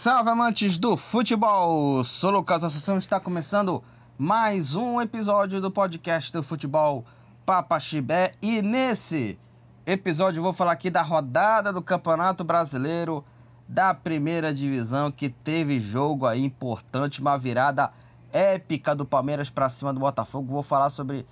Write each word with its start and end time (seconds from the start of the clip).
salve 0.00 0.30
amantes 0.30 0.78
do 0.78 0.96
futebol! 0.96 2.02
Sou 2.04 2.30
Lucas 2.30 2.64
Assunção 2.64 2.96
está 2.96 3.20
começando 3.20 3.84
mais 4.16 4.74
um 4.74 4.98
episódio 4.98 5.60
do 5.60 5.70
podcast 5.70 6.32
do 6.32 6.42
futebol 6.42 7.04
Papa 7.44 7.78
Chibé 7.78 8.32
e 8.40 8.62
nesse 8.62 9.38
episódio 9.84 10.42
vou 10.42 10.54
falar 10.54 10.72
aqui 10.72 10.88
da 10.88 11.02
rodada 11.02 11.70
do 11.70 11.82
Campeonato 11.82 12.42
Brasileiro 12.42 13.22
da 13.68 13.92
primeira 13.92 14.54
divisão 14.54 15.12
que 15.12 15.28
teve 15.28 15.78
jogo 15.78 16.24
aí 16.24 16.42
importante, 16.42 17.20
uma 17.20 17.36
virada 17.36 17.92
épica 18.32 18.94
do 18.94 19.04
Palmeiras 19.04 19.50
para 19.50 19.68
cima 19.68 19.92
do 19.92 20.00
Botafogo. 20.00 20.50
Vou 20.50 20.62
falar 20.62 20.88
sobre 20.88 21.26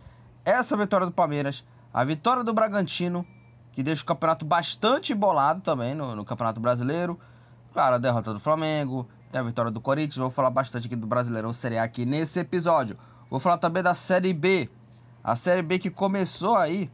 essa 0.45 0.77
vitória 0.77 1.07
do 1.07 1.13
Palmeiras, 1.13 1.65
a 1.91 2.05
vitória 2.05 2.45
do 2.45 2.53
Bragantino, 2.53 3.27
que 3.73 3.83
deixa 3.83 4.03
o 4.03 4.07
campeonato 4.07 4.45
bastante 4.45 5.15
embolado 5.15 5.63
também 5.63 5.95
no, 5.95 6.15
no 6.15 6.23
Campeonato 6.23 6.61
Brasileiro 6.61 7.19
Claro, 7.79 7.95
a 7.95 7.99
derrota 7.99 8.35
do 8.35 8.41
Flamengo, 8.41 9.07
tem 9.31 9.41
a 9.41 9.45
vitória 9.45 9.71
do 9.71 9.81
Corinthians. 9.81 10.17
Vou 10.17 10.33
falar 10.33 10.51
bastante 10.51 10.89
aqui 10.89 10.97
do 10.97 11.07
Brasileirão 11.07 11.53
Série 11.53 11.79
A 11.79 11.85
aqui 11.85 12.05
nesse 12.05 12.41
episódio. 12.41 12.99
Vou 13.31 13.39
falar 13.39 13.57
também 13.57 13.85
da 13.85 13.95
Série 13.95 14.35
B. 14.35 14.69
A 15.23 15.37
Série 15.37 15.63
B 15.63 15.79
que 15.79 15.89
começou 15.89 16.57
aí, 16.57 16.91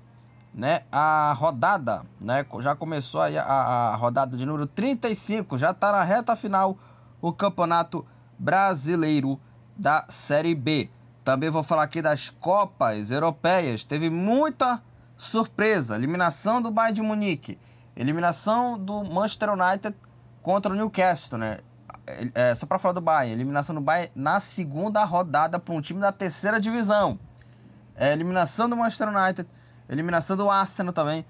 né, 0.53 0.83
a 0.93 1.33
rodada, 1.39 2.03
né, 2.21 2.45
já 2.61 2.77
começou 2.77 3.23
aí 3.23 3.39
a, 3.39 3.45
a 3.47 3.97
rodada 3.97 4.37
de 4.37 4.45
número 4.45 4.67
35, 4.67 5.57
já 5.57 5.73
tá 5.73 5.91
na 5.91 6.05
reta 6.05 6.37
final 6.37 6.77
o 7.19 7.33
Campeonato 7.33 8.05
Brasileiro 8.39 9.41
da 9.75 10.05
Série 10.11 10.55
B. 10.55 10.91
Também 11.25 11.49
vou 11.49 11.63
falar 11.63 11.85
aqui 11.85 12.03
das 12.03 12.29
Copas 12.29 13.11
Europeias. 13.11 13.85
Teve 13.85 14.11
muita 14.11 14.83
surpresa. 15.17 15.97
Eliminação 15.97 16.61
do 16.61 16.71
Bayern 16.71 16.97
de 16.97 17.01
Munique. 17.01 17.59
Eliminação 17.97 18.79
do 18.79 19.03
Manchester 19.03 19.49
United 19.51 19.97
contra 20.45 20.71
o 20.71 20.77
Newcastle, 20.77 21.39
né? 21.39 21.59
É, 22.35 22.55
só 22.55 22.67
para 22.67 22.79
falar 22.79 22.93
do 22.93 23.01
Bayern, 23.01 23.33
eliminação 23.33 23.75
do 23.75 23.81
Bayern 23.81 24.13
na 24.15 24.39
segunda 24.39 25.03
rodada 25.05 25.59
para 25.59 25.75
um 25.75 25.81
time 25.81 26.01
da 26.01 26.13
terceira 26.13 26.61
divisão. 26.61 27.19
É, 27.97 28.13
eliminação 28.13 28.69
do 28.69 28.77
Manchester 28.77 29.09
United, 29.09 29.49
eliminação 29.89 30.37
do 30.37 30.51
Arsenal 30.51 30.93
também. 30.93 31.25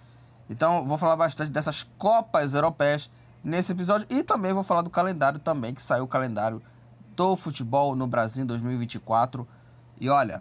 Então 0.51 0.85
vou 0.85 0.99
falar 0.99 1.15
bastante 1.15 1.51
dessas 1.53 1.85
Copas 1.97 2.55
Europeias 2.55 3.09
nesse 3.43 3.71
episódio 3.71 4.05
e 4.11 4.25
também 4.25 4.53
vou 4.53 4.65
falar 4.65 4.83
do 4.83 4.91
calendário 4.91 5.39
também, 5.39 5.73
que 5.73 5.81
saiu 5.81 6.05
o 6.05 6.09
calendário 6.09 6.61
do 7.15 7.37
futebol 7.37 7.95
no 7.95 8.09
Brasil 8.09 8.43
em 8.43 8.47
2024. 8.47 9.47
E 10.01 10.11
olha, 10.11 10.41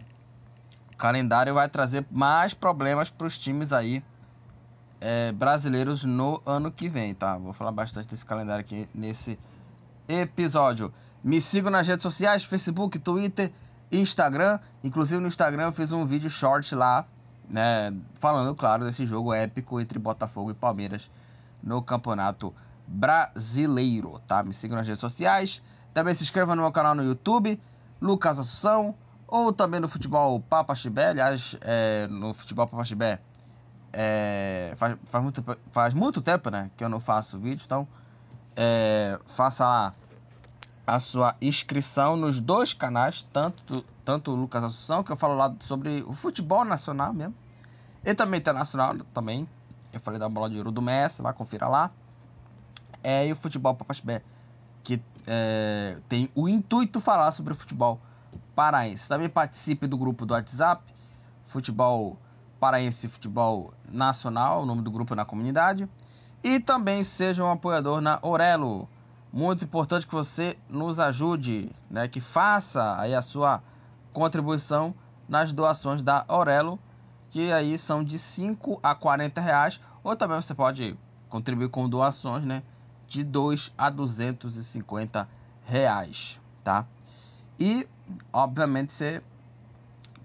o 0.91 0.97
calendário 0.97 1.53
vai 1.53 1.69
trazer 1.69 2.07
mais 2.09 2.55
problemas 2.55 3.07
para 3.11 3.27
os 3.27 3.37
times 3.37 3.71
aí 3.71 4.03
é, 5.05 5.33
brasileiros 5.33 6.05
no 6.05 6.41
ano 6.45 6.71
que 6.71 6.87
vem, 6.87 7.13
tá? 7.13 7.37
Vou 7.37 7.51
falar 7.51 7.73
bastante 7.73 8.07
desse 8.07 8.25
calendário 8.25 8.61
aqui 8.61 8.87
nesse 8.95 9.37
episódio. 10.07 10.93
Me 11.21 11.41
sigam 11.41 11.69
nas 11.69 11.85
redes 11.85 12.03
sociais, 12.03 12.45
Facebook, 12.45 12.97
Twitter, 12.99 13.51
Instagram. 13.91 14.59
Inclusive 14.81 15.19
no 15.19 15.27
Instagram 15.27 15.63
eu 15.65 15.71
fiz 15.73 15.91
um 15.91 16.05
vídeo 16.05 16.29
short 16.29 16.73
lá, 16.73 17.05
né? 17.49 17.93
Falando, 18.13 18.55
claro, 18.55 18.85
desse 18.85 19.05
jogo 19.05 19.33
épico 19.33 19.77
entre 19.77 19.99
Botafogo 19.99 20.51
e 20.51 20.53
Palmeiras 20.53 21.11
no 21.61 21.81
Campeonato 21.81 22.53
Brasileiro, 22.87 24.21
tá? 24.25 24.41
Me 24.41 24.53
sigam 24.53 24.77
nas 24.77 24.87
redes 24.87 25.01
sociais. 25.01 25.61
Também 25.93 26.15
se 26.15 26.23
inscreva 26.23 26.55
no 26.55 26.61
meu 26.61 26.71
canal 26.71 26.95
no 26.95 27.03
YouTube, 27.03 27.59
Lucas 28.01 28.39
Assunção, 28.39 28.95
ou 29.27 29.51
também 29.51 29.81
no 29.81 29.89
Futebol 29.89 30.39
Papa 30.39 30.73
Chibé. 30.73 31.09
Aliás, 31.09 31.57
é, 31.59 32.07
no 32.07 32.33
Futebol 32.33 32.65
Papa 32.65 32.85
Chibé 32.85 33.19
é, 33.93 34.73
faz, 34.75 34.97
faz, 35.05 35.23
muito, 35.23 35.57
faz 35.71 35.93
muito 35.93 36.21
tempo 36.21 36.49
né, 36.49 36.71
que 36.75 36.83
eu 36.83 36.89
não 36.89 36.99
faço 36.99 37.37
vídeo, 37.37 37.63
então 37.63 37.87
é, 38.55 39.19
faça 39.25 39.65
lá 39.65 39.93
a 40.85 40.99
sua 40.99 41.35
inscrição 41.41 42.17
nos 42.17 42.41
dois 42.41 42.73
canais, 42.73 43.23
tanto, 43.31 43.85
tanto 44.03 44.31
o 44.31 44.35
Lucas 44.35 44.63
Assunção, 44.63 45.03
que 45.03 45.11
eu 45.11 45.15
falo 45.15 45.35
lá 45.35 45.53
sobre 45.59 46.03
o 46.05 46.13
futebol 46.13 46.65
nacional 46.65 47.13
mesmo, 47.13 47.35
e 48.03 48.13
também 48.13 48.39
internacional 48.39 48.95
também. 49.13 49.47
Eu 49.93 49.99
falei 49.99 50.19
da 50.19 50.27
bola 50.27 50.49
de 50.49 50.57
ouro 50.57 50.71
do 50.71 50.81
Messi, 50.81 51.21
lá, 51.21 51.31
confira 51.31 51.67
lá. 51.67 51.91
É, 53.03 53.27
e 53.27 53.31
o 53.31 53.35
futebol 53.35 53.75
Papachibé, 53.75 54.23
que 54.83 55.01
é, 55.27 55.97
tem 56.09 56.29
o 56.35 56.49
intuito 56.49 56.99
falar 56.99 57.31
sobre 57.31 57.53
o 57.53 57.55
futebol 57.55 58.01
paraense. 58.55 59.07
Também 59.07 59.29
participe 59.29 59.87
do 59.87 59.97
grupo 59.97 60.25
do 60.25 60.33
WhatsApp, 60.33 60.83
futebol 61.45 62.17
Paraense 62.63 63.09
Futebol 63.09 63.73
Nacional, 63.91 64.61
o 64.61 64.65
nome 64.65 64.81
do 64.81 64.89
grupo 64.89 65.13
na 65.13 65.25
comunidade. 65.25 65.85
E 66.41 66.61
também 66.61 67.03
seja 67.03 67.43
um 67.43 67.51
apoiador 67.51 67.99
na 67.99 68.19
Orelo. 68.21 68.87
Muito 69.33 69.65
importante 69.65 70.07
que 70.07 70.13
você 70.13 70.57
nos 70.69 70.97
ajude, 70.97 71.69
né, 71.89 72.07
que 72.07 72.21
faça 72.21 72.97
aí 72.97 73.13
a 73.13 73.21
sua 73.21 73.61
contribuição 74.13 74.95
nas 75.27 75.51
doações 75.51 76.01
da 76.01 76.23
Orelo, 76.29 76.79
que 77.31 77.51
aí 77.51 77.77
são 77.77 78.01
de 78.01 78.17
5 78.17 78.79
a 78.81 78.95
40 78.95 79.41
reais, 79.41 79.81
ou 80.01 80.15
também 80.15 80.41
você 80.41 80.55
pode 80.55 80.97
contribuir 81.27 81.67
com 81.67 81.89
doações, 81.89 82.45
né, 82.45 82.63
de 83.09 83.25
2 83.25 83.73
a 83.77 83.89
250 83.89 85.27
reais, 85.65 86.39
tá? 86.63 86.85
E, 87.59 87.85
obviamente, 88.31 88.93
você 88.93 89.21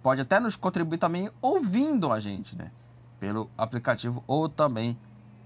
pode 0.02 0.20
até 0.20 0.40
nos 0.40 0.56
contribuir 0.56 0.98
também 0.98 1.30
ouvindo 1.40 2.12
a 2.12 2.20
gente, 2.20 2.56
né? 2.56 2.70
Pelo 3.18 3.50
aplicativo 3.56 4.22
ou 4.26 4.48
também 4.48 4.98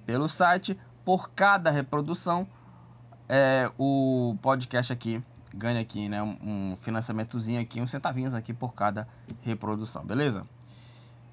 pelo 0.04 0.28
site. 0.28 0.78
Por 1.04 1.30
cada 1.30 1.70
reprodução, 1.70 2.46
é, 3.28 3.70
o 3.76 4.36
podcast 4.40 4.92
aqui 4.92 5.22
ganha 5.54 5.80
aqui, 5.80 6.08
né? 6.08 6.22
Um, 6.22 6.74
financiamentozinho 6.76 7.60
aqui, 7.60 7.80
uns 7.80 7.90
centavinhos 7.90 8.34
aqui 8.34 8.52
por 8.52 8.72
cada 8.72 9.08
reprodução, 9.40 10.04
beleza? 10.04 10.46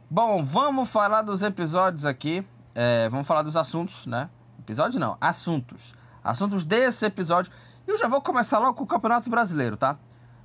Bom, 0.09 0.43
vamos 0.43 0.89
falar 0.89 1.21
dos 1.21 1.43
episódios 1.43 2.05
aqui. 2.05 2.45
É, 2.73 3.07
vamos 3.09 3.27
falar 3.27 3.43
dos 3.43 3.55
assuntos, 3.55 4.05
né? 4.05 4.29
Episódio 4.59 4.99
não, 4.99 5.17
assuntos. 5.21 5.93
Assuntos 6.23 6.65
desse 6.65 7.05
episódio. 7.05 7.51
E 7.87 7.91
eu 7.91 7.97
já 7.97 8.07
vou 8.07 8.21
começar 8.21 8.59
logo 8.59 8.73
com 8.73 8.83
o 8.83 8.87
Campeonato 8.87 9.29
Brasileiro, 9.29 9.77
tá? 9.77 9.97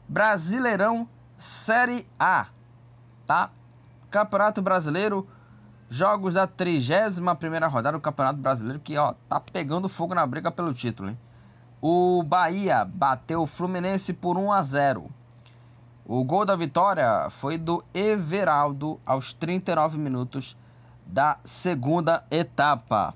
Brasileirão 0.09 1.09
Série 1.37 2.07
A 2.19 2.49
tá? 3.27 3.51
Campeonato 4.11 4.63
Brasileiro, 4.63 5.27
jogos 5.89 6.35
da 6.35 6.47
31ª 6.47 7.69
rodada 7.69 7.99
do 7.99 8.01
Campeonato 8.01 8.39
Brasileiro, 8.39 8.81
que 8.81 8.97
ó, 8.97 9.15
tá 9.29 9.41
pegando 9.41 9.89
fogo 9.89 10.15
na 10.15 10.27
briga 10.27 10.51
pelo 10.51 10.73
título, 10.73 11.11
hein? 11.11 11.19
O 11.81 12.23
Bahia 12.23 12.85
bateu 12.85 13.43
o 13.43 13.47
Fluminense 13.47 14.15
por 14.15 14.39
1 14.39 14.53
a 14.53 14.63
0. 14.63 15.11
O 16.07 16.25
gol 16.25 16.45
da 16.45 16.57
vitória 16.57 17.29
foi 17.31 17.59
do 17.59 17.85
Everaldo 17.93 19.01
aos 19.05 19.33
39 19.33 19.99
minutos 19.99 20.57
da 21.07 21.39
segunda 21.45 22.25
etapa. 22.31 23.15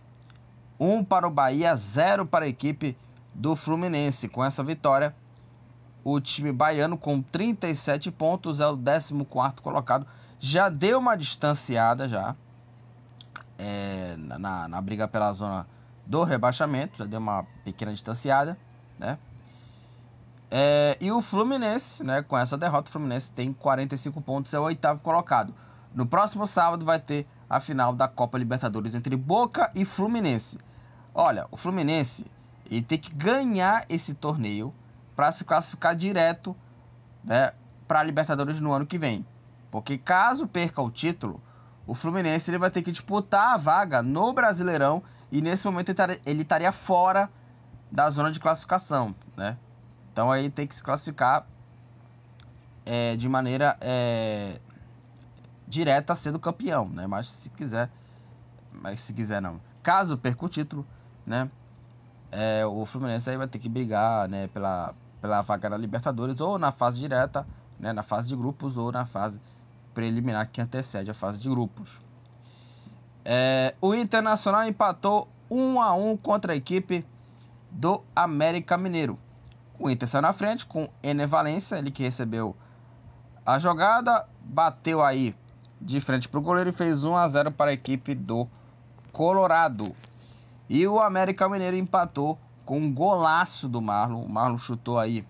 1 0.78 1.04
para 1.04 1.26
o 1.26 1.30
Bahia, 1.30 1.74
0 1.74 2.26
para 2.26 2.44
a 2.44 2.48
equipe 2.48 2.96
do 3.34 3.56
Fluminense. 3.56 4.28
Com 4.28 4.44
essa 4.44 4.62
vitória, 4.62 5.14
o 6.12 6.20
time 6.20 6.52
baiano, 6.52 6.96
com 6.96 7.20
37 7.20 8.10
pontos, 8.10 8.60
é 8.60 8.66
o 8.66 8.76
14 8.76 9.14
colocado. 9.62 10.06
Já 10.40 10.68
deu 10.68 10.98
uma 10.98 11.16
distanciada 11.16 12.08
já 12.08 12.34
é, 13.58 14.16
na, 14.16 14.68
na 14.68 14.80
briga 14.80 15.08
pela 15.08 15.32
zona 15.32 15.66
do 16.06 16.22
rebaixamento. 16.24 16.98
Já 16.98 17.04
deu 17.04 17.20
uma 17.20 17.44
pequena 17.64 17.92
distanciada, 17.92 18.56
né? 18.98 19.18
É, 20.50 20.96
e 20.98 21.12
o 21.12 21.20
Fluminense, 21.20 22.02
né, 22.02 22.22
com 22.22 22.38
essa 22.38 22.56
derrota, 22.56 22.88
o 22.88 22.92
Fluminense 22.92 23.30
tem 23.30 23.52
45 23.52 24.20
pontos, 24.22 24.54
é 24.54 24.58
o 24.58 24.62
oitavo 24.62 25.02
colocado. 25.02 25.54
No 25.94 26.06
próximo 26.06 26.46
sábado 26.46 26.86
vai 26.86 26.98
ter 26.98 27.26
a 27.50 27.60
final 27.60 27.92
da 27.92 28.08
Copa 28.08 28.38
Libertadores 28.38 28.94
entre 28.94 29.14
Boca 29.14 29.70
e 29.74 29.84
Fluminense. 29.84 30.58
Olha, 31.14 31.46
o 31.50 31.56
Fluminense 31.56 32.24
ele 32.70 32.82
tem 32.82 32.98
que 32.98 33.12
ganhar 33.12 33.84
esse 33.88 34.14
torneio 34.14 34.72
para 35.18 35.32
se 35.32 35.44
classificar 35.44 35.96
direto 35.96 36.56
né, 37.24 37.52
para 37.88 37.98
a 37.98 38.02
Libertadores 38.04 38.60
no 38.60 38.72
ano 38.72 38.86
que 38.86 38.96
vem. 38.96 39.26
Porque 39.68 39.98
caso 39.98 40.46
perca 40.46 40.80
o 40.80 40.92
título, 40.92 41.42
o 41.88 41.92
Fluminense 41.92 42.48
ele 42.48 42.56
vai 42.56 42.70
ter 42.70 42.82
que 42.82 42.92
disputar 42.92 43.54
a 43.54 43.56
vaga 43.56 44.00
no 44.00 44.32
Brasileirão 44.32 45.02
e 45.32 45.42
nesse 45.42 45.66
momento 45.66 45.92
ele 46.24 46.42
estaria 46.42 46.70
fora 46.70 47.28
da 47.90 48.08
zona 48.08 48.30
de 48.30 48.38
classificação, 48.38 49.12
né? 49.36 49.56
Então 50.12 50.30
aí 50.30 50.50
tem 50.50 50.68
que 50.68 50.74
se 50.76 50.84
classificar 50.84 51.44
é, 52.86 53.16
de 53.16 53.28
maneira 53.28 53.76
é, 53.80 54.60
direta 55.66 56.14
sendo 56.14 56.38
campeão, 56.38 56.88
né? 56.90 57.08
Mas 57.08 57.26
se 57.26 57.50
quiser, 57.50 57.90
mas 58.70 59.00
se 59.00 59.12
quiser 59.12 59.42
não. 59.42 59.60
Caso 59.82 60.16
perca 60.16 60.46
o 60.46 60.48
título, 60.48 60.86
né? 61.26 61.50
É, 62.30 62.64
o 62.64 62.86
Fluminense 62.86 63.28
aí 63.28 63.36
vai 63.36 63.48
ter 63.48 63.58
que 63.58 63.68
brigar, 63.68 64.28
né? 64.28 64.46
Pela 64.46 64.94
pela 65.20 65.40
vaga 65.42 65.70
da 65.70 65.76
Libertadores 65.76 66.40
ou 66.40 66.58
na 66.58 66.72
fase 66.72 66.98
direta, 66.98 67.46
né, 67.78 67.92
na 67.92 68.02
fase 68.02 68.28
de 68.28 68.36
grupos 68.36 68.76
ou 68.76 68.90
na 68.92 69.04
fase 69.04 69.40
preliminar 69.94 70.48
que 70.50 70.60
antecede 70.60 71.10
a 71.10 71.14
fase 71.14 71.40
de 71.40 71.48
grupos. 71.48 72.00
É, 73.24 73.74
o 73.80 73.94
Internacional 73.94 74.64
empatou 74.64 75.28
1 75.50 75.80
a 75.80 75.94
1 75.94 76.16
contra 76.18 76.52
a 76.52 76.56
equipe 76.56 77.04
do 77.70 78.02
América 78.14 78.76
Mineiro. 78.78 79.18
O 79.78 79.90
Inter 79.90 80.08
saiu 80.08 80.22
na 80.22 80.32
frente 80.32 80.66
com 80.66 80.88
Ener 81.02 81.28
Valência, 81.28 81.76
ele 81.76 81.90
que 81.90 82.02
recebeu 82.02 82.56
a 83.44 83.58
jogada, 83.58 84.26
bateu 84.40 85.02
aí 85.02 85.34
de 85.80 86.00
frente 86.00 86.28
para 86.28 86.38
o 86.38 86.42
goleiro 86.42 86.70
e 86.70 86.72
fez 86.72 87.04
1 87.04 87.16
a 87.16 87.28
0 87.28 87.52
para 87.52 87.70
a 87.70 87.74
equipe 87.74 88.14
do 88.14 88.48
Colorado. 89.12 89.94
E 90.68 90.86
o 90.86 91.00
América 91.00 91.48
Mineiro 91.48 91.76
empatou 91.76 92.38
com 92.68 92.78
um 92.78 92.92
golaço 92.92 93.66
do 93.66 93.80
Marlon. 93.80 94.20
O 94.20 94.28
Marlon 94.28 94.58
chutou 94.58 94.98
aí 94.98 95.26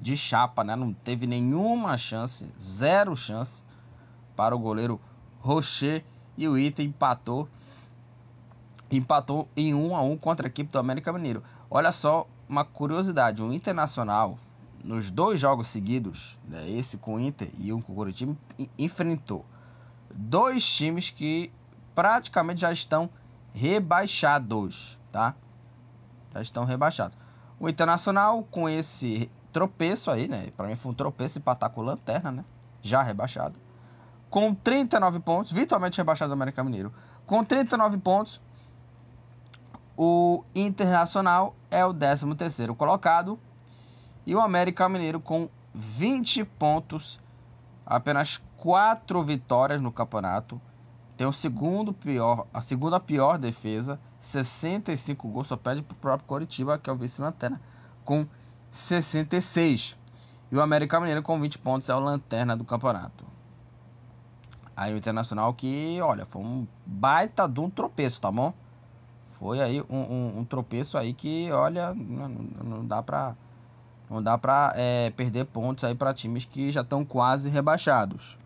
de 0.00 0.16
chapa, 0.16 0.64
né? 0.64 0.74
Não 0.74 0.92
teve 0.92 1.24
nenhuma 1.24 1.96
chance, 1.96 2.48
zero 2.60 3.14
chance 3.14 3.62
para 4.34 4.52
o 4.52 4.58
goleiro 4.58 5.00
Rocher 5.38 6.04
e 6.36 6.48
o 6.48 6.58
Inter 6.58 6.84
empatou 6.84 7.48
empatou 8.90 9.48
em 9.56 9.72
1 9.72 9.94
a 9.94 10.02
1 10.02 10.18
contra 10.18 10.48
a 10.48 10.50
equipe 10.50 10.68
do 10.68 10.80
América 10.80 11.12
Mineiro. 11.12 11.44
Olha 11.70 11.92
só 11.92 12.26
uma 12.48 12.64
curiosidade, 12.64 13.40
o 13.40 13.52
Internacional 13.52 14.36
nos 14.82 15.12
dois 15.12 15.38
jogos 15.38 15.68
seguidos, 15.68 16.36
né, 16.48 16.68
esse 16.68 16.98
com 16.98 17.14
o 17.14 17.20
Inter 17.20 17.48
e 17.56 17.72
um 17.72 17.80
com 17.80 17.92
o 17.92 17.94
Curitiba, 17.94 18.36
enfrentou 18.76 19.46
dois 20.12 20.66
times 20.66 21.08
que 21.08 21.52
praticamente 21.94 22.62
já 22.62 22.72
estão 22.72 23.08
rebaixados, 23.54 24.98
tá? 25.12 25.36
Já 26.32 26.40
estão 26.40 26.64
rebaixados. 26.64 27.16
O 27.58 27.68
Internacional 27.68 28.42
com 28.44 28.68
esse 28.68 29.30
tropeço 29.52 30.10
aí, 30.10 30.26
né? 30.28 30.50
Para 30.56 30.66
mim 30.66 30.76
foi 30.76 30.92
um 30.92 30.94
tropeço 30.94 31.38
empatar 31.38 31.70
com 31.70 31.82
Lanterna, 31.82 32.30
né? 32.30 32.44
Já 32.80 33.02
rebaixado. 33.02 33.54
Com 34.30 34.54
39 34.54 35.20
pontos, 35.20 35.52
virtualmente 35.52 35.98
rebaixado 35.98 36.30
do 36.30 36.32
América 36.32 36.64
Mineiro. 36.64 36.92
Com 37.26 37.44
39 37.44 37.98
pontos, 37.98 38.40
o 39.96 40.42
Internacional 40.54 41.54
é 41.70 41.84
o 41.84 41.92
13º 41.92 42.74
colocado 42.74 43.38
e 44.26 44.34
o 44.34 44.40
América 44.40 44.88
Mineiro 44.88 45.20
com 45.20 45.48
20 45.74 46.44
pontos, 46.44 47.20
apenas 47.84 48.42
4 48.56 49.22
vitórias 49.22 49.80
no 49.80 49.92
campeonato. 49.92 50.60
Tem 51.16 51.26
o 51.26 51.32
segundo 51.32 51.92
pior, 51.92 52.46
a 52.52 52.60
segunda 52.60 52.98
pior 52.98 53.38
defesa, 53.38 54.00
65 54.22 55.28
gols, 55.28 55.48
só 55.48 55.56
perde 55.56 55.82
para 55.82 55.92
o 55.92 55.96
próprio 55.96 56.28
Coritiba, 56.28 56.78
que 56.78 56.88
é 56.88 56.92
o 56.92 56.96
vice-lanterna, 56.96 57.60
com 58.04 58.24
66. 58.70 59.98
E 60.50 60.56
o 60.56 60.62
América 60.62 61.00
Mineiro 61.00 61.22
com 61.22 61.40
20 61.40 61.58
pontos 61.58 61.88
é 61.88 61.94
o 61.94 61.98
lanterna 61.98 62.56
do 62.56 62.64
campeonato. 62.64 63.26
Aí 64.76 64.94
o 64.94 64.96
Internacional 64.96 65.52
que, 65.52 66.00
olha, 66.00 66.24
foi 66.24 66.40
um 66.40 66.66
baita 66.86 67.48
de 67.48 67.58
um 67.58 67.68
tropeço, 67.68 68.20
tá 68.20 68.30
bom? 68.30 68.54
Foi 69.40 69.60
aí 69.60 69.82
um, 69.82 69.98
um, 69.98 70.38
um 70.38 70.44
tropeço 70.44 70.96
aí 70.96 71.12
que, 71.12 71.50
olha, 71.50 71.92
não, 71.92 72.28
não 72.28 72.86
dá 72.86 73.02
pra 73.02 73.34
não 74.08 74.22
dá 74.22 74.36
para 74.36 74.72
é, 74.76 75.10
perder 75.10 75.46
pontos 75.46 75.84
aí 75.84 75.94
para 75.94 76.12
times 76.12 76.44
que 76.44 76.70
já 76.70 76.82
estão 76.82 77.04
quase 77.04 77.48
rebaixados. 77.48 78.38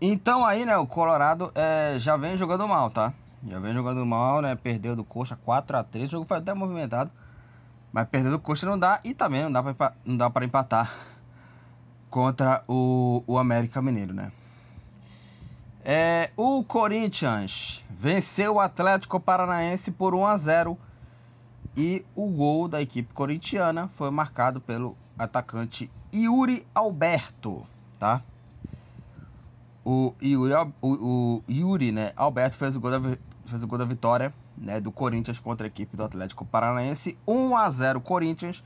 Então 0.00 0.44
aí, 0.44 0.64
né, 0.64 0.76
o 0.76 0.86
Colorado 0.86 1.52
é, 1.54 1.94
já 1.98 2.16
vem 2.16 2.36
jogando 2.36 2.66
mal, 2.66 2.90
tá? 2.90 3.12
Já 3.48 3.58
vem 3.58 3.74
jogando 3.74 4.04
mal, 4.06 4.40
né? 4.40 4.54
Perdeu 4.54 4.94
do 4.94 5.04
Coxa 5.04 5.36
4 5.36 5.76
a 5.76 5.82
3 5.82 6.08
O 6.08 6.10
jogo 6.12 6.24
foi 6.24 6.38
até 6.38 6.54
movimentado. 6.54 7.10
Mas 7.92 8.08
perder 8.08 8.30
do 8.30 8.38
Coxa 8.38 8.66
não 8.66 8.78
dá. 8.78 9.00
E 9.04 9.12
também 9.12 9.42
não 9.42 9.52
dá 9.52 9.62
para 9.62 9.94
não 10.04 10.16
dá 10.16 10.30
para 10.30 10.44
empatar 10.44 10.90
contra 12.08 12.62
o, 12.68 13.24
o 13.26 13.38
América 13.38 13.82
Mineiro, 13.82 14.14
né? 14.14 14.30
É, 15.84 16.30
o 16.36 16.62
Corinthians 16.62 17.82
venceu 17.90 18.54
o 18.54 18.60
Atlético 18.60 19.18
Paranaense 19.18 19.90
por 19.90 20.14
1 20.14 20.26
a 20.26 20.36
0 20.36 20.78
e 21.76 22.04
o 22.14 22.28
gol 22.28 22.68
da 22.68 22.80
equipe 22.80 23.12
corintiana 23.12 23.88
foi 23.88 24.10
marcado 24.10 24.60
pelo 24.60 24.96
atacante 25.18 25.90
Yuri 26.14 26.64
Alberto, 26.74 27.66
tá? 27.98 28.22
O 29.84 30.14
Yuri, 30.22 30.54
o, 30.80 30.88
o 30.88 31.42
Yuri 31.50 31.90
né, 31.90 32.12
Alberto 32.14 32.56
fez 32.56 32.76
o, 32.76 32.80
gol 32.80 32.90
da, 32.90 33.18
fez 33.52 33.62
o 33.62 33.66
gol 33.66 33.78
da 33.78 33.84
vitória 33.84 34.32
né, 34.56 34.80
do 34.80 34.90
Corinthians 34.90 35.38
contra 35.38 35.66
a 35.66 35.68
equipe 35.68 35.96
do 35.96 36.02
Atlético 36.02 36.44
Paranaense, 36.44 37.16
1 37.26 37.56
a 37.56 37.70
0 37.70 38.00
Corinthians. 38.00 38.64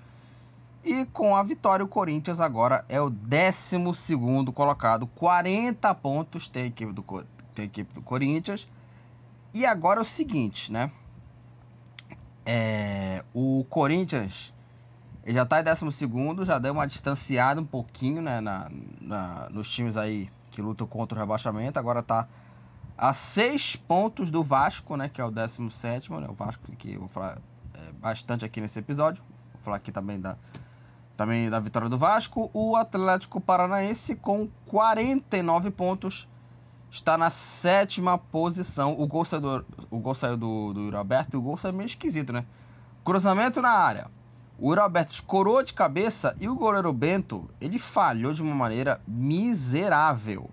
E 0.84 1.04
com 1.06 1.34
a 1.34 1.42
vitória, 1.42 1.84
o 1.84 1.88
Corinthians 1.88 2.40
agora 2.40 2.84
é 2.88 3.00
o 3.00 3.10
12 3.10 3.76
colocado, 4.54 5.06
40 5.08 5.92
pontos 5.96 6.46
tem 6.46 6.62
a 6.62 6.66
equipe 6.66 6.92
do, 6.92 7.02
tem 7.54 7.64
a 7.64 7.66
equipe 7.66 7.92
do 7.92 8.00
Corinthians. 8.00 8.68
E 9.52 9.66
agora 9.66 10.00
é 10.00 10.02
o 10.02 10.04
seguinte, 10.04 10.72
né? 10.72 10.90
É, 12.44 13.24
o 13.34 13.66
Corinthians 13.68 14.54
já 15.26 15.42
está 15.42 15.60
em 15.60 15.64
12, 15.64 16.44
já 16.44 16.58
deu 16.58 16.72
uma 16.72 16.86
distanciada 16.86 17.60
um 17.60 17.64
pouquinho 17.64 18.22
né, 18.22 18.40
na, 18.40 18.70
na, 19.00 19.48
nos 19.50 19.68
times 19.68 19.96
aí 19.96 20.30
que 20.52 20.62
lutam 20.62 20.86
contra 20.86 21.18
o 21.18 21.20
rebaixamento. 21.20 21.78
Agora 21.78 22.00
está 22.00 22.28
a 22.96 23.12
seis 23.12 23.76
pontos 23.76 24.30
do 24.30 24.42
Vasco, 24.42 24.96
né, 24.96 25.08
que 25.08 25.20
é 25.20 25.24
o 25.24 25.30
17, 25.30 26.12
né, 26.12 26.26
o 26.28 26.32
Vasco 26.32 26.70
que 26.72 26.94
eu 26.94 27.00
vou 27.00 27.08
falar 27.08 27.38
é, 27.74 27.92
bastante 27.92 28.44
aqui 28.44 28.60
nesse 28.60 28.78
episódio. 28.78 29.22
Vou 29.52 29.62
falar 29.62 29.76
aqui 29.76 29.92
também 29.92 30.18
da, 30.18 30.36
também 31.16 31.50
da 31.50 31.60
vitória 31.60 31.88
do 31.88 31.98
Vasco. 31.98 32.50
O 32.54 32.74
Atlético 32.76 33.40
Paranaense 33.40 34.16
com 34.16 34.48
49 34.66 35.70
pontos 35.70 36.28
está 36.90 37.18
na 37.18 37.28
sétima 37.28 38.16
posição. 38.16 38.98
O 38.98 39.06
gol 39.06 39.24
saiu 39.24 39.40
do, 39.40 39.66
o 39.90 39.98
gol 39.98 40.14
saiu 40.14 40.36
do, 40.36 40.72
do 40.72 40.90
Roberto 40.90 41.34
e 41.34 41.36
o 41.36 41.42
gol 41.42 41.58
saiu 41.58 41.74
meio 41.74 41.86
esquisito, 41.86 42.32
né? 42.32 42.44
Cruzamento 43.04 43.60
na 43.60 43.70
área. 43.70 44.10
O 44.58 44.74
Roberto 44.74 45.12
escorou 45.12 45.62
de 45.62 45.74
cabeça 45.74 46.34
e 46.40 46.48
o 46.48 46.54
goleiro 46.54 46.90
Bento, 46.90 47.50
ele 47.60 47.78
falhou 47.78 48.32
de 48.32 48.42
uma 48.42 48.54
maneira 48.54 49.02
miserável. 49.06 50.48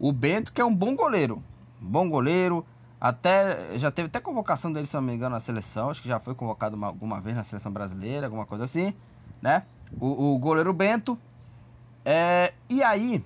O 0.00 0.12
Bento, 0.12 0.52
que 0.52 0.60
é 0.60 0.64
um 0.64 0.74
bom 0.74 0.96
goleiro, 0.96 1.42
bom 1.80 2.08
goleiro, 2.08 2.64
até 3.00 3.78
já 3.78 3.90
teve 3.90 4.06
até 4.06 4.20
convocação 4.20 4.72
dele, 4.72 4.86
se 4.86 4.94
não 4.94 5.02
me 5.02 5.14
engano, 5.14 5.34
na 5.34 5.40
seleção, 5.40 5.90
acho 5.90 6.02
que 6.02 6.08
já 6.08 6.18
foi 6.18 6.34
convocado 6.34 6.76
uma, 6.76 6.86
alguma 6.86 7.20
vez 7.20 7.36
na 7.36 7.44
seleção 7.44 7.70
brasileira, 7.70 8.26
alguma 8.26 8.46
coisa 8.46 8.64
assim, 8.64 8.94
né? 9.40 9.64
O, 10.00 10.34
o 10.34 10.38
goleiro 10.38 10.72
Bento. 10.72 11.18
É, 12.04 12.52
e 12.70 12.82
aí, 12.82 13.24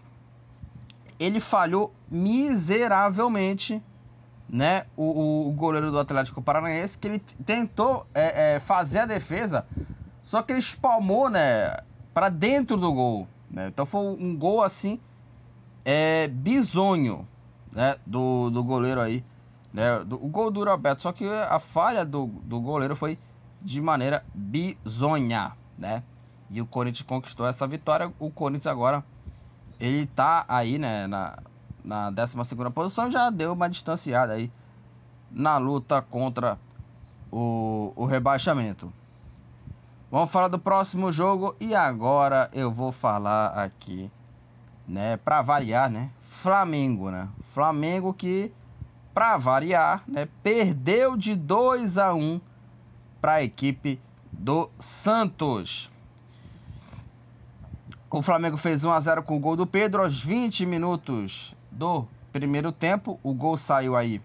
ele 1.19 1.39
falhou 1.39 1.93
miseravelmente, 2.11 3.83
né? 4.49 4.87
O, 4.97 5.49
o, 5.49 5.53
goleiro 5.53 5.91
do 5.91 5.99
Atlético 5.99 6.43
Paranaense, 6.43 6.99
que 6.99 7.07
ele 7.07 7.19
tentou 7.45 8.07
é, 8.15 8.55
é, 8.55 8.59
fazer 8.59 9.01
a 9.01 9.07
defesa, 9.07 9.67
só 10.25 10.43
que 10.43 10.53
ele 10.53 10.59
espalmou, 10.59 11.29
né? 11.31 11.77
Para 12.13 12.29
dentro 12.29 12.77
do 12.77 12.93
gol. 12.93 13.29
Né? 13.51 13.69
Então 13.69 13.85
foi 13.85 14.01
um 14.01 14.37
gol 14.37 14.63
assim, 14.63 14.99
é, 15.85 16.29
bizonho, 16.29 17.27
né? 17.73 17.97
Do, 18.07 18.51
do 18.51 18.63
goleiro 18.63 19.01
aí. 19.01 19.25
Né? 19.73 20.05
Do, 20.05 20.17
o 20.17 20.29
gol 20.29 20.51
do 20.51 20.65
Roberto, 20.65 21.03
só 21.03 21.13
que 21.13 21.25
a 21.27 21.59
falha 21.59 22.05
do, 22.05 22.27
do 22.27 22.61
goleiro 22.61 22.97
foi 22.97 23.19
de 23.63 23.81
maneira 23.81 24.25
bizonha, 24.35 25.53
né? 25.79 26.03
E 26.51 26.61
o 26.61 26.67
Corinthians 26.67 27.07
conquistou 27.07 27.47
essa 27.47 27.67
vitória. 27.67 28.13
O 28.19 28.31
Corinthians 28.31 28.67
agora 28.67 29.05
ele 29.79 30.07
tá 30.07 30.45
aí, 30.47 30.79
né, 30.79 31.07
na, 31.07 31.39
na 31.83 32.11
12 32.11 32.37
posição, 32.75 33.11
já 33.11 33.31
deu 33.31 33.53
uma 33.53 33.69
distanciada 33.69 34.35
aí 34.35 34.53
na 35.31 35.57
luta 35.57 36.03
contra 36.03 36.59
o, 37.31 37.93
o 37.97 38.05
rebaixamento. 38.05 38.93
Vamos 40.11 40.31
falar 40.31 40.49
do 40.49 40.59
próximo 40.59 41.11
jogo 41.13 41.55
e 41.61 41.75
agora 41.75 42.51
eu 42.53 42.71
vou 42.71 42.91
falar 42.91 43.51
aqui, 43.59 44.11
né, 44.87 45.17
para 45.17 45.41
variar, 45.41 45.89
né, 45.89 46.11
Flamengo, 46.41 47.11
né? 47.11 47.29
Flamengo 47.53 48.15
que 48.15 48.51
para 49.13 49.37
variar, 49.37 50.03
né, 50.09 50.27
perdeu 50.43 51.15
de 51.15 51.37
2 51.37 51.99
a 51.99 52.15
1 52.15 52.41
para 53.21 53.35
a 53.35 53.43
equipe 53.43 54.01
do 54.33 54.71
Santos. 54.79 55.91
O 58.11 58.23
Flamengo 58.23 58.57
fez 58.57 58.85
1 58.85 58.91
a 58.91 58.99
0 58.99 59.23
com 59.23 59.37
o 59.37 59.39
gol 59.39 59.55
do 59.55 59.67
Pedro 59.67 60.03
aos 60.03 60.23
20 60.23 60.65
minutos 60.65 61.55
do 61.71 62.07
primeiro 62.33 62.73
tempo. 62.73 63.21
O 63.23 63.35
gol 63.35 63.59
saiu 63.59 63.95
aí 63.95 64.23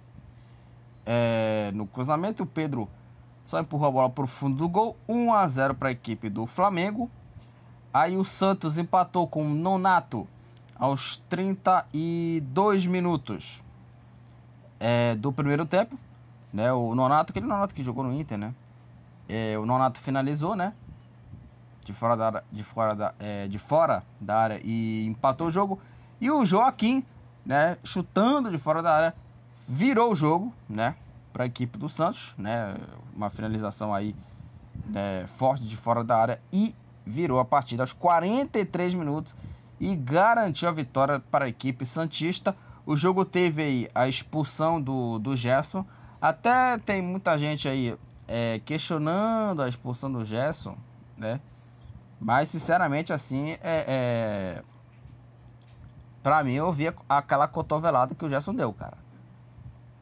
é, 1.05 1.69
no 1.73 1.85
cruzamento. 1.85 2.43
O 2.43 2.47
Pedro 2.47 2.87
só 3.43 3.59
empurrou 3.59 3.89
a 3.89 3.91
bola 3.91 4.09
para 4.09 4.23
o 4.23 4.27
fundo 4.27 4.55
do 4.55 4.69
gol. 4.69 4.95
1 5.09 5.33
a 5.33 5.47
0 5.49 5.75
para 5.75 5.89
a 5.89 5.91
equipe 5.91 6.29
do 6.29 6.47
Flamengo. 6.47 7.11
Aí 7.93 8.15
o 8.15 8.23
Santos 8.23 8.77
empatou 8.77 9.27
com 9.27 9.45
o 9.45 9.49
Nonato 9.49 10.25
aos 10.75 11.17
32 11.29 12.85
minutos 12.85 13.63
é, 14.79 15.15
do 15.15 15.31
primeiro 15.31 15.65
tempo. 15.65 15.97
Né? 16.53 16.71
O 16.71 16.93
Nonato, 16.95 17.31
aquele 17.31 17.45
Nonato 17.45 17.73
que 17.73 17.83
jogou 17.83 18.03
no 18.03 18.13
Inter, 18.13 18.37
né? 18.37 18.53
É, 19.27 19.57
o 19.57 19.65
Nonato 19.65 19.99
finalizou, 19.99 20.55
né? 20.55 20.73
de 21.85 21.93
fora 21.93 22.17
da, 22.17 22.43
de 22.51 22.63
fora 22.63 22.95
da, 22.95 23.13
é, 23.19 23.47
de 23.47 23.59
fora 23.59 24.03
da 24.19 24.35
área 24.35 24.59
e 24.63 25.05
empatou 25.05 25.47
o 25.47 25.51
jogo. 25.51 25.79
E 26.19 26.31
o 26.31 26.43
Joaquim, 26.43 27.05
né, 27.45 27.77
chutando 27.83 28.49
de 28.49 28.57
fora 28.57 28.81
da 28.81 28.91
área, 28.91 29.15
virou 29.67 30.11
o 30.11 30.15
jogo, 30.15 30.51
né, 30.67 30.95
para 31.31 31.43
a 31.43 31.47
equipe 31.47 31.77
do 31.77 31.87
Santos, 31.87 32.33
né, 32.37 32.75
uma 33.15 33.29
finalização 33.29 33.93
aí 33.93 34.15
né, 34.87 35.25
forte 35.27 35.65
de 35.65 35.77
fora 35.77 36.03
da 36.03 36.17
área 36.17 36.41
e 36.51 36.75
virou 37.05 37.39
a 37.39 37.45
partida 37.45 37.83
aos 37.83 37.93
43 37.93 38.95
minutos 38.95 39.35
e 39.79 39.95
garantiu 39.95 40.69
a 40.69 40.71
vitória 40.71 41.19
para 41.19 41.45
a 41.45 41.49
equipe 41.49 41.85
Santista. 41.85 42.55
O 42.85 42.95
jogo 42.95 43.25
teve 43.25 43.61
aí 43.61 43.89
a 43.93 44.07
expulsão 44.07 44.81
do, 44.81 45.19
do 45.19 45.35
Gerson. 45.35 45.85
Até 46.21 46.77
tem 46.77 47.01
muita 47.01 47.37
gente 47.37 47.67
aí 47.67 47.97
é, 48.27 48.59
questionando 48.59 49.61
a 49.61 49.67
expulsão 49.67 50.11
do 50.11 50.23
Gerson, 50.23 50.77
né? 51.17 51.39
Mas 52.19 52.49
sinceramente 52.49 53.11
assim 53.11 53.51
é, 53.61 54.61
é... 56.23 56.43
Mim 56.43 56.53
eu 56.53 56.71
vi 56.71 56.91
aquela 57.07 57.47
cotovelada 57.47 58.15
que 58.15 58.25
o 58.25 58.29
Gerson 58.29 58.55
deu, 58.55 58.73
cara. 58.73 58.97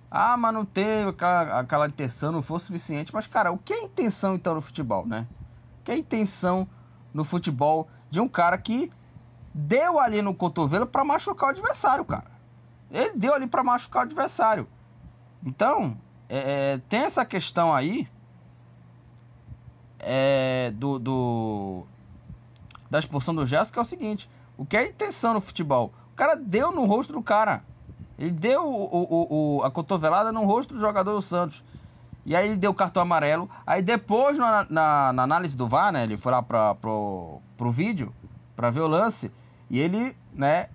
Ah, 0.09 0.37
mas 0.37 0.53
não 0.53 0.63
teve 0.63 1.09
aquela, 1.09 1.59
aquela 1.59 1.87
intenção, 1.87 2.31
não 2.31 2.41
foi 2.41 2.59
suficiente. 2.59 3.11
Mas, 3.11 3.25
cara, 3.25 3.51
o 3.51 3.57
que 3.57 3.73
é 3.73 3.83
intenção 3.83 4.35
então 4.35 4.53
no 4.53 4.61
futebol, 4.61 5.07
né? 5.07 5.27
O 5.79 5.83
que 5.83 5.91
é 5.91 5.97
intenção 5.97 6.67
no 7.11 7.23
futebol 7.23 7.89
de 8.11 8.19
um 8.19 8.27
cara 8.27 8.55
que 8.57 8.91
deu 9.53 9.99
ali 9.99 10.21
no 10.21 10.33
cotovelo 10.33 10.87
para 10.87 11.03
machucar 11.03 11.47
o 11.47 11.51
adversário, 11.51 12.03
cara. 12.03 12.31
Ele 12.89 13.13
deu 13.15 13.33
ali 13.33 13.47
para 13.47 13.63
machucar 13.63 14.01
o 14.01 14.05
adversário. 14.05 14.67
Então, 15.45 15.97
é, 16.29 16.73
é, 16.73 16.77
tem 16.89 17.01
essa 17.01 17.25
questão 17.25 17.73
aí 17.73 18.07
é, 19.99 20.71
do, 20.75 20.99
do, 20.99 21.85
da 22.89 22.99
expulsão 22.99 23.35
do 23.35 23.45
Gerson, 23.45 23.73
que 23.73 23.79
é 23.79 23.81
o 23.81 23.85
seguinte: 23.85 24.29
o 24.57 24.65
que 24.65 24.77
é 24.77 24.87
intenção 24.87 25.33
no 25.33 25.41
futebol? 25.41 25.93
O 26.13 26.15
cara 26.15 26.35
deu 26.35 26.71
no 26.71 26.85
rosto 26.85 27.13
do 27.13 27.21
cara. 27.21 27.63
Ele 28.17 28.31
deu 28.31 28.63
o, 28.63 28.83
o, 28.93 29.57
o, 29.57 29.63
a 29.63 29.71
cotovelada 29.71 30.31
no 30.31 30.45
rosto 30.45 30.73
do 30.73 30.79
jogador 30.79 31.13
do 31.13 31.21
Santos. 31.21 31.63
E 32.25 32.35
aí 32.35 32.47
ele 32.47 32.57
deu 32.57 32.71
o 32.71 32.73
cartão 32.73 33.01
amarelo. 33.01 33.49
Aí 33.65 33.81
depois, 33.81 34.37
na, 34.37 34.65
na, 34.69 35.13
na 35.13 35.23
análise 35.23 35.57
do 35.57 35.67
VAR, 35.67 35.91
né? 35.91 36.03
Ele 36.03 36.15
foi 36.15 36.31
lá 36.31 36.41
para 36.41 36.75
pro, 36.75 37.41
pro 37.57 37.71
vídeo 37.71 38.13
para 38.55 38.69
ver 38.69 38.81
o 38.81 38.87
lance. 38.87 39.31
E 39.73 39.79
ele, 39.79 40.15
né, 40.31 40.69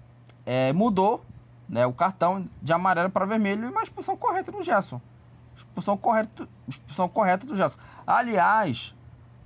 é, 0.44 0.72
mudou 0.72 1.24
né, 1.68 1.86
o 1.86 1.92
cartão 1.92 2.48
de 2.60 2.72
amarelo 2.72 3.08
para 3.08 3.24
vermelho 3.24 3.68
e 3.68 3.70
uma 3.70 3.84
expulsão 3.84 4.16
correta 4.16 4.50
do 4.50 4.60
Gerson. 4.60 5.00
Expulsão 5.56 5.96
correta, 5.96 6.48
expulsão 6.66 7.08
correta 7.08 7.46
do 7.46 7.54
Gerson. 7.54 7.78
Aliás, 8.04 8.96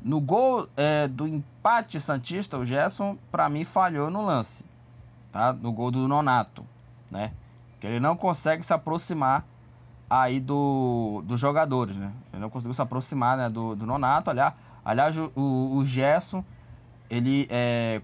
no 0.00 0.22
gol 0.22 0.66
é, 0.74 1.06
do 1.06 1.26
empate 1.26 2.00
Santista, 2.00 2.56
o 2.56 2.64
Gerson, 2.64 3.18
para 3.30 3.46
mim, 3.50 3.62
falhou 3.62 4.10
no 4.10 4.22
lance. 4.22 4.64
Tá? 5.30 5.52
No 5.52 5.70
gol 5.70 5.90
do 5.90 6.08
Nonato. 6.08 6.64
Né? 7.10 7.30
Que 7.78 7.86
ele 7.86 8.00
não 8.00 8.16
consegue 8.16 8.64
se 8.64 8.72
aproximar 8.72 9.44
aí 10.08 10.40
do, 10.40 11.22
dos 11.26 11.38
jogadores, 11.38 11.94
né? 11.94 12.10
Ele 12.32 12.40
não 12.40 12.48
conseguiu 12.48 12.72
se 12.72 12.80
aproximar 12.80 13.36
né, 13.36 13.50
do, 13.50 13.76
do 13.76 13.84
Nonato. 13.84 14.30
Aliás, 14.30 14.54
aliás 14.82 15.18
o, 15.18 15.30
o 15.36 15.84
Gerson, 15.84 16.42
ele 17.10 17.46
é, 17.50 18.00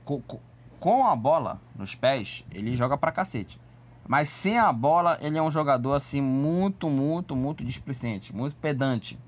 com 0.80 1.06
a 1.06 1.14
bola 1.16 1.60
nos 1.76 1.94
pés, 1.94 2.44
ele 2.50 2.74
joga 2.74 2.96
pra 2.96 3.12
cacete. 3.12 3.60
Mas 4.06 4.28
sem 4.30 4.58
a 4.58 4.72
bola, 4.72 5.18
ele 5.20 5.36
é 5.36 5.42
um 5.42 5.50
jogador 5.50 5.92
assim 5.92 6.20
muito, 6.20 6.88
muito, 6.88 7.36
muito 7.36 7.62
displicente, 7.64 8.34
muito 8.34 8.56
pedante. 8.56 9.18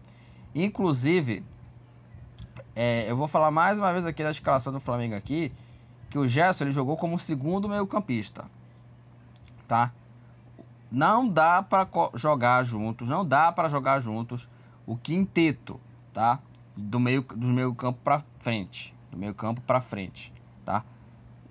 Inclusive, 0.54 1.45
é, 2.75 3.11
eu 3.11 3.16
vou 3.16 3.28
falar 3.28 3.50
mais 3.50 3.78
uma 3.78 3.92
vez 3.92 4.07
aqui 4.07 4.23
da 4.23 4.30
escalação 4.30 4.73
do 4.73 4.80
Flamengo 4.80 5.14
aqui, 5.14 5.52
que 6.09 6.19
o 6.19 6.26
Gerson 6.26 6.64
ele 6.64 6.73
jogou 6.73 6.97
como 6.97 7.19
segundo 7.19 7.69
meio-campista, 7.69 8.45
tá? 9.69 9.92
Não 10.90 11.28
dá 11.28 11.62
para 11.62 11.87
jogar 12.14 12.64
juntos, 12.64 13.09
não 13.09 13.25
dá 13.25 13.52
para 13.52 13.69
jogar 13.69 14.00
juntos 14.00 14.49
o 14.87 14.97
quinteto, 14.97 15.78
tá? 16.12 16.40
Do 16.76 16.99
meio 16.99 17.23
do 17.23 17.47
meio 17.49 17.75
campo 17.75 17.99
para 18.02 18.23
frente, 18.38 18.95
do 19.11 19.16
meio 19.16 19.35
campo 19.35 19.61
para 19.61 19.80
frente? 19.80 20.33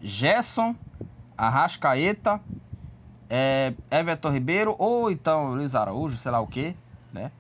Gerson, 0.01 0.75
Arrascaeta, 1.37 2.41
é, 3.29 3.73
Everton 3.91 4.31
Ribeiro 4.31 4.75
ou 4.79 5.11
então 5.11 5.53
Luiz 5.53 5.75
Araújo, 5.75 6.17
sei 6.17 6.31
lá 6.31 6.39
o 6.39 6.47
que, 6.47 6.75
né? 7.13 7.31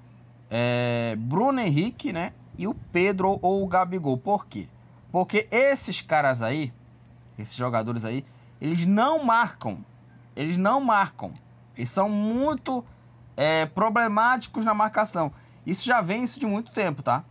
É, 0.49 1.15
Bruno 1.17 1.59
Henrique, 1.59 2.13
né? 2.13 2.33
E 2.57 2.67
o 2.67 2.73
Pedro 2.91 3.39
ou 3.41 3.63
o 3.63 3.67
Gabigol. 3.67 4.17
Por 4.17 4.45
quê? 4.45 4.67
Porque 5.11 5.47
esses 5.51 6.01
caras 6.01 6.41
aí, 6.41 6.73
esses 7.37 7.55
jogadores 7.55 8.05
aí, 8.05 8.25
eles 8.61 8.85
não 8.85 9.23
marcam. 9.23 9.83
Eles 10.35 10.57
não 10.57 10.81
marcam. 10.81 11.31
Eles 11.75 11.89
são 11.89 12.09
muito 12.09 12.83
é, 13.35 13.65
problemáticos 13.65 14.65
na 14.65 14.73
marcação. 14.73 15.31
Isso 15.65 15.85
já 15.85 16.01
vem 16.01 16.23
isso 16.23 16.39
de 16.39 16.45
muito 16.45 16.71
tempo, 16.71 17.01
tá? 17.01 17.23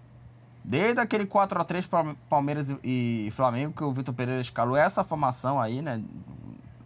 Desde 0.68 1.00
aquele 1.00 1.24
4 1.24 1.58
a 1.58 1.64
3 1.64 1.86
para 1.86 2.14
Palmeiras 2.28 2.70
e 2.84 3.32
Flamengo, 3.32 3.72
que 3.72 3.82
o 3.82 3.90
Vitor 3.90 4.14
Pereira 4.14 4.38
escalou 4.38 4.76
essa 4.76 5.02
formação 5.02 5.58
aí, 5.58 5.80
né? 5.80 6.04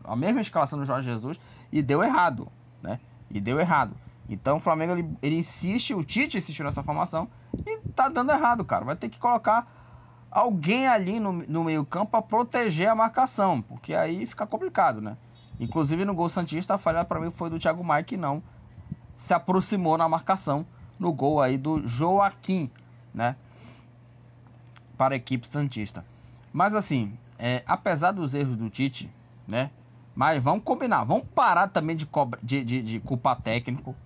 A 0.04 0.14
mesma 0.14 0.40
escalação 0.40 0.78
do 0.78 0.84
Jorge 0.84 1.10
Jesus 1.10 1.40
e 1.72 1.82
deu 1.82 2.00
errado, 2.00 2.46
né? 2.80 3.00
E 3.28 3.40
deu 3.40 3.58
errado. 3.58 3.96
Então 4.28 4.58
o 4.58 4.60
Flamengo 4.60 4.92
ele, 4.92 5.16
ele 5.20 5.36
insiste, 5.36 5.94
o 5.94 6.04
Tite 6.04 6.38
insistiu 6.38 6.64
nessa 6.64 6.84
formação 6.84 7.28
e 7.66 7.78
tá 7.90 8.08
dando 8.08 8.30
errado, 8.30 8.64
cara. 8.64 8.84
Vai 8.84 8.94
ter 8.94 9.08
que 9.08 9.18
colocar 9.18 9.66
alguém 10.30 10.86
ali 10.86 11.18
no, 11.18 11.32
no 11.32 11.64
meio-campo 11.64 12.12
para 12.12 12.22
proteger 12.22 12.86
a 12.86 12.94
marcação, 12.94 13.60
porque 13.62 13.96
aí 13.96 14.24
fica 14.26 14.46
complicado, 14.46 15.00
né? 15.00 15.16
Inclusive 15.58 16.04
no 16.04 16.14
gol 16.14 16.28
Santista, 16.28 16.76
a 16.76 16.78
falha 16.78 17.04
para 17.04 17.18
mim 17.18 17.32
foi 17.32 17.50
do 17.50 17.58
Thiago 17.58 17.82
Maia 17.82 18.04
que 18.04 18.16
não 18.16 18.40
se 19.16 19.34
aproximou 19.34 19.98
na 19.98 20.08
marcação 20.08 20.64
no 21.00 21.12
gol 21.12 21.42
aí 21.42 21.58
do 21.58 21.84
Joaquim, 21.84 22.70
né? 23.12 23.34
Para 25.02 25.14
a 25.14 25.16
equipe 25.16 25.48
Santista. 25.48 26.04
Mas 26.52 26.76
assim, 26.76 27.18
é, 27.36 27.64
apesar 27.66 28.12
dos 28.12 28.34
erros 28.34 28.54
do 28.54 28.70
Tite, 28.70 29.10
né? 29.48 29.68
Mas 30.14 30.40
vamos 30.40 30.62
combinar, 30.62 31.02
vamos 31.02 31.24
parar 31.34 31.66
também 31.66 31.96
de, 31.96 32.06
cobra, 32.06 32.38
de, 32.40 32.62
de, 32.62 32.80
de 32.80 33.00
culpar 33.00 33.34
técnico. 33.42 33.96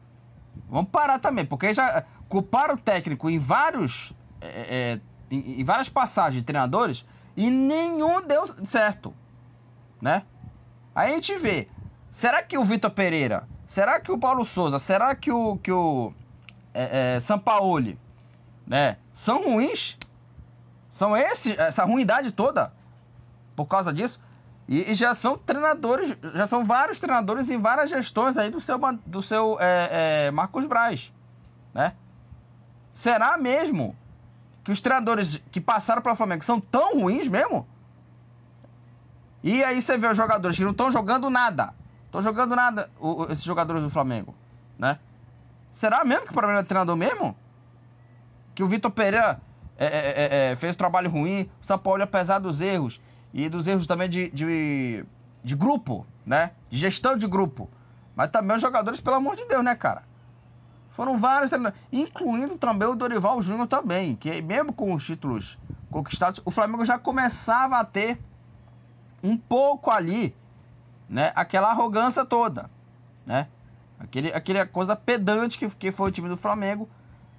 Vamos 0.71 0.91
parar 0.91 1.19
também, 1.19 1.45
porque 1.45 1.75
já 1.75 2.03
culparam 2.31 2.77
o 2.77 2.79
técnico 2.79 3.29
em 3.29 3.39
vários. 3.39 4.15
É, 4.41 4.47
é, 4.49 5.01
em, 5.31 5.61
em 5.61 5.65
várias 5.65 5.91
passagens 5.91 6.41
de 6.41 6.47
treinadores 6.47 7.05
e 7.37 7.51
nenhum 7.51 8.27
deu 8.27 8.47
certo, 8.47 9.13
né? 10.01 10.23
Aí 10.95 11.13
a 11.13 11.15
gente 11.17 11.37
vê, 11.37 11.69
será 12.11 12.43
que 12.43 12.57
o 12.57 12.65
Vitor 12.65 12.91
Pereira, 12.91 13.47
será 13.67 14.01
que 14.01 14.11
o 14.11 14.17
Paulo 14.17 14.47
Souza, 14.47 14.79
será 14.79 15.15
que 15.15 15.31
o, 15.31 15.59
que 15.59 15.71
o 15.71 16.15
é, 16.73 17.17
é, 17.17 17.21
Sampaoli, 17.21 17.99
né, 18.67 18.97
são 19.13 19.45
ruins? 19.45 19.99
São 20.97 21.15
esse, 21.15 21.53
essa 21.61 21.85
ruindade 21.85 22.33
toda 22.33 22.73
por 23.55 23.67
causa 23.67 23.93
disso? 23.93 24.19
E, 24.67 24.93
e, 24.93 24.95
já 24.95 25.13
são 25.13 25.37
treinadores, 25.37 26.17
já 26.33 26.47
são 26.47 26.65
vários 26.65 26.99
treinadores 26.99 27.51
em 27.51 27.59
várias 27.59 27.91
gestões 27.91 28.39
aí 28.39 28.49
do 28.51 28.59
seu, 28.59 28.79
do 29.05 29.21
seu 29.21 29.59
é, 29.61 29.89
é, 30.29 30.31
Marcos 30.31 30.65
Braz, 30.65 31.13
né? 31.75 31.93
Será 32.95 33.37
mesmo 33.37 33.95
que 34.65 34.73
os 34.73 34.81
treinadores 34.81 35.43
que 35.51 35.61
passaram 35.61 36.01
pelo 36.01 36.17
Flamengo 36.17 36.43
são 36.43 36.59
tão 36.59 36.99
ruins 36.99 37.29
mesmo? 37.29 37.69
E 39.43 39.63
aí 39.63 39.83
você 39.83 39.99
vê 39.99 40.07
os 40.07 40.17
jogadores 40.17 40.57
que 40.57 40.65
não 40.65 40.71
estão 40.71 40.91
jogando 40.91 41.29
nada. 41.29 41.75
Estão 42.07 42.23
jogando 42.23 42.57
nada, 42.57 42.91
o, 42.99 43.25
esses 43.25 43.45
jogadores 43.45 43.83
do 43.83 43.91
Flamengo, 43.91 44.35
né? 44.79 44.99
Será 45.71 46.07
mesmo 46.07 46.25
que 46.25 46.31
o 46.31 46.35
problema 46.35 46.61
é 46.61 46.63
do 46.63 46.67
treinador 46.67 46.97
mesmo? 46.97 47.37
Que 48.55 48.63
o 48.63 48.67
Vitor 48.67 48.91
Pereira 48.91 49.43
é, 49.79 49.87
é, 49.87 50.49
é, 50.49 50.53
é 50.53 50.57
fez 50.57 50.77
trabalho 50.77 51.11
ruim, 51.11 51.51
o 51.61 51.65
São 51.65 51.79
Paulo, 51.79 52.03
apesar 52.03 52.39
dos 52.39 52.61
erros, 52.61 53.01
e 53.33 53.49
dos 53.49 53.67
erros 53.67 53.87
também 53.87 54.09
de, 54.09 54.31
de, 54.31 55.05
de 55.43 55.57
grupo, 55.57 56.07
né? 56.25 56.53
De 56.71 56.79
gestão 56.79 57.17
de 57.17 57.27
grupo. 57.27 57.69
Mas 58.15 58.31
também 58.31 58.57
os 58.57 58.63
jogadores, 58.63 59.01
pelo 59.01 59.17
amor 59.17 59.37
de 59.37 59.45
Deus, 59.47 59.63
né, 59.63 59.75
cara? 59.75 60.03
Foram 60.91 61.19
vários 61.19 61.51
incluindo 61.93 62.57
também 62.57 62.89
o 62.89 62.95
Dorival 62.95 63.43
Júnior 63.43 63.67
também, 63.67 64.17
que 64.17 64.41
mesmo 64.41 64.73
com 64.73 64.95
os 64.95 65.05
títulos 65.05 65.59
conquistados, 65.91 66.41
o 66.43 66.51
Flamengo 66.51 66.87
já 66.87 66.99
começava 66.99 67.79
a 67.79 67.85
ter 67.85 68.19
um 69.23 69.37
pouco 69.37 69.91
ali, 69.91 70.35
né, 71.07 71.33
aquela 71.35 71.71
arrogância 71.71 72.25
toda, 72.25 72.71
né? 73.27 73.49
Aquele, 73.99 74.33
aquele 74.33 74.65
coisa 74.67 74.97
pedante 74.97 75.59
que, 75.59 75.69
que 75.69 75.93
foi 75.93 76.09
o 76.09 76.13
time 76.13 76.29
do 76.29 76.37
Flamengo 76.37 76.89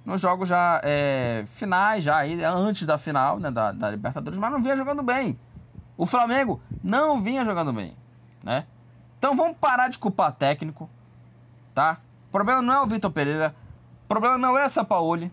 nos 0.08 0.22
jogos 0.22 0.48
já 0.48 0.80
é, 0.82 1.44
finais, 1.46 2.02
já 2.02 2.16
aí, 2.16 2.42
antes 2.42 2.86
da 2.86 2.96
final 2.96 3.38
né, 3.38 3.50
da, 3.50 3.72
da 3.72 3.90
Libertadores, 3.90 4.38
mas 4.38 4.50
não 4.50 4.62
vinha 4.62 4.74
jogando 4.74 5.02
bem. 5.02 5.38
O 5.98 6.06
Flamengo 6.06 6.62
não 6.82 7.20
vinha 7.20 7.44
jogando 7.44 7.74
bem, 7.74 7.94
né? 8.42 8.64
Então 9.18 9.36
vamos 9.36 9.58
parar 9.58 9.88
de 9.88 9.98
culpar 9.98 10.32
técnico, 10.32 10.88
tá? 11.74 11.98
O 12.28 12.32
problema 12.32 12.62
não 12.62 12.72
é 12.72 12.80
o 12.80 12.86
Vitor 12.86 13.10
Pereira, 13.10 13.54
o 14.04 14.08
problema 14.08 14.38
não 14.38 14.56
é 14.56 14.64
essa 14.64 14.76
Sampaoli, 14.76 15.30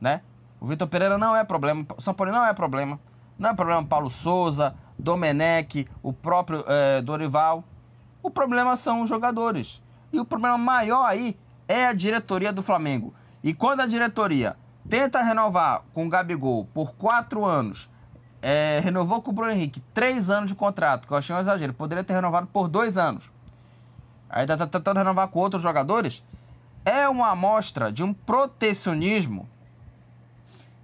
né? 0.00 0.22
O 0.58 0.66
Vitor 0.66 0.88
Pereira 0.88 1.18
não 1.18 1.36
é 1.36 1.44
problema, 1.44 1.84
o 1.94 2.00
São 2.00 2.14
Paulo 2.14 2.32
não 2.32 2.46
é 2.46 2.54
problema, 2.54 2.98
não 3.38 3.50
é 3.50 3.54
problema 3.54 3.84
Paulo 3.84 4.08
Souza, 4.08 4.74
Domenech, 4.98 5.86
o 6.02 6.14
próprio 6.14 6.64
é, 6.66 7.02
Dorival. 7.02 7.62
O 8.22 8.30
problema 8.30 8.74
são 8.74 9.02
os 9.02 9.08
jogadores. 9.10 9.82
E 10.10 10.18
o 10.18 10.24
problema 10.24 10.56
maior 10.56 11.04
aí 11.04 11.36
é 11.68 11.86
a 11.86 11.92
diretoria 11.92 12.54
do 12.54 12.62
Flamengo. 12.62 13.12
E 13.44 13.52
quando 13.52 13.80
a 13.80 13.86
diretoria 13.86 14.56
tenta 14.88 15.22
renovar 15.22 15.82
com 15.92 16.06
o 16.06 16.08
Gabigol 16.08 16.66
por 16.72 16.94
quatro 16.94 17.44
anos, 17.44 17.90
é, 18.40 18.80
renovou 18.82 19.20
com 19.20 19.30
o 19.30 19.34
Bruno 19.34 19.52
Henrique 19.52 19.80
três 19.92 20.30
anos 20.30 20.48
de 20.48 20.56
contrato, 20.56 21.06
que 21.06 21.12
eu 21.12 21.18
achei 21.18 21.36
um 21.36 21.38
exagero, 21.38 21.74
poderia 21.74 22.02
ter 22.02 22.14
renovado 22.14 22.46
por 22.46 22.68
dois 22.68 22.96
anos. 22.96 23.30
Aí 24.30 24.46
tá 24.46 24.66
tentando 24.66 24.96
renovar 24.96 25.28
com 25.28 25.40
outros 25.40 25.62
jogadores. 25.62 26.24
É 26.86 27.06
uma 27.06 27.32
amostra 27.32 27.92
de 27.92 28.02
um 28.02 28.14
protecionismo 28.14 29.46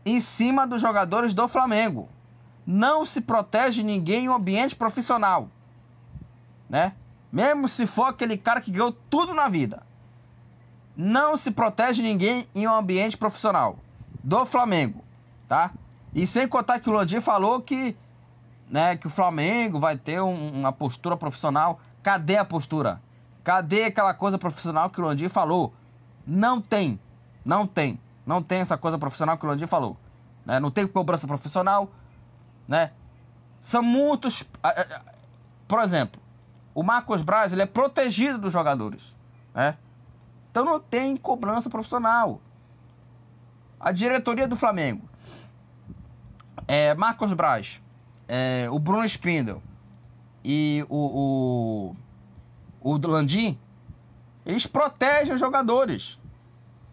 em 0.04 0.20
cima 0.20 0.66
dos 0.66 0.82
jogadores 0.82 1.32
do 1.32 1.48
Flamengo. 1.48 2.10
Não 2.66 3.06
se 3.06 3.22
protege 3.22 3.82
ninguém 3.82 4.26
em 4.26 4.28
um 4.28 4.34
ambiente 4.34 4.76
profissional, 4.76 5.48
né? 6.68 6.92
Mesmo 7.32 7.66
se 7.66 7.86
for 7.86 8.04
aquele 8.04 8.36
cara 8.36 8.60
que 8.60 8.70
ganhou 8.70 8.92
tudo 8.92 9.32
na 9.32 9.48
vida. 9.48 9.82
Não 11.02 11.34
se 11.34 11.50
protege 11.50 12.02
ninguém 12.02 12.46
em 12.54 12.68
um 12.68 12.74
ambiente 12.74 13.16
profissional 13.16 13.78
do 14.22 14.44
Flamengo, 14.44 15.02
tá? 15.48 15.70
E 16.14 16.26
sem 16.26 16.46
contar 16.46 16.78
que 16.78 16.90
o 16.90 16.92
Landim 16.92 17.22
falou 17.22 17.62
que, 17.62 17.96
né, 18.68 18.98
que 18.98 19.06
o 19.06 19.10
Flamengo 19.10 19.80
vai 19.80 19.96
ter 19.96 20.20
um, 20.20 20.50
uma 20.50 20.74
postura 20.74 21.16
profissional. 21.16 21.80
Cadê 22.02 22.36
a 22.36 22.44
postura? 22.44 23.00
Cadê 23.42 23.84
aquela 23.84 24.12
coisa 24.12 24.36
profissional 24.36 24.90
que 24.90 25.00
o 25.00 25.04
Landim 25.04 25.30
falou? 25.30 25.72
Não 26.26 26.60
tem. 26.60 27.00
Não 27.42 27.66
tem. 27.66 27.98
Não 28.26 28.42
tem 28.42 28.58
essa 28.58 28.76
coisa 28.76 28.98
profissional 28.98 29.38
que 29.38 29.46
o 29.46 29.48
Landim 29.48 29.66
falou. 29.66 29.96
Né? 30.44 30.60
Não 30.60 30.70
tem 30.70 30.86
cobrança 30.86 31.26
profissional, 31.26 31.90
né? 32.68 32.92
São 33.58 33.82
muitos... 33.82 34.46
Por 35.66 35.80
exemplo, 35.80 36.20
o 36.74 36.82
Marcos 36.82 37.22
Braz 37.22 37.54
ele 37.54 37.62
é 37.62 37.66
protegido 37.66 38.36
dos 38.36 38.52
jogadores, 38.52 39.16
né? 39.54 39.78
Então 40.50 40.64
não 40.64 40.80
tem 40.80 41.16
cobrança 41.16 41.70
profissional. 41.70 42.40
A 43.78 43.92
diretoria 43.92 44.46
do 44.46 44.56
Flamengo, 44.56 45.08
é, 46.66 46.94
Marcos 46.94 47.32
Braz, 47.32 47.80
é, 48.28 48.68
o 48.70 48.78
Bruno 48.78 49.04
Spindel 49.04 49.62
e 50.44 50.84
o, 50.88 51.94
o, 52.82 52.92
o 52.94 53.08
Landim, 53.08 53.58
eles 54.44 54.66
protegem 54.66 55.32
os 55.32 55.40
jogadores. 55.40 56.18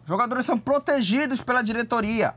Os 0.03 0.07
jogadores 0.07 0.45
são 0.45 0.57
protegidos 0.57 1.41
pela 1.41 1.61
diretoria. 1.61 2.35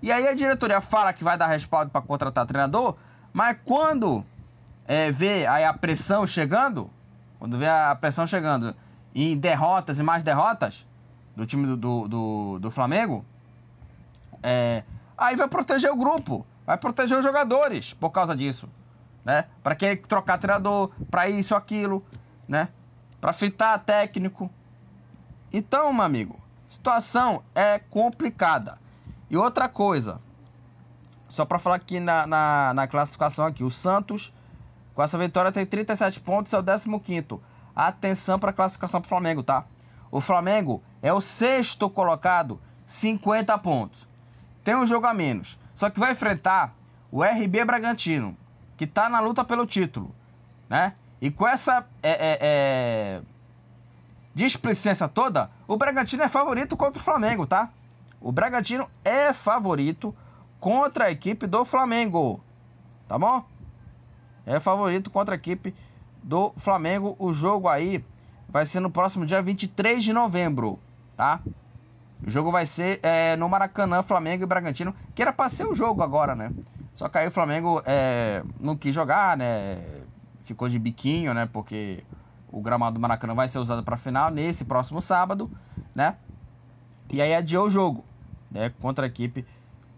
E 0.00 0.10
aí 0.10 0.26
a 0.26 0.34
diretoria 0.34 0.80
fala 0.80 1.12
que 1.12 1.22
vai 1.22 1.36
dar 1.36 1.48
respaldo 1.48 1.90
para 1.90 2.00
contratar 2.00 2.46
treinador, 2.46 2.96
mas 3.32 3.56
quando 3.64 4.24
é, 4.86 5.10
vê 5.10 5.46
aí 5.46 5.64
a 5.64 5.74
pressão 5.74 6.26
chegando, 6.26 6.90
quando 7.38 7.58
vê 7.58 7.68
a 7.68 7.94
pressão 7.94 8.26
chegando 8.26 8.74
em 9.14 9.36
derrotas 9.36 9.98
e 9.98 10.02
mais 10.02 10.22
derrotas 10.22 10.86
do 11.34 11.46
time 11.46 11.66
do, 11.66 11.76
do, 11.76 12.08
do, 12.08 12.58
do 12.58 12.70
Flamengo, 12.70 13.24
é, 14.42 14.84
aí 15.16 15.36
vai 15.36 15.48
proteger 15.48 15.90
o 15.90 15.96
grupo, 15.96 16.46
vai 16.66 16.76
proteger 16.76 17.18
os 17.18 17.24
jogadores 17.24 17.92
por 17.94 18.10
causa 18.10 18.36
disso, 18.36 18.68
né? 19.24 19.46
Para 19.62 19.74
quem 19.74 19.96
trocar 19.96 20.38
treinador, 20.38 20.90
para 21.10 21.28
isso 21.28 21.54
aquilo, 21.54 22.04
né? 22.48 22.68
Para 23.20 23.32
fritar 23.32 23.78
técnico. 23.80 24.50
Então, 25.52 25.92
meu 25.92 26.04
amigo, 26.04 26.40
situação 26.66 27.42
é 27.54 27.78
complicada. 27.78 28.78
E 29.28 29.36
outra 29.36 29.68
coisa, 29.68 30.20
só 31.28 31.44
para 31.44 31.58
falar 31.58 31.76
aqui 31.76 32.00
na, 32.00 32.26
na, 32.26 32.74
na, 32.74 32.88
classificação 32.88 33.46
aqui, 33.46 33.62
o 33.62 33.70
Santos 33.70 34.32
com 34.94 35.02
essa 35.02 35.16
vitória 35.16 35.52
tem 35.52 35.64
37 35.64 36.20
pontos, 36.20 36.52
é 36.52 36.58
o 36.58 36.62
15º. 36.62 37.40
Atenção 37.80 38.38
para 38.38 38.50
a 38.50 38.52
classificação 38.52 39.00
pro 39.00 39.08
Flamengo, 39.08 39.42
tá? 39.42 39.64
O 40.10 40.20
Flamengo 40.20 40.82
é 41.00 41.10
o 41.14 41.20
sexto 41.22 41.88
colocado, 41.88 42.60
50 42.84 43.56
pontos. 43.56 44.06
Tem 44.62 44.76
um 44.76 44.84
jogo 44.84 45.06
a 45.06 45.14
menos, 45.14 45.58
só 45.72 45.88
que 45.88 45.98
vai 45.98 46.12
enfrentar 46.12 46.74
o 47.10 47.24
RB 47.24 47.64
Bragantino, 47.64 48.36
que 48.76 48.84
está 48.84 49.08
na 49.08 49.18
luta 49.18 49.42
pelo 49.42 49.64
título, 49.64 50.14
né? 50.68 50.94
E 51.22 51.30
com 51.30 51.48
essa 51.48 51.86
é, 52.02 52.10
é, 52.10 52.38
é, 52.42 53.22
displicência 54.34 55.08
toda, 55.08 55.50
o 55.66 55.78
Bragantino 55.78 56.22
é 56.22 56.28
favorito 56.28 56.76
contra 56.76 57.00
o 57.00 57.02
Flamengo, 57.02 57.46
tá? 57.46 57.70
O 58.20 58.30
Bragantino 58.30 58.90
é 59.02 59.32
favorito 59.32 60.14
contra 60.60 61.06
a 61.06 61.10
equipe 61.10 61.46
do 61.46 61.64
Flamengo, 61.64 62.44
tá 63.08 63.18
bom? 63.18 63.42
É 64.44 64.60
favorito 64.60 65.10
contra 65.10 65.34
a 65.34 65.38
equipe 65.38 65.74
do 66.22 66.52
Flamengo. 66.56 67.16
O 67.18 67.32
jogo 67.32 67.68
aí 67.68 68.04
vai 68.48 68.66
ser 68.66 68.80
no 68.80 68.90
próximo 68.90 69.24
dia 69.24 69.42
23 69.42 70.02
de 70.02 70.12
novembro, 70.12 70.78
tá? 71.16 71.40
O 72.26 72.30
jogo 72.30 72.50
vai 72.50 72.66
ser 72.66 73.00
é, 73.02 73.34
no 73.36 73.48
Maracanã, 73.48 74.02
Flamengo 74.02 74.42
e 74.42 74.46
Bragantino, 74.46 74.94
que 75.14 75.22
era 75.22 75.32
para 75.32 75.48
ser 75.48 75.66
o 75.66 75.74
jogo 75.74 76.02
agora, 76.02 76.34
né? 76.34 76.52
Só 76.94 77.08
que 77.08 77.16
aí 77.16 77.28
o 77.28 77.30
Flamengo 77.30 77.82
é, 77.86 78.42
não 78.58 78.76
quis 78.76 78.94
jogar, 78.94 79.36
né? 79.36 79.82
Ficou 80.42 80.68
de 80.68 80.78
biquinho, 80.78 81.32
né? 81.32 81.48
Porque 81.50 82.04
o 82.52 82.60
gramado 82.60 82.94
do 82.94 83.00
Maracanã 83.00 83.34
vai 83.34 83.48
ser 83.48 83.58
usado 83.58 83.82
para 83.82 83.96
final 83.96 84.30
nesse 84.30 84.64
próximo 84.64 85.00
sábado, 85.00 85.50
né? 85.94 86.16
E 87.10 87.22
aí 87.22 87.34
adiou 87.34 87.66
o 87.66 87.70
jogo, 87.70 88.04
né? 88.50 88.70
Contra 88.80 89.06
a 89.06 89.08
equipe 89.08 89.46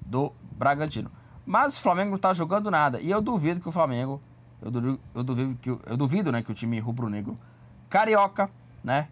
do 0.00 0.32
Bragantino. 0.52 1.10
Mas 1.44 1.76
o 1.76 1.80
Flamengo 1.80 2.12
não 2.12 2.18
tá 2.18 2.32
jogando 2.32 2.70
nada. 2.70 3.00
E 3.00 3.10
eu 3.10 3.20
duvido 3.20 3.60
que 3.60 3.68
o 3.68 3.72
Flamengo. 3.72 4.20
Eu 4.62 4.70
duvido, 4.70 5.00
eu 5.14 5.24
duvido, 5.24 5.58
que, 5.60 5.70
eu 5.70 5.96
duvido 5.96 6.30
né, 6.32 6.42
que 6.42 6.52
o 6.52 6.54
time 6.54 6.78
rubro-negro 6.78 7.36
carioca, 7.90 8.48
né? 8.82 9.08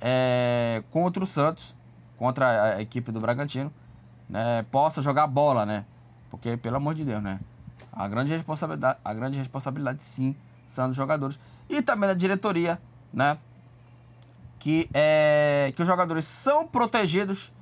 É, 0.00 0.82
contra 0.90 1.22
o 1.22 1.26
Santos, 1.26 1.74
contra 2.16 2.74
a 2.74 2.82
equipe 2.82 3.10
do 3.12 3.20
Bragantino, 3.20 3.72
né, 4.28 4.64
possa 4.70 5.00
jogar 5.00 5.26
bola, 5.28 5.64
né? 5.64 5.84
Porque, 6.30 6.56
pelo 6.56 6.76
amor 6.76 6.94
de 6.94 7.04
Deus, 7.04 7.22
né? 7.22 7.40
A 7.92 8.06
grande 8.08 8.32
responsabilidade, 8.32 8.98
a 9.04 9.14
grande 9.14 9.38
responsabilidade 9.38 10.02
sim, 10.02 10.36
são 10.66 10.88
dos 10.88 10.96
jogadores. 10.96 11.38
E 11.68 11.80
também 11.80 12.08
da 12.08 12.14
diretoria, 12.14 12.78
né? 13.12 13.38
Que, 14.58 14.90
é, 14.92 15.72
que 15.74 15.80
os 15.80 15.88
jogadores 15.88 16.24
são 16.24 16.66
protegidos 16.66 17.52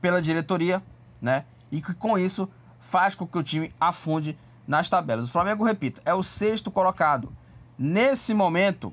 pela 0.00 0.20
diretoria, 0.22 0.82
né? 1.20 1.44
E 1.70 1.82
que 1.82 1.94
com 1.94 2.18
isso 2.18 2.48
faz 2.80 3.14
com 3.14 3.26
que 3.26 3.36
o 3.36 3.42
time 3.42 3.72
afunde 3.78 4.36
nas 4.68 4.88
tabelas. 4.88 5.24
O 5.24 5.32
Flamengo, 5.32 5.64
repito, 5.64 6.02
é 6.04 6.12
o 6.12 6.22
sexto 6.22 6.70
colocado. 6.70 7.32
Nesse 7.78 8.34
momento, 8.34 8.92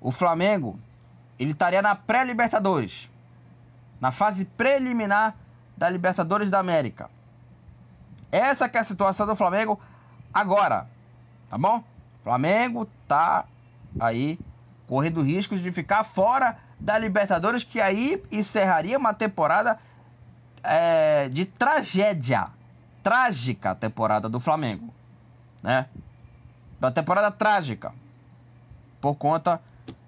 o 0.00 0.10
Flamengo 0.10 0.80
ele 1.38 1.52
estaria 1.52 1.82
na 1.82 1.94
pré-Libertadores, 1.94 3.10
na 4.00 4.10
fase 4.10 4.46
preliminar 4.46 5.36
da 5.76 5.88
Libertadores 5.90 6.48
da 6.48 6.58
América. 6.58 7.10
Essa 8.30 8.68
que 8.68 8.78
é 8.78 8.80
a 8.80 8.84
situação 8.84 9.26
do 9.26 9.36
Flamengo 9.36 9.78
agora, 10.32 10.88
tá 11.50 11.58
bom? 11.58 11.84
Flamengo 12.22 12.88
tá 13.06 13.44
aí 14.00 14.38
correndo 14.86 15.20
riscos 15.20 15.60
de 15.60 15.70
ficar 15.70 16.04
fora 16.04 16.56
da 16.80 16.96
Libertadores, 16.96 17.64
que 17.64 17.80
aí 17.80 18.22
encerraria 18.30 18.96
uma 18.98 19.12
temporada 19.12 19.78
é, 20.62 21.28
de 21.28 21.44
tragédia 21.44 22.46
trágica 23.02 23.74
temporada 23.74 24.28
do 24.28 24.38
Flamengo, 24.38 24.94
né? 25.62 25.86
Uma 26.80 26.90
temporada 26.90 27.30
trágica 27.30 27.94
por 29.00 29.14
conta 29.14 29.60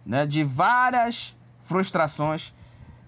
né, 0.05 0.27
de 0.27 0.43
várias 0.43 1.37
frustrações. 1.63 2.53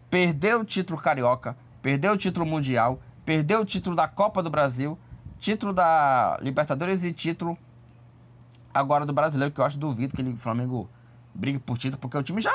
Perdeu 0.08 0.60
o 0.60 0.64
título 0.64 1.00
carioca, 1.00 1.56
perdeu 1.82 2.12
o 2.12 2.16
título 2.16 2.46
mundial, 2.46 3.00
perdeu 3.24 3.60
o 3.60 3.64
título 3.64 3.96
da 3.96 4.06
Copa 4.06 4.42
do 4.42 4.48
Brasil, 4.48 4.96
título 5.38 5.72
da 5.72 6.38
Libertadores 6.40 7.02
e 7.04 7.12
título 7.12 7.58
agora 8.72 9.04
do 9.04 9.12
brasileiro, 9.12 9.52
que 9.52 9.60
eu 9.60 9.64
acho 9.64 9.78
duvido 9.78 10.14
que 10.14 10.22
ele, 10.22 10.36
Flamengo 10.36 10.88
brigue 11.34 11.58
por 11.58 11.76
título, 11.76 12.00
porque 12.00 12.16
o 12.16 12.22
time 12.22 12.40
já 12.40 12.52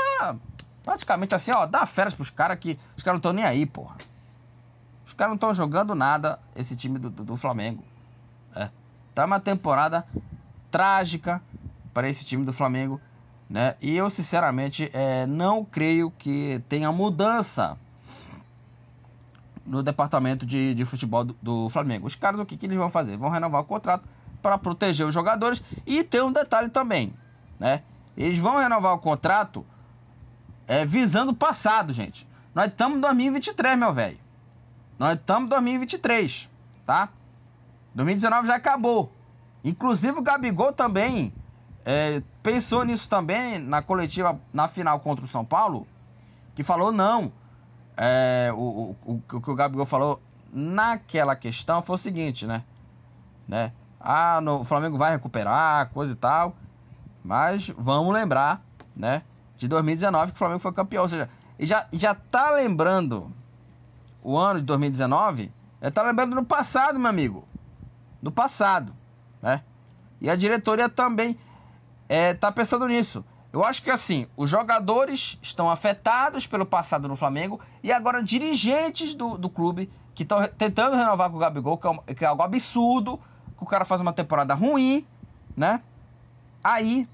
praticamente 0.83 1.35
assim, 1.35 1.51
ó, 1.51 1.65
dá 1.65 1.85
férias 1.85 2.13
pros 2.13 2.29
caras 2.29 2.57
que 2.59 2.79
os 2.97 3.03
caras 3.03 3.15
não 3.15 3.19
estão 3.19 3.33
nem 3.33 3.45
aí, 3.45 3.65
porra. 3.65 3.97
Os 5.05 5.13
caras 5.13 5.31
não 5.31 5.35
estão 5.35 5.53
jogando 5.53 5.93
nada, 5.93 6.39
esse 6.55 6.75
time 6.75 6.97
do, 6.97 7.09
do, 7.09 7.23
do 7.23 7.35
Flamengo. 7.35 7.83
Tá 9.13 9.25
uma 9.25 9.39
temporada 9.39 10.05
trágica 10.69 11.41
para 11.93 12.09
esse 12.09 12.25
time 12.25 12.45
do 12.45 12.53
Flamengo. 12.53 12.99
Né? 13.49 13.75
E 13.81 13.95
eu, 13.95 14.09
sinceramente, 14.09 14.89
é, 14.93 15.25
não 15.25 15.65
creio 15.65 16.09
que 16.11 16.63
tenha 16.69 16.91
mudança 16.91 17.77
no 19.65 19.83
departamento 19.83 20.45
de, 20.45 20.73
de 20.73 20.85
futebol 20.85 21.25
do, 21.25 21.35
do, 21.41 21.69
Flamengo. 21.69 22.07
Os 22.07 22.15
caras, 22.15 22.39
o 22.39 22.45
que, 22.45 22.55
que 22.55 22.65
eles 22.65 22.77
vão 22.77 22.89
fazer? 22.89 23.17
Vão 23.17 23.29
renovar 23.29 23.61
o 23.61 23.65
contrato 23.65 24.07
para 24.41 24.57
proteger 24.57 25.05
os 25.05 25.13
jogadores. 25.13 25.61
E 25.85 26.03
tem 26.03 26.21
um 26.21 26.31
detalhe 26.31 26.69
também, 26.69 27.13
né? 27.59 27.83
Eles 28.15 28.37
vão 28.37 28.57
renovar 28.57 28.93
o 28.93 28.99
contrato 28.99 29.65
é, 30.67 30.85
visando 30.85 31.31
o 31.31 31.35
passado, 31.35 31.93
gente. 31.93 32.27
Nós 32.53 32.67
estamos 32.67 32.97
em 32.97 33.01
2023, 33.01 33.77
meu 33.77 33.93
velho. 33.93 34.17
Nós 34.97 35.13
estamos 35.17 35.45
em 35.45 35.49
2023, 35.49 36.49
tá? 36.85 37.09
2019 37.93 38.47
já 38.47 38.55
acabou. 38.55 39.11
Inclusive 39.63 40.17
o 40.17 40.21
Gabigol 40.21 40.73
também 40.73 41.33
é, 41.85 42.21
pensou 42.41 42.83
nisso 42.83 43.09
também 43.09 43.59
na 43.59 43.81
coletiva 43.81 44.39
na 44.53 44.67
final 44.67 44.99
contra 44.99 45.25
o 45.25 45.27
São 45.27 45.43
Paulo, 45.43 45.87
que 46.55 46.63
falou 46.63 46.91
não. 46.91 47.31
É, 47.97 48.51
o, 48.53 48.95
o, 49.05 49.21
o, 49.33 49.41
que 49.41 49.49
o 49.49 49.55
Gabigol 49.55 49.85
falou 49.85 50.21
naquela 50.51 51.35
questão 51.35 51.81
foi 51.81 51.95
o 51.95 51.99
seguinte, 51.99 52.45
né? 52.47 52.63
né? 53.47 53.71
Ah, 53.99 54.39
no, 54.41 54.61
o 54.61 54.63
Flamengo 54.63 54.97
vai 54.97 55.11
recuperar, 55.11 55.89
coisa 55.89 56.13
e 56.13 56.15
tal. 56.15 56.55
Mas 57.23 57.69
vamos 57.77 58.13
lembrar, 58.13 58.61
né? 58.95 59.21
De 59.57 59.67
2019 59.67 60.31
que 60.31 60.35
o 60.35 60.39
Flamengo 60.39 60.59
foi 60.59 60.71
campeão. 60.71 61.03
Ou 61.03 61.09
seja, 61.09 61.29
já, 61.59 61.87
já 61.93 62.15
tá 62.15 62.49
lembrando 62.51 63.31
o 64.23 64.37
ano 64.37 64.59
de 64.59 64.65
2019. 64.65 65.51
Já 65.81 65.91
tá 65.91 66.01
lembrando 66.01 66.35
no 66.35 66.43
passado, 66.43 66.97
meu 66.97 67.09
amigo. 67.09 67.47
No 68.21 68.31
passado, 68.31 68.93
né? 69.41 69.63
E 70.19 70.29
a 70.29 70.35
diretoria 70.35 70.87
também 70.87 71.37
é, 72.07 72.33
tá 72.33 72.51
pensando 72.51 72.87
nisso. 72.87 73.25
Eu 73.51 73.65
acho 73.65 73.83
que 73.83 73.89
assim, 73.89 74.27
os 74.37 74.49
jogadores 74.49 75.37
estão 75.41 75.69
afetados 75.69 76.47
pelo 76.47 76.65
passado 76.65 77.07
no 77.07 77.15
Flamengo 77.15 77.59
e 77.83 77.91
agora 77.91 78.23
dirigentes 78.23 79.13
do, 79.13 79.37
do 79.37 79.49
clube 79.49 79.91
que 80.13 80.23
estão 80.23 80.47
tentando 80.57 80.95
renovar 80.95 81.29
com 81.29 81.37
o 81.37 81.39
Gabigol, 81.39 81.77
que 81.77 81.87
é, 81.87 82.13
que 82.15 82.25
é 82.25 82.27
algo 82.27 82.43
absurdo, 82.43 83.17
que 83.57 83.63
o 83.63 83.65
cara 83.65 83.83
faz 83.83 83.99
uma 83.99 84.13
temporada 84.13 84.53
ruim, 84.53 85.05
né? 85.55 85.81
Aí 86.63 87.07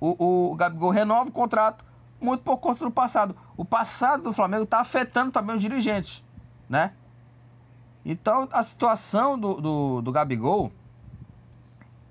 o, 0.00 0.50
o 0.50 0.54
Gabigol 0.56 0.90
renova 0.90 1.28
o 1.28 1.32
contrato, 1.32 1.84
muito 2.20 2.42
por 2.42 2.56
conta 2.58 2.84
do 2.84 2.90
passado. 2.90 3.36
O 3.56 3.64
passado 3.64 4.24
do 4.24 4.32
Flamengo 4.32 4.64
está 4.64 4.80
afetando 4.80 5.30
também 5.30 5.54
os 5.54 5.62
dirigentes, 5.62 6.24
né? 6.68 6.92
Então 8.04 8.48
a 8.52 8.62
situação 8.62 9.38
do, 9.38 9.54
do, 9.60 10.02
do 10.02 10.12
Gabigol 10.12 10.72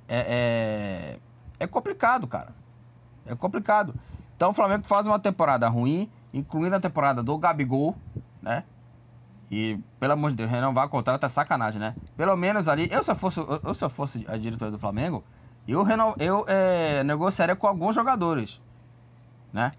é, 0.07 1.17
é, 1.59 1.63
é 1.63 1.67
complicado, 1.67 2.27
cara. 2.27 2.53
É 3.25 3.35
complicado. 3.35 3.93
Então 4.35 4.51
o 4.51 4.53
Flamengo 4.53 4.87
faz 4.87 5.05
uma 5.05 5.19
temporada 5.19 5.67
ruim, 5.67 6.09
incluindo 6.33 6.75
a 6.75 6.79
temporada 6.79 7.21
do 7.21 7.37
Gabigol, 7.37 7.95
né? 8.41 8.63
E, 9.51 9.79
pelo 9.99 10.13
amor 10.13 10.29
de 10.29 10.37
Deus, 10.37 10.49
renovar 10.49 10.85
o 10.85 10.89
contrato 10.89 11.25
é 11.25 11.29
sacanagem, 11.29 11.79
né? 11.79 11.95
Pelo 12.15 12.35
menos 12.37 12.67
ali, 12.67 12.87
eu 12.91 13.03
se 13.03 13.11
eu 13.11 13.15
fosse, 13.15 13.39
eu 13.39 13.73
se 13.73 13.83
eu 13.83 13.89
fosse 13.89 14.25
a 14.27 14.37
diretoria 14.37 14.71
do 14.71 14.77
Flamengo, 14.77 15.23
eu, 15.67 15.83
reno, 15.83 16.15
eu 16.19 16.45
é, 16.47 17.03
negociaria 17.03 17.55
com 17.55 17.67
alguns 17.67 17.95
jogadores, 17.95 18.61
né? 19.51 19.71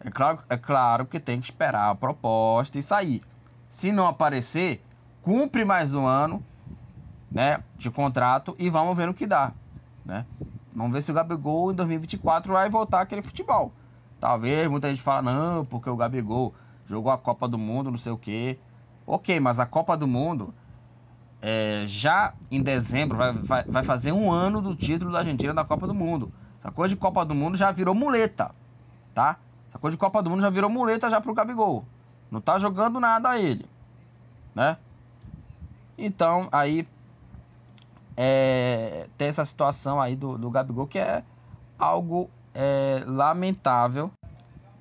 É 0.00 0.10
claro, 0.10 0.38
é 0.48 0.56
claro 0.56 1.06
que 1.06 1.20
tem 1.20 1.40
que 1.40 1.46
esperar 1.46 1.90
a 1.90 1.94
proposta 1.94 2.78
e 2.78 2.82
sair. 2.82 3.22
Se 3.68 3.92
não 3.92 4.06
aparecer, 4.06 4.82
cumpre 5.22 5.64
mais 5.64 5.94
um 5.94 6.04
ano, 6.04 6.42
né, 7.30 7.62
de 7.78 7.90
contrato 7.90 8.54
e 8.58 8.68
vamos 8.68 8.96
ver 8.96 9.08
o 9.08 9.14
que 9.14 9.26
dá, 9.26 9.52
né? 10.04 10.26
Vamos 10.74 10.92
ver 10.92 11.02
se 11.02 11.10
o 11.10 11.14
Gabigol 11.14 11.72
em 11.72 11.74
2024 11.74 12.52
vai 12.52 12.68
voltar 12.68 13.00
aquele 13.00 13.22
futebol. 13.22 13.72
Talvez 14.18 14.68
muita 14.68 14.88
gente 14.88 15.02
fala, 15.02 15.22
não, 15.22 15.64
porque 15.64 15.88
o 15.88 15.96
Gabigol 15.96 16.54
jogou 16.86 17.12
a 17.12 17.18
Copa 17.18 17.46
do 17.46 17.58
Mundo, 17.58 17.90
não 17.90 17.98
sei 17.98 18.12
o 18.12 18.18
quê. 18.18 18.58
Ok, 19.06 19.38
mas 19.40 19.60
a 19.60 19.66
Copa 19.66 19.96
do 19.96 20.06
Mundo, 20.06 20.54
é, 21.40 21.84
já 21.86 22.32
em 22.50 22.62
dezembro, 22.62 23.18
vai, 23.18 23.32
vai, 23.32 23.64
vai 23.64 23.82
fazer 23.82 24.12
um 24.12 24.30
ano 24.30 24.62
do 24.62 24.74
título 24.74 25.12
da 25.12 25.18
Argentina 25.18 25.52
da 25.52 25.64
Copa 25.64 25.86
do 25.86 25.94
Mundo. 25.94 26.32
Essa 26.58 26.70
coisa 26.70 26.94
de 26.94 27.00
Copa 27.00 27.24
do 27.24 27.34
Mundo 27.34 27.56
já 27.56 27.72
virou 27.72 27.94
muleta, 27.94 28.54
tá? 29.12 29.36
Essa 29.68 29.78
coisa 29.78 29.96
de 29.96 29.98
Copa 29.98 30.22
do 30.22 30.30
Mundo 30.30 30.40
já 30.40 30.50
virou 30.50 30.70
muleta 30.70 31.10
já 31.10 31.20
pro 31.20 31.34
Gabigol. 31.34 31.84
Não 32.30 32.40
tá 32.40 32.58
jogando 32.58 33.00
nada 33.00 33.30
a 33.30 33.38
ele, 33.38 33.66
né? 34.54 34.78
Então, 35.96 36.48
aí 36.50 36.86
é, 38.16 39.08
tem 39.16 39.28
essa 39.28 39.44
situação 39.44 40.00
aí 40.00 40.16
do, 40.16 40.36
do 40.36 40.50
Gabigol 40.50 40.86
que 40.86 40.98
é 40.98 41.22
algo 41.78 42.30
é, 42.54 43.02
lamentável 43.06 44.10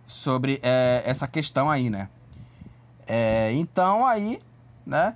sobre 0.05 0.59
é, 0.61 1.01
essa 1.05 1.27
questão 1.27 1.69
aí, 1.69 1.89
né? 1.89 2.09
É, 3.07 3.51
então 3.53 4.05
aí, 4.05 4.41
né? 4.85 5.15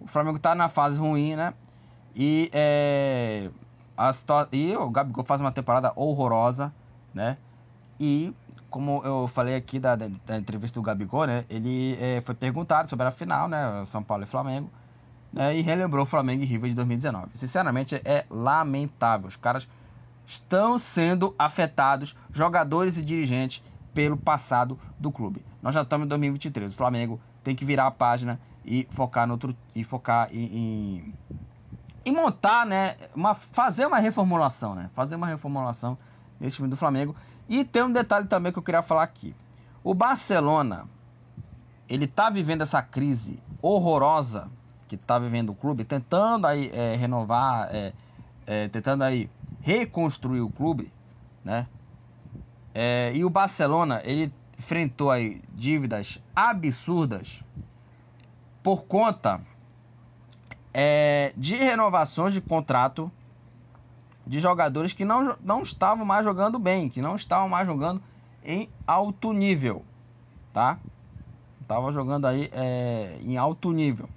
O 0.00 0.06
Flamengo 0.06 0.38
tá 0.38 0.54
na 0.54 0.68
fase 0.68 0.98
ruim, 0.98 1.36
né? 1.36 1.54
E, 2.14 2.50
é, 2.52 3.50
a 3.96 4.12
e 4.52 4.76
o 4.76 4.90
Gabigol 4.90 5.24
faz 5.24 5.40
uma 5.40 5.52
temporada 5.52 5.92
horrorosa, 5.96 6.72
né? 7.12 7.36
E 7.98 8.34
como 8.70 9.02
eu 9.04 9.28
falei 9.28 9.54
aqui 9.54 9.78
da, 9.78 9.94
da, 9.94 10.36
entrevista 10.36 10.80
do 10.80 10.82
Gabigol, 10.82 11.26
né? 11.26 11.44
Ele 11.48 11.96
é, 12.00 12.20
foi 12.20 12.34
perguntado 12.34 12.90
sobre 12.90 13.06
a 13.06 13.10
final, 13.10 13.48
né? 13.48 13.84
São 13.86 14.02
Paulo 14.02 14.24
e 14.24 14.26
Flamengo. 14.26 14.68
Né, 15.34 15.56
e 15.56 15.62
relembrou 15.62 16.06
Flamengo 16.06 16.44
e 16.44 16.46
River 16.46 16.70
de 16.70 16.76
2019. 16.76 17.30
Sinceramente, 17.34 18.00
é 18.04 18.24
lamentável. 18.30 19.26
Os 19.26 19.34
caras 19.34 19.68
estão 20.24 20.78
sendo 20.78 21.34
afetados, 21.36 22.16
jogadores 22.32 22.96
e 22.96 23.04
dirigentes, 23.04 23.60
pelo 23.92 24.16
passado 24.16 24.78
do 24.98 25.10
clube. 25.10 25.44
Nós 25.60 25.74
já 25.74 25.82
estamos 25.82 26.06
em 26.06 26.08
2023. 26.08 26.72
O 26.72 26.76
Flamengo 26.76 27.20
tem 27.42 27.54
que 27.54 27.64
virar 27.64 27.88
a 27.88 27.90
página 27.90 28.38
e 28.64 28.86
focar 28.90 29.26
no 29.26 29.34
outro 29.34 29.56
e 29.74 29.82
focar 29.82 30.28
em, 30.32 31.12
em, 32.04 32.12
montar, 32.12 32.64
né, 32.64 32.96
uma 33.14 33.34
fazer 33.34 33.86
uma 33.86 33.98
reformulação, 33.98 34.74
né? 34.74 34.88
Fazer 34.92 35.16
uma 35.16 35.26
reformulação 35.26 35.98
nesse 36.40 36.56
time 36.56 36.68
do 36.68 36.76
Flamengo. 36.76 37.14
E 37.48 37.64
tem 37.64 37.82
um 37.82 37.92
detalhe 37.92 38.26
também 38.26 38.52
que 38.52 38.58
eu 38.58 38.62
queria 38.62 38.82
falar 38.82 39.02
aqui. 39.02 39.34
O 39.82 39.94
Barcelona 39.94 40.88
ele 41.88 42.06
tá 42.06 42.30
vivendo 42.30 42.62
essa 42.62 42.80
crise 42.82 43.42
horrorosa 43.60 44.50
que 44.86 44.96
tá 44.96 45.18
vivendo 45.18 45.50
o 45.50 45.54
clube, 45.54 45.84
tentando 45.84 46.46
aí 46.46 46.70
é, 46.72 46.96
renovar, 46.96 47.68
é, 47.72 47.92
é, 48.46 48.68
tentando 48.68 49.02
aí 49.02 49.30
reconstruir 49.60 50.40
o 50.40 50.50
clube, 50.50 50.92
né? 51.44 51.66
É, 52.74 53.12
e 53.14 53.24
o 53.24 53.30
Barcelona, 53.30 54.02
ele 54.04 54.32
enfrentou 54.58 55.10
aí 55.10 55.40
dívidas 55.52 56.20
absurdas 56.34 57.42
por 58.62 58.84
conta 58.84 59.40
é, 60.72 61.32
de 61.36 61.54
renovações 61.56 62.34
de 62.34 62.40
contrato 62.40 63.10
de 64.26 64.40
jogadores 64.40 64.92
que 64.92 65.04
não, 65.04 65.36
não 65.42 65.62
estavam 65.62 66.04
mais 66.04 66.24
jogando 66.24 66.58
bem, 66.58 66.88
que 66.88 67.00
não 67.00 67.14
estavam 67.14 67.48
mais 67.48 67.66
jogando 67.66 68.02
em 68.42 68.68
alto 68.86 69.32
nível, 69.32 69.84
tá? 70.52 70.78
Tava 71.68 71.92
jogando 71.92 72.26
aí 72.26 72.50
é, 72.52 73.18
em 73.22 73.36
alto 73.36 73.70
nível. 73.70 74.08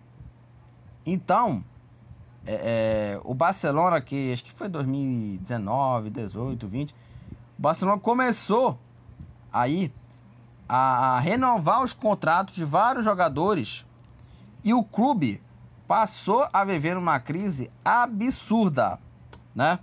Então, 1.10 1.64
é, 2.46 3.16
é, 3.16 3.22
o 3.24 3.34
Barcelona, 3.34 4.02
que 4.02 4.34
acho 4.34 4.44
que 4.44 4.52
foi 4.52 4.68
2019, 4.68 6.10
18, 6.10 6.68
20, 6.68 6.92
o 6.92 6.96
Barcelona 7.58 7.98
começou 7.98 8.78
aí 9.52 9.90
a, 10.68 11.18
renovar 11.22 11.82
os 11.82 11.94
contratos 11.94 12.56
de 12.56 12.66
vários 12.66 13.06
jogadores 13.06 13.86
e 14.66 14.74
o 14.74 14.84
clube 14.84 15.42
passou 15.88 16.46
a 16.52 16.66
viver 16.66 16.98
uma 16.98 17.22
crise 17.22 17.72
absurda, 17.86 19.00
né? 19.56 19.80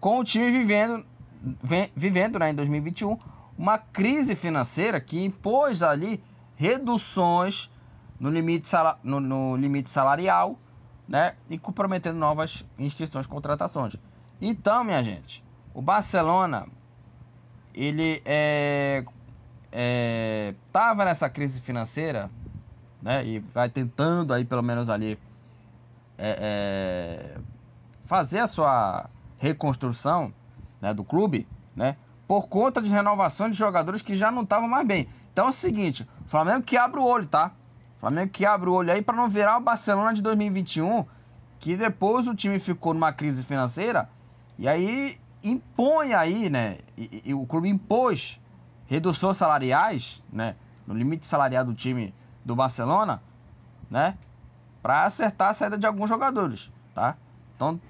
Com 0.00 0.18
o 0.18 0.24
time 0.24 0.50
vivendo, 0.50 1.06
vivendo 1.94 2.40
né, 2.40 2.50
em 2.50 2.54
2021 2.54 3.16
uma 3.56 3.78
crise 3.78 4.34
financeira 4.34 5.00
que 5.00 5.24
impôs 5.24 5.80
ali 5.80 6.20
reduções 6.56 7.70
no 8.18 8.30
limite, 8.30 8.68
sal, 8.68 8.98
no, 9.02 9.20
no 9.20 9.56
limite 9.56 9.90
salarial, 9.90 10.58
né? 11.08 11.34
E 11.48 11.58
comprometendo 11.58 12.18
novas 12.18 12.64
inscrições, 12.78 13.26
contratações. 13.26 13.96
Então, 14.40 14.84
minha 14.84 15.02
gente, 15.02 15.44
o 15.72 15.80
Barcelona, 15.80 16.66
ele 17.74 18.22
é, 18.24 19.04
é, 19.72 20.54
tava 20.72 21.04
nessa 21.04 21.28
crise 21.30 21.60
financeira, 21.60 22.30
né? 23.00 23.24
E 23.24 23.38
vai 23.38 23.68
tentando 23.68 24.32
aí 24.32 24.44
pelo 24.44 24.62
menos 24.62 24.88
ali 24.88 25.18
é, 26.18 27.36
é, 27.36 27.38
fazer 28.02 28.40
a 28.40 28.46
sua 28.46 29.08
reconstrução 29.38 30.32
né, 30.80 30.92
do 30.92 31.04
clube, 31.04 31.46
né? 31.74 31.96
Por 32.26 32.48
conta 32.48 32.82
de 32.82 32.90
renovações 32.90 33.52
de 33.52 33.58
jogadores 33.58 34.02
que 34.02 34.14
já 34.14 34.30
não 34.30 34.42
estavam 34.42 34.68
mais 34.68 34.86
bem. 34.86 35.08
Então 35.32 35.46
é 35.46 35.48
o 35.48 35.52
seguinte, 35.52 36.06
o 36.26 36.28
Flamengo 36.28 36.62
que 36.62 36.76
abre 36.76 37.00
o 37.00 37.04
olho, 37.04 37.26
tá? 37.26 37.52
Flamengo 38.00 38.30
que 38.30 38.46
abre 38.46 38.70
o 38.70 38.72
olho 38.72 38.92
aí 38.92 39.02
para 39.02 39.16
não 39.16 39.28
virar 39.28 39.56
o 39.58 39.60
Barcelona 39.60 40.12
de 40.14 40.22
2021, 40.22 41.04
que 41.58 41.76
depois 41.76 42.28
o 42.28 42.34
time 42.34 42.60
ficou 42.60 42.94
numa 42.94 43.12
crise 43.12 43.44
financeira 43.44 44.08
e 44.56 44.68
aí 44.68 45.20
impõe 45.42 46.14
aí, 46.14 46.48
né? 46.48 46.78
E, 46.96 47.22
e, 47.26 47.34
o 47.34 47.44
clube 47.46 47.68
impôs 47.68 48.40
reduções 48.86 49.36
salariais, 49.36 50.22
né? 50.32 50.54
No 50.86 50.94
limite 50.94 51.26
salarial 51.26 51.64
do 51.64 51.74
time 51.74 52.14
do 52.44 52.54
Barcelona, 52.54 53.20
né? 53.90 54.16
Para 54.80 55.04
acertar 55.04 55.50
a 55.50 55.54
saída 55.54 55.76
de 55.76 55.86
alguns 55.86 56.08
jogadores, 56.08 56.70
tá? 56.94 57.16
Então 57.54 57.80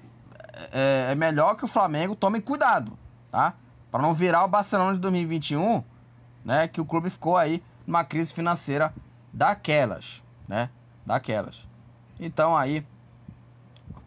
é, 0.72 1.08
é 1.10 1.14
melhor 1.14 1.54
que 1.54 1.64
o 1.64 1.68
Flamengo 1.68 2.16
tome 2.16 2.40
cuidado, 2.40 2.98
tá? 3.30 3.54
Para 3.90 4.02
não 4.02 4.14
virar 4.14 4.44
o 4.44 4.48
Barcelona 4.48 4.94
de 4.94 5.00
2021, 5.00 5.84
né? 6.44 6.66
Que 6.66 6.80
o 6.80 6.84
clube 6.84 7.10
ficou 7.10 7.36
aí 7.36 7.62
numa 7.86 8.04
crise 8.04 8.32
financeira 8.32 8.92
daquelas, 9.32 10.22
né? 10.46 10.70
Daquelas. 11.04 11.66
Então 12.18 12.56
aí 12.56 12.86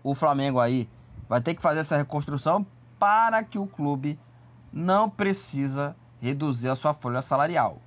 o 0.04 0.16
Flamengo 0.16 0.60
aí 0.60 0.90
vai 1.30 1.42
ter 1.42 1.54
que 1.54 1.62
fazer 1.62 1.80
essa 1.80 1.98
reconstrução 1.98 2.66
para 3.00 3.44
que 3.44 3.58
o 3.58 3.68
clube 3.68 4.20
não 4.72 5.10
precisa 5.10 5.96
reduzir 6.22 6.70
a 6.70 6.76
sua 6.76 6.94
folha 6.94 7.22
salarial. 7.22 7.82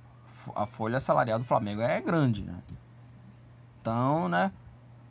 A 0.55 0.65
folha 0.65 0.99
salarial 0.99 1.39
do 1.39 1.45
Flamengo 1.45 1.81
é 1.81 1.99
grande, 2.01 2.43
né? 2.43 2.61
Então, 3.79 4.27
né? 4.27 4.51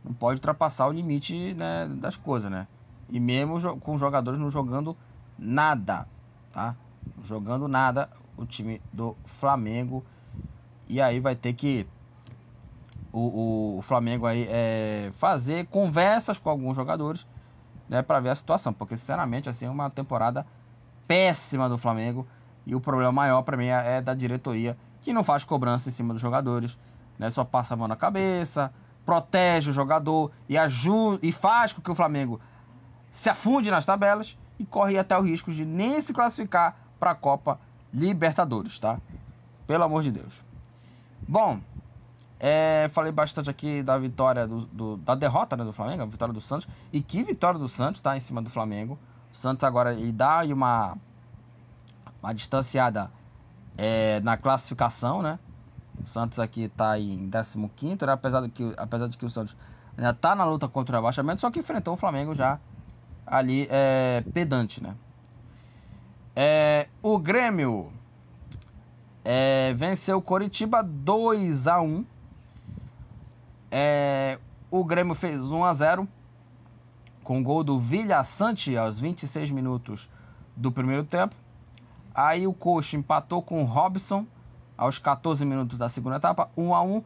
Não 0.04 0.12
pode 0.12 0.38
ultrapassar 0.38 0.87
o 0.87 0.92
limite 0.92 1.54
né, 1.54 1.87
das 1.88 2.16
coisas, 2.16 2.50
né? 2.50 2.66
E 3.08 3.18
mesmo 3.18 3.78
com 3.80 3.96
jogadores 3.96 4.38
não 4.38 4.50
jogando 4.50 4.96
nada, 5.38 6.06
tá? 6.52 6.76
Jogando 7.22 7.66
nada 7.66 8.10
o 8.37 8.44
time 8.44 8.80
do 8.92 9.16
Flamengo. 9.24 10.04
E 10.88 11.00
aí 11.00 11.20
vai 11.20 11.34
ter 11.34 11.54
que 11.54 11.87
o, 13.16 13.79
o 13.79 13.83
Flamengo 13.83 14.27
aí 14.27 14.46
é, 14.50 15.11
fazer 15.12 15.66
conversas 15.66 16.38
com 16.38 16.50
alguns 16.50 16.74
jogadores, 16.74 17.24
né, 17.88 18.03
para 18.03 18.18
ver 18.18 18.31
a 18.31 18.35
situação, 18.35 18.72
porque 18.72 18.96
sinceramente 18.96 19.48
assim 19.48 19.66
é 19.66 19.70
uma 19.70 19.88
temporada 19.88 20.44
péssima 21.07 21.68
do 21.68 21.79
Flamengo 21.79 22.27
e 22.66 22.74
o 22.74 22.81
problema 22.81 23.12
maior 23.12 23.42
para 23.42 23.57
mim 23.57 23.66
é, 23.66 23.98
é, 23.98 24.03
da 24.03 24.14
diretoria 24.14 24.77
que 25.00 25.12
não 25.12 25.22
faz 25.22 25.44
cobrança 25.44 25.88
em 25.88 25.92
cima 25.92 26.12
dos 26.12 26.20
jogadores, 26.20 26.77
né, 27.16 27.31
só 27.31 27.44
passa 27.44 27.74
a 27.74 27.77
mão 27.77 27.87
na 27.87 27.94
cabeça, 27.94 28.72
protege 29.07 29.70
o 29.70 29.72
jogador 29.72 30.33
e 30.48 30.59
ajuda 30.59 31.20
e 31.22 31.31
faz 31.31 31.72
com 31.72 31.81
que 31.81 31.90
o 31.90 31.94
Flamengo 31.94 32.40
se 33.12 33.31
afunde 33.31 33.70
nas 33.70 33.87
tabelas 33.87 34.37
e 34.59 34.66
corre 34.66 34.98
até 34.98 35.16
o 35.16 35.22
risco 35.22 35.53
de 35.53 35.64
nem 35.64 36.00
se 36.00 36.12
classificar 36.12 36.77
para 36.98 37.12
a 37.12 37.14
Copa 37.14 37.61
Libertadores, 37.92 38.81
tá? 38.81 38.98
Pelo 39.68 39.85
amor 39.85 40.03
de 40.03 40.11
Deus. 40.11 40.42
Bom, 41.29 41.61
é, 42.38 42.90
falei 42.92 43.12
bastante 43.12 43.49
aqui 43.49 43.83
da 43.83 43.97
vitória, 43.99 44.47
do, 44.47 44.66
do, 44.66 44.97
da 44.99 45.14
derrota 45.14 45.57
né, 45.57 45.64
do 45.64 45.73
Flamengo, 45.73 46.03
a 46.03 46.07
vitória 46.07 46.35
do 46.35 46.40
Santos. 46.40 46.68
E 46.92 47.01
que 47.01 47.23
vitória 47.23 47.59
do 47.59 47.68
Santos, 47.68 48.01
tá? 48.01 48.16
Em 48.16 48.20
cima 48.20 48.42
do 48.42 48.51
Flamengo. 48.51 48.99
O 49.33 49.37
Santos 49.37 49.64
agora 49.64 49.92
ele 49.92 50.12
dá 50.12 50.42
uma, 50.44 50.97
uma 52.23 52.33
distanciada 52.35 53.11
é, 53.79 54.20
na 54.20 54.37
classificação, 54.37 55.23
né? 55.23 55.38
O 56.03 56.07
Santos 56.07 56.38
aqui 56.38 56.68
tá 56.68 56.99
em 56.99 57.31
15, 57.31 58.05
né? 58.05 58.12
apesar, 58.12 58.40
de 58.42 58.49
que, 58.49 58.75
apesar 58.77 59.09
de 59.09 59.16
que 59.16 59.25
o 59.25 59.31
Santos 59.31 59.57
ainda 59.97 60.12
tá 60.12 60.35
na 60.35 60.44
luta 60.44 60.68
contra 60.68 60.97
o 60.97 60.99
rebaixamento, 60.99 61.40
só 61.40 61.51
que 61.51 61.61
enfrentou 61.61 61.94
o 61.94 61.97
Flamengo 61.97 62.35
já 62.35 62.59
ali 63.27 63.66
é, 63.70 64.23
pedante, 64.33 64.83
né? 64.83 64.94
É, 66.37 66.88
o 67.01 67.16
Grêmio 67.16 67.92
é, 69.25 69.73
venceu 69.75 70.18
o 70.18 70.23
Coritiba 70.23 70.83
2 70.83 71.68
a 71.68 71.81
1 71.81 72.05
é, 73.76 74.38
o 74.70 74.84
Grêmio 74.84 75.16
fez 75.16 75.40
1 75.50 75.64
a 75.64 75.74
0 75.74 76.08
com 77.24 77.42
gol 77.42 77.64
do 77.64 77.76
Vilha 77.76 78.22
Sante 78.22 78.76
aos 78.76 79.00
26 79.00 79.50
minutos 79.50 80.08
do 80.54 80.70
primeiro 80.70 81.02
tempo. 81.02 81.34
Aí 82.14 82.46
o 82.46 82.52
Coxa 82.52 82.96
empatou 82.96 83.42
com 83.42 83.60
o 83.60 83.64
Robson 83.64 84.24
aos 84.78 85.00
14 85.00 85.44
minutos 85.44 85.76
da 85.76 85.88
segunda 85.88 86.18
etapa, 86.18 86.48
1 86.56 86.72
a 86.72 86.82
1 86.82 87.02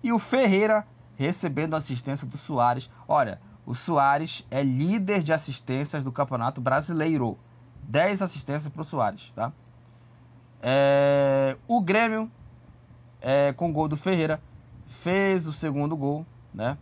e 0.00 0.12
o 0.12 0.18
Ferreira 0.20 0.86
recebendo 1.16 1.74
assistência 1.74 2.24
do 2.24 2.38
Soares. 2.38 2.88
Olha, 3.08 3.40
o 3.66 3.74
Soares 3.74 4.46
é 4.48 4.62
líder 4.62 5.24
de 5.24 5.32
assistências 5.32 6.04
do 6.04 6.12
Campeonato 6.12 6.60
Brasileiro. 6.60 7.36
10 7.82 8.22
assistências 8.22 8.72
para 8.72 8.82
o 8.82 8.84
Soares, 8.84 9.30
tá? 9.34 9.52
É, 10.62 11.56
o 11.66 11.80
Grêmio, 11.80 12.30
é, 13.20 13.52
com 13.54 13.72
gol 13.72 13.88
do 13.88 13.96
Ferreira, 13.96 14.40
fez 14.92 15.46
o 15.46 15.52
segundo 15.52 15.96
gol, 15.96 16.24
né? 16.52 16.76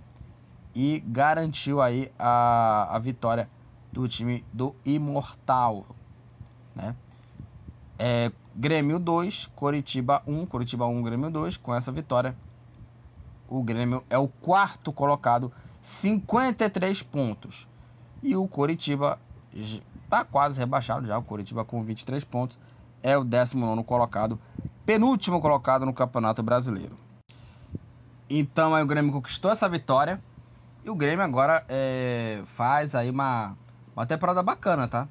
E 0.74 1.00
garantiu 1.06 1.80
aí 1.80 2.12
a, 2.18 2.94
a 2.94 2.98
vitória 2.98 3.48
do 3.92 4.06
time 4.06 4.44
do 4.52 4.74
Imortal, 4.84 5.86
né? 6.74 6.94
É, 7.98 8.32
Grêmio 8.54 8.98
2, 8.98 9.46
Coritiba 9.54 10.22
1, 10.26 10.46
Coritiba 10.46 10.86
1, 10.86 11.02
Grêmio 11.02 11.30
2, 11.30 11.56
com 11.56 11.74
essa 11.74 11.92
vitória. 11.92 12.36
O 13.48 13.62
Grêmio 13.62 14.04
é 14.10 14.18
o 14.18 14.28
quarto 14.28 14.92
colocado, 14.92 15.52
53 15.80 17.02
pontos. 17.02 17.68
E 18.22 18.36
o 18.36 18.46
Coritiba 18.46 19.18
está 19.52 20.24
quase 20.24 20.58
rebaixado 20.58 21.06
já, 21.06 21.18
o 21.18 21.22
Coritiba 21.22 21.64
com 21.64 21.82
23 21.82 22.22
pontos, 22.24 22.58
é 23.02 23.16
o 23.16 23.24
19 23.24 23.82
colocado, 23.84 24.38
penúltimo 24.84 25.40
colocado 25.40 25.86
no 25.86 25.92
Campeonato 25.92 26.42
Brasileiro. 26.42 27.09
Então 28.32 28.76
aí 28.76 28.82
o 28.84 28.86
Grêmio 28.86 29.12
conquistou 29.12 29.50
essa 29.50 29.68
vitória. 29.68 30.22
E 30.84 30.88
o 30.88 30.94
Grêmio 30.94 31.24
agora 31.24 31.64
é, 31.68 32.42
faz 32.46 32.94
aí 32.94 33.10
uma, 33.10 33.56
uma 33.94 34.06
temporada 34.06 34.40
bacana, 34.40 34.86
tá? 34.86 35.08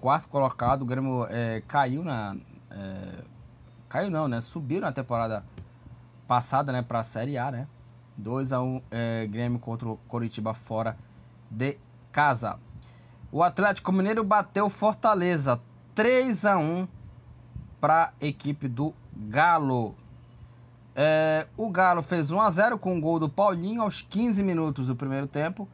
Quarto 0.00 0.28
colocado, 0.28 0.82
o 0.82 0.84
Grêmio 0.84 1.26
é, 1.28 1.62
caiu 1.66 2.04
na. 2.04 2.36
É, 2.70 3.24
caiu 3.88 4.08
não, 4.08 4.28
né? 4.28 4.40
Subiu 4.40 4.80
na 4.80 4.92
temporada 4.92 5.44
passada, 6.28 6.70
né? 6.70 6.80
Pra 6.80 7.02
Série 7.02 7.36
A, 7.36 7.50
né? 7.50 7.66
2x1 8.22 8.62
um, 8.64 8.82
é, 8.88 9.26
Grêmio 9.26 9.58
contra 9.58 9.88
o 9.88 9.96
Coritiba 10.06 10.54
fora 10.54 10.96
de 11.50 11.76
casa. 12.12 12.56
O 13.32 13.42
Atlético 13.42 13.92
Mineiro 13.92 14.22
bateu 14.22 14.70
Fortaleza 14.70 15.60
3 15.94 16.46
a 16.46 16.56
1 16.56 16.86
para 17.80 18.12
a 18.20 18.24
equipe 18.24 18.68
do 18.68 18.94
Galo. 19.12 19.96
É, 20.94 21.46
o 21.56 21.70
Galo 21.70 22.02
fez 22.02 22.30
1 22.30 22.40
a 22.40 22.50
0 22.50 22.78
com 22.78 22.98
o 22.98 23.00
gol 23.00 23.18
do 23.18 23.28
Paulinho 23.28 23.82
aos 23.82 24.02
15 24.02 24.42
minutos 24.42 24.88
do 24.88 24.96
primeiro 24.96 25.26
tempo. 25.26 25.68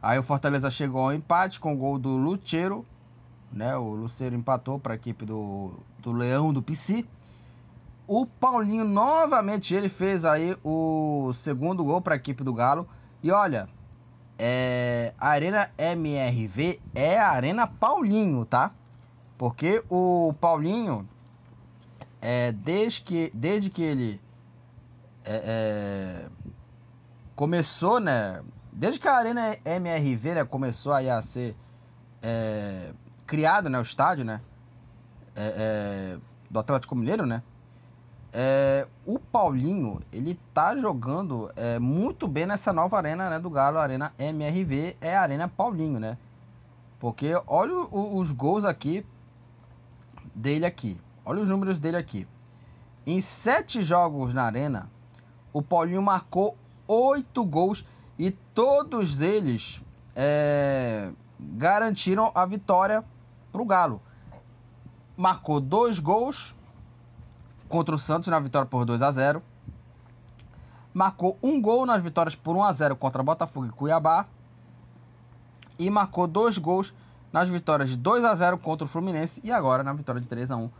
Aí 0.00 0.18
o 0.18 0.22
Fortaleza 0.22 0.70
chegou 0.70 1.02
ao 1.02 1.12
empate 1.12 1.60
com 1.60 1.72
o 1.72 1.76
gol 1.76 1.98
do 1.98 2.10
Lucheiro. 2.10 2.84
Né? 3.52 3.76
O 3.76 3.94
Luceiro 3.94 4.34
empatou 4.34 4.78
para 4.78 4.94
a 4.94 4.96
equipe 4.96 5.24
do, 5.24 5.72
do 5.98 6.12
Leão 6.12 6.52
do 6.52 6.62
PC. 6.62 7.04
O 8.06 8.26
Paulinho 8.26 8.84
novamente 8.84 9.74
ele 9.74 9.88
fez 9.88 10.24
aí 10.24 10.56
o 10.64 11.32
segundo 11.32 11.84
gol 11.84 12.00
para 12.00 12.14
a 12.14 12.16
equipe 12.16 12.42
do 12.42 12.52
Galo. 12.52 12.88
E 13.22 13.30
olha, 13.30 13.66
é, 14.38 15.14
a 15.18 15.28
Arena 15.28 15.70
MRV 15.78 16.80
é 16.94 17.18
a 17.18 17.30
Arena 17.30 17.66
Paulinho, 17.66 18.44
tá? 18.44 18.72
Porque 19.38 19.82
o 19.88 20.34
Paulinho, 20.40 21.08
é, 22.20 22.52
desde, 22.52 23.02
que, 23.02 23.30
desde 23.34 23.70
que 23.70 23.82
ele 23.82 24.20
é, 25.24 25.42
é, 25.44 26.28
começou, 27.36 28.00
né? 28.00 28.42
Desde 28.72 28.98
que 28.98 29.08
a 29.08 29.14
Arena 29.14 29.56
MRV 29.64 30.34
né, 30.34 30.44
começou 30.44 30.92
aí 30.92 31.08
a 31.10 31.20
ser 31.20 31.54
é, 32.22 32.92
criado, 33.26 33.68
né? 33.68 33.78
O 33.78 33.82
estádio, 33.82 34.24
né? 34.24 34.40
É, 35.34 35.54
é, 35.56 36.18
do 36.50 36.58
Atlético 36.58 36.94
Mineiro, 36.94 37.26
né? 37.26 37.42
É, 38.32 38.86
o 39.04 39.18
Paulinho, 39.18 40.00
ele 40.10 40.40
tá 40.54 40.74
jogando 40.74 41.50
muito 41.78 42.26
bem 42.26 42.46
nessa 42.46 42.72
nova 42.72 42.96
arena 42.96 43.28
né, 43.28 43.38
do 43.38 43.50
Galo, 43.50 43.76
Arena 43.76 44.10
MRV, 44.18 44.96
é 45.02 45.14
a 45.14 45.20
Arena 45.20 45.48
Paulinho, 45.48 46.00
né? 46.00 46.16
Porque 46.98 47.32
olha 47.46 47.74
o, 47.74 48.16
os 48.16 48.32
gols 48.32 48.64
aqui 48.64 49.04
dele 50.34 50.64
aqui. 50.64 50.98
Olha 51.24 51.42
os 51.42 51.48
números 51.48 51.78
dele 51.78 51.96
aqui. 51.96 52.26
Em 53.06 53.20
sete 53.20 53.82
jogos 53.82 54.32
na 54.32 54.44
Arena, 54.44 54.90
o 55.52 55.62
Paulinho 55.62 56.02
marcou 56.02 56.56
oito 56.86 57.44
gols 57.44 57.84
e 58.18 58.30
todos 58.30 59.20
eles 59.20 59.80
é, 60.14 61.10
garantiram 61.38 62.30
a 62.34 62.44
vitória 62.46 63.04
para 63.50 63.62
o 63.62 63.64
Galo. 63.64 64.00
Marcou 65.16 65.60
dois 65.60 65.98
gols 65.98 66.56
contra 67.68 67.94
o 67.94 67.98
Santos 67.98 68.28
na 68.28 68.38
vitória 68.38 68.66
por 68.66 68.84
2 68.84 69.00
a 69.02 69.10
0 69.10 69.42
Marcou 70.92 71.38
um 71.42 71.60
gol 71.60 71.86
nas 71.86 72.02
vitórias 72.02 72.34
por 72.34 72.54
1 72.54 72.62
a 72.64 72.72
0 72.72 72.96
contra 72.96 73.22
Botafogo 73.22 73.66
e 73.66 73.70
Cuiabá. 73.70 74.26
E 75.78 75.88
marcou 75.88 76.26
dois 76.26 76.58
gols 76.58 76.94
nas 77.32 77.48
vitórias 77.48 77.90
de 77.90 77.96
2 77.96 78.24
a 78.24 78.34
0 78.34 78.58
contra 78.58 78.84
o 78.84 78.88
Fluminense 78.88 79.40
e 79.42 79.50
agora 79.50 79.82
na 79.82 79.92
vitória 79.94 80.20
de 80.20 80.28
3 80.28 80.50
a 80.50 80.56
1 80.56 80.70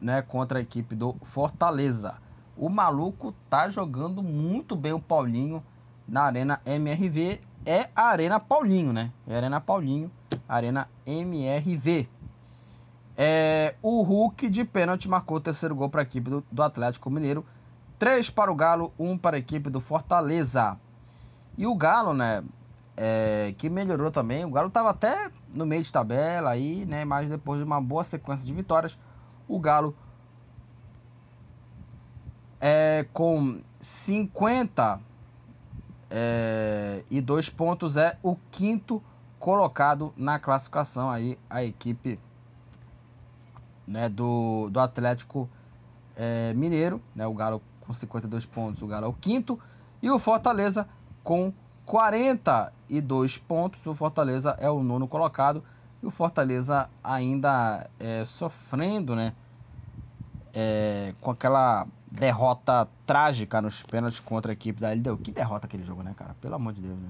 né, 0.00 0.20
contra 0.20 0.58
a 0.58 0.62
equipe 0.62 0.94
do 0.94 1.16
Fortaleza. 1.22 2.16
O 2.56 2.68
maluco 2.68 3.32
tá 3.48 3.68
jogando 3.68 4.22
muito 4.22 4.76
bem 4.76 4.92
o 4.92 5.00
Paulinho 5.00 5.62
na 6.06 6.22
Arena 6.22 6.60
MRV. 6.66 7.40
É 7.64 7.88
a 7.94 8.04
Arena 8.04 8.38
Paulinho, 8.38 8.92
né? 8.92 9.12
É 9.26 9.36
Arena 9.36 9.60
Paulinho, 9.60 10.10
Arena 10.48 10.88
MRV. 11.06 12.08
É, 13.16 13.74
o 13.82 14.02
Hulk 14.02 14.48
de 14.48 14.64
pênalti 14.64 15.08
marcou 15.08 15.36
o 15.36 15.40
terceiro 15.40 15.74
gol 15.74 15.88
para 15.88 16.00
a 16.00 16.04
equipe 16.04 16.28
do, 16.28 16.44
do 16.50 16.62
Atlético 16.62 17.10
Mineiro. 17.10 17.44
Três 17.98 18.28
para 18.28 18.50
o 18.50 18.54
Galo, 18.54 18.92
um 18.98 19.16
para 19.16 19.36
a 19.36 19.38
equipe 19.38 19.70
do 19.70 19.80
Fortaleza. 19.80 20.78
E 21.56 21.66
o 21.66 21.74
Galo, 21.74 22.14
né? 22.14 22.42
É, 22.96 23.54
que 23.56 23.70
melhorou 23.70 24.10
também. 24.10 24.44
O 24.44 24.50
Galo 24.50 24.68
estava 24.68 24.90
até 24.90 25.30
no 25.54 25.64
meio 25.64 25.82
de 25.82 25.92
tabela 25.92 26.50
aí, 26.50 26.84
né? 26.84 27.04
Mas 27.04 27.30
depois 27.30 27.58
de 27.58 27.64
uma 27.64 27.80
boa 27.80 28.04
sequência 28.04 28.46
de 28.46 28.52
vitórias, 28.52 28.98
o 29.48 29.58
Galo 29.58 29.94
é, 32.64 33.04
com 33.12 33.60
50 33.80 35.00
é, 36.08 37.04
e 37.10 37.20
dois 37.20 37.50
pontos 37.50 37.96
é 37.96 38.16
o 38.22 38.36
quinto 38.52 39.02
colocado 39.40 40.14
na 40.16 40.38
classificação 40.38 41.10
aí 41.10 41.36
a 41.50 41.64
equipe 41.64 42.20
né, 43.84 44.08
do, 44.08 44.70
do 44.70 44.78
Atlético 44.78 45.50
é, 46.14 46.54
Mineiro, 46.54 47.02
né, 47.16 47.26
o 47.26 47.34
Galo 47.34 47.60
com 47.80 47.92
52 47.92 48.46
pontos, 48.46 48.80
o 48.80 48.86
Galo 48.86 49.06
é 49.06 49.08
o 49.08 49.12
quinto 49.12 49.58
E 50.00 50.08
o 50.08 50.18
Fortaleza 50.20 50.88
com 51.24 51.52
42 51.84 53.38
pontos. 53.38 53.84
O 53.86 53.94
Fortaleza 53.94 54.56
é 54.60 54.70
o 54.70 54.82
nono 54.82 55.08
colocado. 55.08 55.64
E 56.00 56.06
o 56.06 56.10
Fortaleza 56.10 56.88
ainda 57.02 57.90
é, 57.98 58.24
sofrendo, 58.24 59.16
né? 59.16 59.34
É, 60.54 61.12
com 61.20 61.30
aquela 61.30 61.86
derrota 62.12 62.86
trágica 63.06 63.60
nos 63.62 63.82
pênaltis 63.82 64.20
contra 64.20 64.52
a 64.52 64.54
equipe 64.54 64.80
da 64.80 64.92
LDU. 64.92 65.16
Que 65.16 65.32
derrota 65.32 65.66
aquele 65.66 65.82
jogo, 65.82 66.02
né, 66.02 66.12
cara? 66.14 66.36
Pelo 66.40 66.54
amor 66.54 66.74
de 66.74 66.82
Deus, 66.82 66.98
né? 66.98 67.08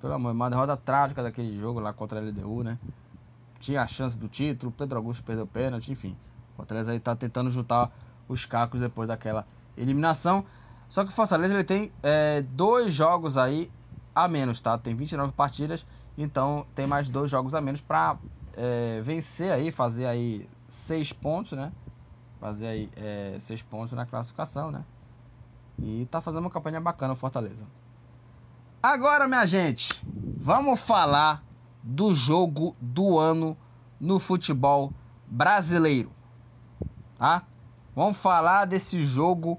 Pelo 0.00 0.12
amor, 0.12 0.32
uma 0.32 0.50
derrota 0.50 0.76
trágica 0.76 1.22
daquele 1.22 1.58
jogo 1.58 1.80
lá 1.80 1.92
contra 1.92 2.20
a 2.20 2.22
LDU, 2.22 2.62
né? 2.62 2.78
Tinha 3.58 3.82
a 3.82 3.86
chance 3.86 4.18
do 4.18 4.28
título, 4.28 4.70
Pedro 4.70 4.98
Augusto 4.98 5.24
perdeu 5.24 5.44
o 5.44 5.48
pênalti, 5.48 5.90
enfim. 5.90 6.14
O 6.52 6.56
Fortaleza 6.56 6.92
aí 6.92 7.00
tá 7.00 7.16
tentando 7.16 7.50
juntar 7.50 7.90
os 8.28 8.44
cacos 8.44 8.80
depois 8.80 9.08
daquela 9.08 9.46
eliminação. 9.76 10.44
Só 10.88 11.02
que 11.02 11.10
o 11.10 11.12
Fortaleza 11.12 11.54
ele 11.54 11.64
tem 11.64 11.90
é, 12.02 12.42
dois 12.42 12.92
jogos 12.92 13.38
aí 13.38 13.70
a 14.14 14.28
menos, 14.28 14.60
tá? 14.60 14.76
Tem 14.76 14.94
29 14.94 15.32
partidas, 15.32 15.86
então 16.16 16.66
tem 16.74 16.86
mais 16.86 17.08
dois 17.08 17.30
jogos 17.30 17.54
a 17.54 17.60
menos 17.60 17.80
para 17.80 18.18
é, 18.54 19.00
vencer 19.02 19.50
aí, 19.50 19.70
fazer 19.70 20.06
aí 20.06 20.46
seis 20.68 21.12
pontos, 21.12 21.52
né? 21.52 21.72
Fazer 22.46 22.68
aí 22.68 22.90
é, 22.94 23.36
seis 23.40 23.60
pontos 23.60 23.92
na 23.94 24.06
classificação, 24.06 24.70
né? 24.70 24.84
E 25.80 26.06
tá 26.08 26.20
fazendo 26.20 26.42
uma 26.42 26.50
campanha 26.50 26.80
bacana 26.80 27.12
o 27.12 27.16
Fortaleza. 27.16 27.66
Agora, 28.80 29.26
minha 29.26 29.44
gente, 29.44 30.00
vamos 30.36 30.78
falar 30.78 31.42
do 31.82 32.14
jogo 32.14 32.76
do 32.80 33.18
ano 33.18 33.56
no 33.98 34.20
futebol 34.20 34.92
brasileiro, 35.26 36.12
tá? 37.18 37.42
Vamos 37.96 38.16
falar 38.16 38.64
desse 38.64 39.04
jogo 39.04 39.58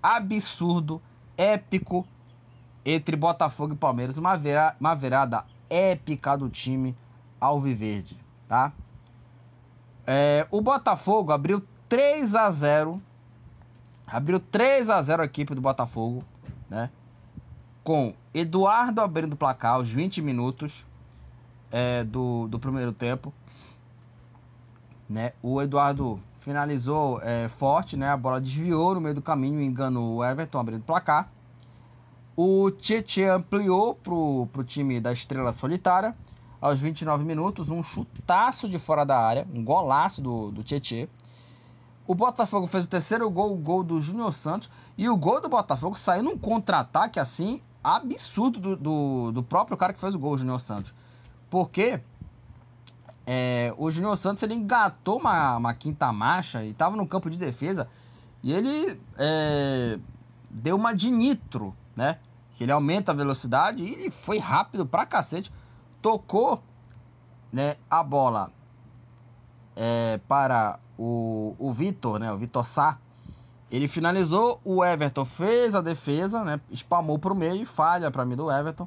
absurdo, 0.00 1.02
épico 1.36 2.06
entre 2.84 3.16
Botafogo 3.16 3.72
e 3.72 3.76
Palmeiras. 3.76 4.16
Uma, 4.16 4.36
vera, 4.36 4.76
uma 4.78 4.94
virada 4.94 5.44
épica 5.68 6.38
do 6.38 6.48
time 6.48 6.96
alviverde, 7.40 8.16
tá? 8.46 8.72
É, 10.06 10.46
o 10.52 10.60
Botafogo 10.60 11.32
abriu 11.32 11.60
3 11.88 12.34
a 12.34 12.50
0 12.50 13.02
Abriu 14.06 14.38
3 14.38 14.90
a 14.90 15.00
0 15.00 15.22
a 15.22 15.24
equipe 15.24 15.54
do 15.54 15.60
Botafogo, 15.60 16.22
né? 16.68 16.90
Com 17.82 18.14
Eduardo 18.32 19.00
abrindo 19.00 19.32
o 19.32 19.36
placar 19.36 19.74
aos 19.74 19.90
20 19.90 20.22
minutos 20.22 20.86
é, 21.70 22.04
do, 22.04 22.46
do 22.48 22.58
primeiro 22.58 22.92
tempo. 22.92 23.32
Né? 25.08 25.32
O 25.42 25.60
Eduardo 25.60 26.20
finalizou 26.36 27.20
é, 27.22 27.48
forte, 27.48 27.96
né? 27.96 28.08
A 28.08 28.16
bola 28.16 28.40
desviou 28.40 28.94
no 28.94 29.00
meio 29.00 29.14
do 29.14 29.22
caminho 29.22 29.60
e 29.60 29.66
enganou 29.66 30.16
o 30.16 30.24
Everton 30.24 30.58
abrindo 30.58 30.82
o 30.82 30.84
placar. 30.84 31.30
O 32.36 32.70
Tietchan 32.70 33.36
ampliou 33.36 33.94
pro, 33.94 34.48
pro 34.52 34.64
time 34.64 35.00
da 35.00 35.12
Estrela 35.12 35.52
Solitária. 35.52 36.14
Aos 36.60 36.80
29 36.80 37.24
minutos, 37.24 37.68
um 37.68 37.82
chutaço 37.82 38.68
de 38.68 38.78
fora 38.78 39.04
da 39.04 39.18
área, 39.18 39.46
um 39.52 39.62
golaço 39.62 40.22
do, 40.22 40.50
do 40.50 40.62
Tietchan. 40.62 41.06
O 42.06 42.14
Botafogo 42.14 42.66
fez 42.66 42.84
o 42.84 42.88
terceiro 42.88 43.28
gol, 43.30 43.52
o 43.52 43.56
gol 43.56 43.82
do 43.82 44.00
Júnior 44.00 44.32
Santos. 44.32 44.70
E 44.96 45.08
o 45.08 45.16
gol 45.16 45.40
do 45.40 45.48
Botafogo 45.48 45.96
saiu 45.96 46.22
num 46.22 46.36
contra-ataque 46.36 47.18
assim, 47.18 47.60
absurdo 47.82 48.60
do, 48.60 48.76
do, 48.76 49.32
do, 49.32 49.42
próprio 49.42 49.76
cara 49.76 49.92
que 49.92 50.00
fez 50.00 50.14
o 50.14 50.18
gol, 50.18 50.32
o 50.32 50.38
Júnior 50.38 50.60
Santos. 50.60 50.94
Porque 51.48 52.00
é, 53.26 53.74
o 53.78 53.90
Júnior 53.90 54.16
Santos 54.16 54.42
ele 54.42 54.54
engatou 54.54 55.18
uma, 55.18 55.56
uma 55.56 55.74
quinta 55.74 56.12
marcha 56.12 56.62
e 56.62 56.70
estava 56.70 56.96
no 56.96 57.06
campo 57.06 57.30
de 57.30 57.38
defesa. 57.38 57.88
E 58.42 58.52
ele 58.52 59.00
é, 59.18 59.98
deu 60.50 60.76
uma 60.76 60.92
de 60.94 61.10
nitro 61.10 61.74
né? 61.96 62.18
Que 62.52 62.64
ele 62.64 62.72
aumenta 62.72 63.12
a 63.12 63.14
velocidade 63.14 63.82
e 63.82 63.92
ele 63.92 64.10
foi 64.10 64.38
rápido 64.38 64.86
pra 64.86 65.06
cacete. 65.06 65.52
Tocou 66.00 66.62
né, 67.52 67.76
a 67.88 68.02
bola 68.02 68.50
é, 69.76 70.20
para 70.28 70.78
o, 70.98 71.54
o 71.58 71.70
Vitor, 71.70 72.18
né? 72.18 72.32
O 72.32 72.38
Vitor 72.38 72.66
Sá. 72.66 72.98
Ele 73.70 73.88
finalizou, 73.88 74.60
o 74.64 74.84
Everton 74.84 75.24
fez 75.24 75.74
a 75.74 75.80
defesa, 75.80 76.44
né? 76.44 76.60
Espalmou 76.70 77.18
pro 77.18 77.34
meio, 77.34 77.66
falha 77.66 78.10
para 78.10 78.24
mim 78.24 78.36
do 78.36 78.50
Everton. 78.50 78.86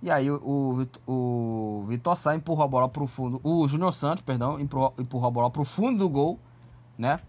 E 0.00 0.10
aí 0.10 0.30
o, 0.30 0.86
o, 1.06 1.12
o 1.12 1.84
Vitor 1.86 2.16
Sá 2.16 2.34
empurrou 2.34 2.64
a 2.64 2.68
bola 2.68 2.88
pro 2.88 3.06
fundo. 3.06 3.40
O 3.42 3.66
Júnior 3.68 3.92
Santos, 3.92 4.22
perdão, 4.22 4.58
empurrou, 4.60 4.94
empurrou 4.98 5.28
a 5.28 5.30
bola 5.30 5.50
pro 5.50 5.64
fundo 5.64 5.98
do 5.98 6.08
gol, 6.08 6.38
né? 6.96 7.20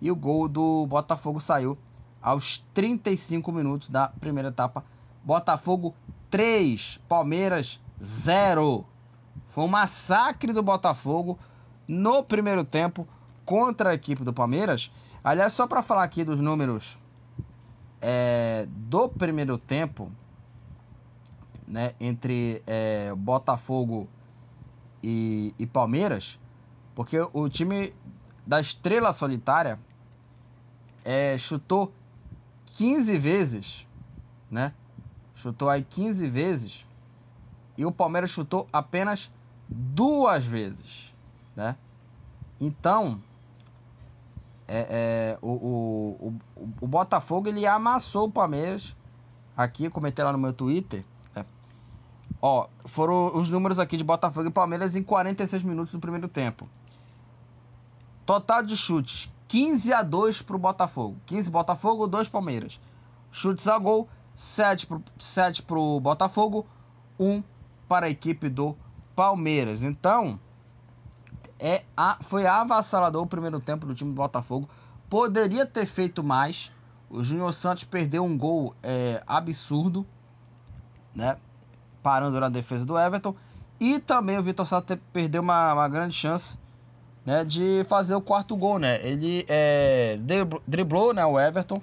E 0.00 0.10
o 0.10 0.16
gol 0.16 0.48
do 0.48 0.86
Botafogo 0.86 1.40
saiu 1.40 1.76
aos 2.22 2.58
35 2.72 3.52
minutos 3.52 3.88
da 3.88 4.08
primeira 4.08 4.48
etapa. 4.48 4.84
Botafogo 5.22 5.94
3, 6.30 7.00
Palmeiras 7.08 7.80
0. 8.02 8.84
Foi 9.46 9.64
um 9.64 9.68
massacre 9.68 10.52
do 10.52 10.62
Botafogo 10.62 11.38
no 11.86 12.22
primeiro 12.22 12.64
tempo 12.64 13.06
contra 13.44 13.90
a 13.90 13.94
equipe 13.94 14.24
do 14.24 14.32
Palmeiras. 14.32 14.90
Aliás, 15.22 15.52
só 15.52 15.66
para 15.66 15.82
falar 15.82 16.04
aqui 16.04 16.24
dos 16.24 16.40
números 16.40 16.98
é, 18.00 18.66
do 18.68 19.08
primeiro 19.08 19.56
tempo, 19.56 20.10
né, 21.66 21.94
entre 21.98 22.62
é, 22.66 23.14
Botafogo 23.14 24.08
e, 25.02 25.54
e 25.58 25.66
Palmeiras, 25.66 26.38
porque 26.94 27.16
o 27.32 27.48
time 27.48 27.94
da 28.46 28.60
Estrela 28.60 29.12
Solitária 29.12 29.78
é, 31.04 31.36
chutou 31.38 31.92
15 32.66 33.16
vezes, 33.18 33.88
né? 34.50 34.72
Chutou 35.34 35.68
aí 35.68 35.82
15 35.82 36.28
vezes. 36.28 36.86
E 37.76 37.84
o 37.84 37.92
Palmeiras 37.92 38.30
chutou 38.30 38.68
apenas 38.72 39.30
duas 39.68 40.44
vezes, 40.44 41.13
né? 41.56 41.76
Então, 42.60 43.20
é, 44.66 45.36
é, 45.36 45.38
o, 45.42 45.50
o, 45.50 46.38
o, 46.56 46.68
o, 46.80 46.86
Botafogo 46.86 47.48
ele 47.48 47.66
amassou 47.66 48.26
o 48.26 48.30
Palmeiras. 48.30 48.96
Aqui, 49.56 49.88
comentei 49.90 50.24
lá 50.24 50.32
no 50.32 50.38
meu 50.38 50.52
Twitter. 50.52 51.04
Né? 51.34 51.44
Ó, 52.40 52.66
foram 52.86 53.36
os 53.36 53.50
números 53.50 53.78
aqui 53.78 53.96
de 53.96 54.04
Botafogo 54.04 54.48
e 54.48 54.52
Palmeiras 54.52 54.96
em 54.96 55.02
46 55.02 55.62
minutos 55.64 55.92
do 55.92 56.00
primeiro 56.00 56.28
tempo. 56.28 56.68
Total 58.24 58.62
de 58.62 58.76
chutes: 58.76 59.30
15 59.48 59.92
a 59.92 60.02
2 60.02 60.42
para 60.42 60.56
o 60.56 60.58
Botafogo. 60.58 61.16
15 61.26 61.50
Botafogo, 61.50 62.06
2 62.06 62.28
Palmeiras. 62.28 62.80
Chutes 63.30 63.68
a 63.68 63.78
gol, 63.78 64.08
7 64.34 64.86
para 64.86 65.00
7 65.18 65.64
o 65.68 66.00
Botafogo, 66.00 66.66
1 67.18 67.42
para 67.88 68.06
a 68.06 68.10
equipe 68.10 68.48
do 68.48 68.76
Palmeiras. 69.14 69.82
Então, 69.82 70.40
é 71.58 71.82
a, 71.96 72.18
foi 72.20 72.46
avassalador 72.46 73.22
o 73.22 73.26
primeiro 73.26 73.60
tempo 73.60 73.86
do 73.86 73.94
time 73.94 74.10
do 74.10 74.16
Botafogo. 74.16 74.68
Poderia 75.08 75.66
ter 75.66 75.86
feito 75.86 76.22
mais. 76.22 76.72
O 77.08 77.22
Júnior 77.22 77.52
Santos 77.52 77.84
perdeu 77.84 78.24
um 78.24 78.36
gol 78.36 78.74
é, 78.82 79.22
absurdo, 79.26 80.06
né? 81.14 81.36
Parando 82.02 82.40
na 82.40 82.48
defesa 82.48 82.84
do 82.84 82.98
Everton. 82.98 83.34
E 83.78 83.98
também 83.98 84.38
o 84.38 84.42
Vitor 84.42 84.66
Sá 84.66 84.82
perdeu 85.12 85.42
uma, 85.42 85.74
uma 85.74 85.88
grande 85.88 86.14
chance 86.14 86.58
né, 87.24 87.44
de 87.44 87.84
fazer 87.88 88.14
o 88.14 88.20
quarto 88.20 88.56
gol, 88.56 88.78
né? 88.78 89.00
Ele 89.06 89.44
é, 89.48 90.18
driblou, 90.66 91.14
né, 91.14 91.24
o 91.24 91.38
Everton, 91.40 91.80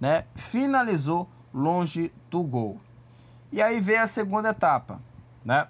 né? 0.00 0.24
Finalizou 0.34 1.28
longe 1.54 2.12
do 2.30 2.42
gol. 2.42 2.80
E 3.52 3.62
aí 3.62 3.80
veio 3.80 4.02
a 4.02 4.06
segunda 4.06 4.50
etapa, 4.50 5.00
né? 5.44 5.68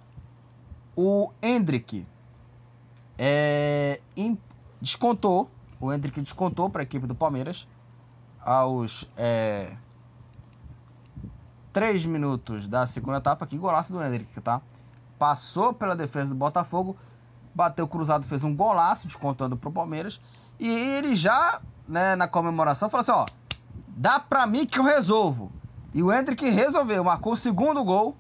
O 0.97 1.31
Hendrick 1.43 2.07
é, 3.19 4.01
descontou, 4.81 5.51
o 5.81 5.93
Hendrick 5.93 6.21
descontou 6.21 6.71
para 6.71 6.83
a 6.83 6.85
equipe 6.85 7.07
do 7.07 7.15
Palmeiras 7.15 7.67
aos 8.41 9.09
é, 9.17 9.77
3 11.73 12.07
minutos 12.07 12.69
da 12.69 12.87
segunda 12.87 13.19
etapa, 13.19 13.47
que 13.47 13.59
golaço 13.59 13.93
do 13.93 14.03
Hendrick, 14.03 14.41
tá? 14.41 14.63
Passou 15.19 15.75
pela 15.75 15.97
defesa 15.97 16.29
do 16.29 16.35
Botafogo, 16.35 16.97
bateu 17.55 17.89
cruzado, 17.89 18.25
fez 18.25 18.45
um 18.45 18.55
golaço, 18.55 19.07
descontando 19.07 19.57
pro 19.57 19.71
Palmeiras. 19.71 20.21
E 20.59 20.69
ele 20.69 21.15
já, 21.15 21.61
né, 21.89 22.15
na 22.17 22.29
comemoração, 22.29 22.89
falou 22.89 23.03
assim: 23.03 23.13
ó, 23.13 23.27
dá 23.89 24.21
pra 24.21 24.47
mim 24.47 24.65
que 24.67 24.79
eu 24.79 24.85
resolvo. 24.85 25.51
E 25.93 26.03
o 26.03 26.13
Hendrick 26.13 26.49
resolveu, 26.49 27.03
marcou 27.03 27.33
o 27.33 27.37
segundo 27.37 27.83
gol 27.83 28.17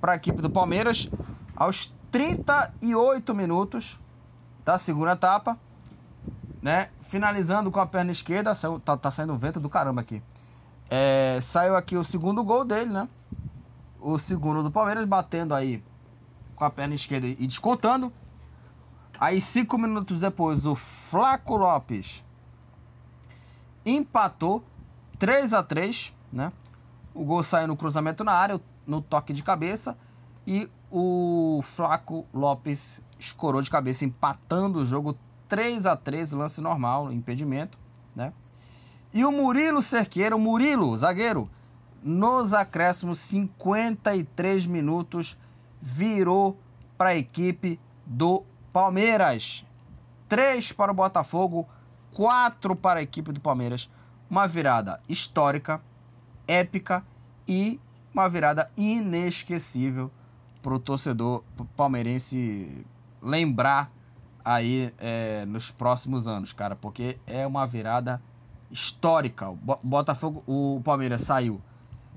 para 0.00 0.12
a 0.12 0.16
equipe 0.16 0.42
do 0.42 0.50
Palmeiras 0.50 1.08
aos 1.56 1.94
38 2.10 3.34
minutos 3.34 4.00
da 4.64 4.78
segunda 4.78 5.12
etapa, 5.12 5.58
né? 6.62 6.90
Finalizando 7.02 7.70
com 7.70 7.80
a 7.80 7.86
perna 7.86 8.10
esquerda, 8.10 8.54
saiu, 8.54 8.80
tá, 8.80 8.96
tá 8.96 9.10
saindo 9.10 9.36
vento 9.36 9.60
do 9.60 9.68
caramba 9.68 10.00
aqui. 10.00 10.22
É, 10.88 11.38
saiu 11.40 11.76
aqui 11.76 11.96
o 11.96 12.04
segundo 12.04 12.42
gol 12.42 12.64
dele, 12.64 12.90
né? 12.90 13.08
O 14.00 14.18
segundo 14.18 14.62
do 14.62 14.70
Palmeiras, 14.70 15.04
batendo 15.04 15.54
aí 15.54 15.82
com 16.54 16.64
a 16.64 16.70
perna 16.70 16.94
esquerda 16.94 17.26
e 17.26 17.46
descontando. 17.46 18.12
Aí, 19.18 19.40
cinco 19.40 19.78
minutos 19.78 20.20
depois, 20.20 20.66
o 20.66 20.74
Flaco 20.74 21.56
Lopes 21.56 22.24
empatou 23.86 24.64
3 25.18 25.54
a 25.54 25.62
3 25.62 26.12
né? 26.32 26.52
O 27.14 27.24
gol 27.24 27.44
saiu 27.44 27.68
no 27.68 27.76
cruzamento 27.76 28.24
na 28.24 28.32
área, 28.32 28.60
no 28.84 29.00
toque 29.00 29.32
de 29.32 29.42
cabeça. 29.42 29.96
E 30.46 30.68
o 30.96 31.60
Flaco 31.60 32.24
Lopes 32.32 33.02
escorou 33.18 33.60
de 33.60 33.68
cabeça, 33.68 34.04
empatando 34.04 34.78
o 34.78 34.86
jogo 34.86 35.18
3 35.48 35.86
a 35.86 35.96
3 35.96 36.30
lance 36.30 36.60
normal, 36.60 37.12
impedimento, 37.12 37.76
né? 38.14 38.32
E 39.12 39.24
o 39.24 39.32
Murilo 39.32 39.82
Cerqueiro, 39.82 40.38
Murilo, 40.38 40.96
zagueiro, 40.96 41.50
nos 42.00 42.54
acréscimos 42.54 43.18
53 43.18 44.66
minutos, 44.66 45.36
virou 45.82 46.56
para 46.96 47.08
a 47.08 47.16
equipe 47.16 47.80
do 48.06 48.44
Palmeiras. 48.72 49.66
3 50.28 50.70
para 50.70 50.92
o 50.92 50.94
Botafogo, 50.94 51.68
4 52.12 52.76
para 52.76 53.00
a 53.00 53.02
equipe 53.02 53.32
do 53.32 53.40
Palmeiras. 53.40 53.90
Uma 54.30 54.46
virada 54.46 55.00
histórica, 55.08 55.82
épica 56.46 57.04
e 57.48 57.80
uma 58.12 58.28
virada 58.28 58.70
inesquecível 58.76 60.08
para 60.64 60.72
o 60.72 60.78
torcedor 60.78 61.44
palmeirense 61.76 62.86
lembrar 63.20 63.92
aí 64.42 64.94
é, 64.98 65.44
nos 65.44 65.70
próximos 65.70 66.26
anos, 66.26 66.54
cara, 66.54 66.74
porque 66.74 67.18
é 67.26 67.46
uma 67.46 67.66
virada 67.66 68.20
histórica. 68.70 69.50
O 69.50 69.58
Botafogo, 69.82 70.42
o 70.46 70.80
Palmeiras 70.82 71.20
saiu 71.20 71.60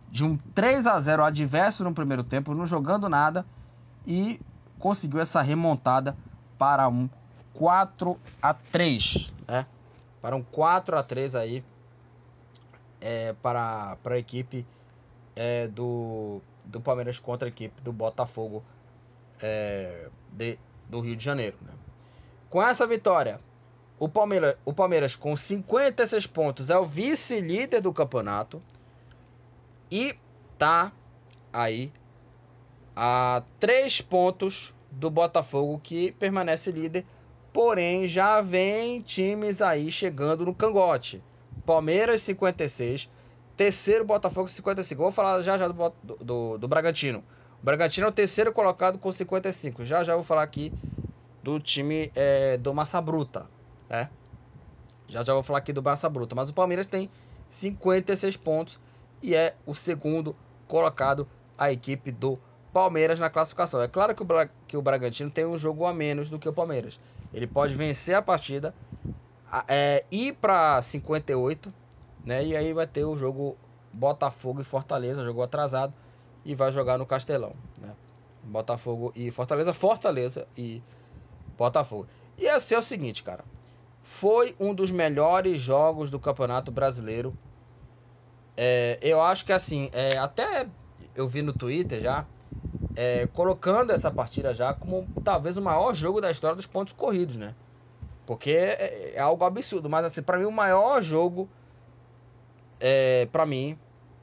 de 0.09 0.23
um 0.23 0.37
3 0.55 0.87
a 0.87 0.97
0 0.97 1.25
adverso 1.25 1.83
no 1.83 1.93
primeiro 1.93 2.23
tempo, 2.23 2.53
não 2.53 2.65
jogando 2.65 3.09
nada 3.09 3.45
e 4.05 4.39
conseguiu 4.79 5.19
essa 5.19 5.41
remontada 5.41 6.15
para 6.57 6.87
um 6.87 7.09
4 7.53 8.17
a 8.41 8.53
3, 8.53 9.33
né? 9.45 9.65
Para 10.21 10.37
um 10.37 10.41
4 10.41 10.97
a 10.97 11.03
3 11.03 11.35
aí 11.35 11.65
é, 13.01 13.33
para, 13.41 13.97
para 14.01 14.15
a 14.15 14.17
equipe 14.17 14.65
é, 15.35 15.67
do, 15.67 16.41
do 16.67 16.81
Palmeiras 16.81 17.19
contra 17.19 17.47
a 17.47 17.49
equipe 17.49 17.81
do 17.81 17.91
Botafogo 17.91 18.63
é, 19.41 20.09
de, 20.31 20.57
do 20.87 20.99
Rio 20.99 21.15
de 21.15 21.23
Janeiro. 21.23 21.57
Né? 21.61 21.71
Com 22.49 22.61
essa 22.61 22.85
vitória, 22.85 23.39
o 23.99 24.07
Palmeiras, 24.07 24.55
o 24.65 24.73
Palmeiras 24.73 25.15
com 25.15 25.35
56 25.35 26.27
pontos 26.27 26.69
é 26.69 26.77
o 26.77 26.85
vice-líder 26.85 27.81
do 27.81 27.93
campeonato 27.93 28.61
e 29.89 30.15
tá 30.57 30.91
aí 31.51 31.91
a 32.95 33.43
3 33.59 34.01
pontos 34.01 34.75
do 34.91 35.09
Botafogo 35.09 35.79
que 35.83 36.11
permanece 36.13 36.71
líder 36.71 37.05
Porém, 37.57 38.07
já 38.07 38.39
vem 38.39 39.01
times 39.01 39.63
aí 39.63 39.91
chegando 39.91 40.45
no 40.45 40.53
cangote. 40.53 41.23
Palmeiras 41.65 42.21
56, 42.21 43.09
terceiro 43.57 44.05
Botafogo 44.05 44.47
55. 44.47 45.01
Vou 45.01 45.11
falar 45.11 45.41
já 45.41 45.57
já 45.57 45.67
do, 45.67 45.93
do, 46.03 46.57
do 46.59 46.67
Bragantino. 46.67 47.23
O 47.61 47.65
Bragantino 47.65 48.05
é 48.05 48.09
o 48.09 48.13
terceiro 48.13 48.53
colocado 48.53 48.99
com 48.99 49.11
55. 49.11 49.83
Já 49.83 50.03
já 50.03 50.13
vou 50.13 50.23
falar 50.23 50.43
aqui 50.43 50.71
do 51.41 51.59
time 51.59 52.11
é, 52.15 52.55
do 52.57 52.73
Massa 52.73 53.01
Bruta, 53.01 53.47
né? 53.89 54.09
Já 55.07 55.23
já 55.23 55.33
vou 55.33 55.41
falar 55.41 55.59
aqui 55.59 55.73
do 55.73 55.81
Massa 55.81 56.07
Bruta. 56.07 56.35
Mas 56.35 56.49
o 56.49 56.53
Palmeiras 56.53 56.85
tem 56.85 57.09
56 57.49 58.37
pontos 58.37 58.79
e 59.21 59.33
é 59.33 59.55
o 59.65 59.73
segundo 59.73 60.35
colocado 60.67 61.27
a 61.57 61.71
equipe 61.71 62.11
do 62.11 62.37
Palmeiras 62.71 63.19
na 63.19 63.29
classificação. 63.29 63.81
É 63.81 63.87
claro 63.87 64.13
que 64.13 64.21
o, 64.21 64.25
Bra 64.25 64.49
que 64.67 64.77
o 64.77 64.81
Bragantino 64.81 65.31
tem 65.31 65.45
um 65.45 65.57
jogo 65.57 65.85
a 65.85 65.93
menos 65.93 66.29
do 66.29 66.37
que 66.37 66.47
o 66.47 66.53
Palmeiras. 66.53 66.99
Ele 67.33 67.47
pode 67.47 67.73
vencer 67.73 68.13
a 68.13 68.21
partida, 68.21 68.73
é, 69.67 70.03
ir 70.11 70.33
para 70.33 70.79
58, 70.81 71.73
né? 72.27 72.45
E 72.45 72.57
aí 72.57 72.73
vai 72.73 72.85
ter 72.85 73.05
o 73.05 73.15
jogo 73.15 73.57
Botafogo 73.93 74.59
e 74.59 74.63
Fortaleza, 74.65 75.23
jogo 75.23 75.41
atrasado, 75.41 75.93
e 76.43 76.53
vai 76.53 76.73
jogar 76.73 76.97
no 76.97 77.05
Castelão, 77.05 77.53
né? 77.79 77.95
Botafogo 78.43 79.13
e 79.15 79.31
Fortaleza, 79.31 79.73
Fortaleza 79.73 80.45
e 80.57 80.83
Botafogo. 81.57 82.05
E 82.37 82.45
assim 82.49 82.75
é 82.75 82.79
o 82.79 82.83
seguinte, 82.83 83.23
cara. 83.23 83.45
Foi 84.03 84.53
um 84.59 84.73
dos 84.73 84.91
melhores 84.91 85.59
jogos 85.59 86.09
do 86.09 86.19
Campeonato 86.19 86.69
Brasileiro. 86.69 87.33
É, 88.57 88.99
eu 89.01 89.21
acho 89.21 89.45
que 89.45 89.53
assim, 89.53 89.89
é, 89.93 90.17
até 90.17 90.67
eu 91.15 91.29
vi 91.29 91.41
no 91.41 91.53
Twitter 91.53 92.01
já, 92.01 92.25
é, 92.93 93.27
colocando 93.27 93.91
essa 93.91 94.11
partida 94.11 94.53
já 94.53 94.73
como 94.73 95.07
talvez 95.23 95.55
o 95.55 95.61
maior 95.61 95.93
jogo 95.93 96.19
da 96.19 96.29
história 96.29 96.57
dos 96.57 96.67
pontos 96.67 96.93
corridos, 96.93 97.37
né? 97.37 97.55
Porque 98.25 98.51
é, 98.51 99.13
é 99.15 99.19
algo 99.19 99.45
absurdo, 99.45 99.89
mas 99.89 100.05
assim, 100.05 100.21
para 100.21 100.37
mim 100.37 100.45
o 100.45 100.51
maior 100.51 101.01
jogo 101.01 101.49
é, 102.79 103.27
para 103.31 103.45
mim 103.45 103.77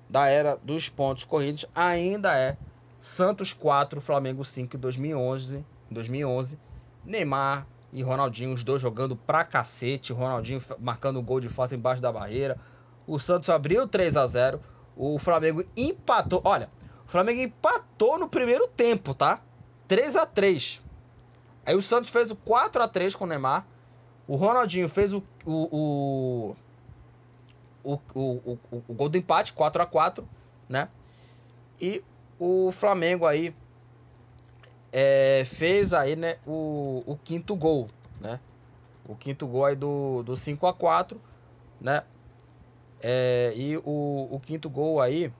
da 0.08 0.28
era 0.28 0.56
dos 0.62 0.88
pontos 0.88 1.24
corridos 1.24 1.66
ainda 1.74 2.36
é 2.36 2.56
Santos 3.00 3.52
4, 3.52 4.00
Flamengo 4.00 4.44
5 4.44 4.76
em 4.76 4.80
2011, 4.80 5.64
2011. 5.90 6.58
Neymar 7.04 7.66
e 7.92 8.02
Ronaldinho, 8.02 8.52
os 8.52 8.64
dois 8.64 8.80
jogando 8.80 9.14
pra 9.14 9.44
cacete, 9.44 10.12
Ronaldinho 10.12 10.62
marcando 10.78 11.18
o 11.18 11.22
gol 11.22 11.38
de 11.38 11.48
falta 11.48 11.74
embaixo 11.74 12.00
da 12.00 12.10
barreira. 12.10 12.58
O 13.06 13.18
Santos 13.18 13.50
abriu 13.50 13.86
3 13.86 14.16
a 14.16 14.26
0, 14.26 14.60
o 14.96 15.18
Flamengo 15.18 15.64
empatou. 15.76 16.40
Olha, 16.44 16.70
o 17.06 17.10
Flamengo 17.10 17.42
empatou 17.42 18.18
no 18.18 18.28
primeiro 18.28 18.66
tempo, 18.68 19.14
tá? 19.14 19.40
3 19.86 20.16
a 20.16 20.24
3 20.24 20.82
Aí 21.66 21.74
o 21.74 21.82
Santos 21.82 22.10
fez 22.10 22.30
o 22.30 22.36
4 22.36 22.82
a 22.82 22.88
3 22.88 23.14
com 23.14 23.24
o 23.24 23.26
Neymar. 23.26 23.66
O 24.26 24.36
Ronaldinho 24.36 24.88
fez 24.88 25.12
o, 25.12 25.22
o, 25.44 25.68
o, 25.70 26.56
o, 27.84 27.98
o, 28.14 28.58
o, 28.72 28.82
o 28.88 28.94
gol 28.94 29.08
do 29.08 29.18
empate, 29.18 29.52
4 29.52 29.82
a 29.82 29.86
4 29.86 30.26
né? 30.68 30.88
E 31.80 32.02
o 32.38 32.72
Flamengo 32.72 33.26
aí 33.26 33.54
é, 34.92 35.44
fez 35.44 35.92
aí, 35.92 36.16
né, 36.16 36.36
o, 36.46 37.02
o 37.06 37.16
quinto 37.16 37.54
gol, 37.54 37.88
né? 38.20 38.40
O 39.06 39.14
quinto 39.14 39.46
gol 39.46 39.66
aí 39.66 39.76
do, 39.76 40.22
do 40.22 40.36
5 40.36 40.66
a 40.66 40.72
4 40.72 41.20
né? 41.80 42.02
É, 43.00 43.52
e 43.54 43.76
o, 43.76 44.28
o 44.30 44.40
quinto 44.40 44.70
gol 44.70 45.00
aí 45.00 45.30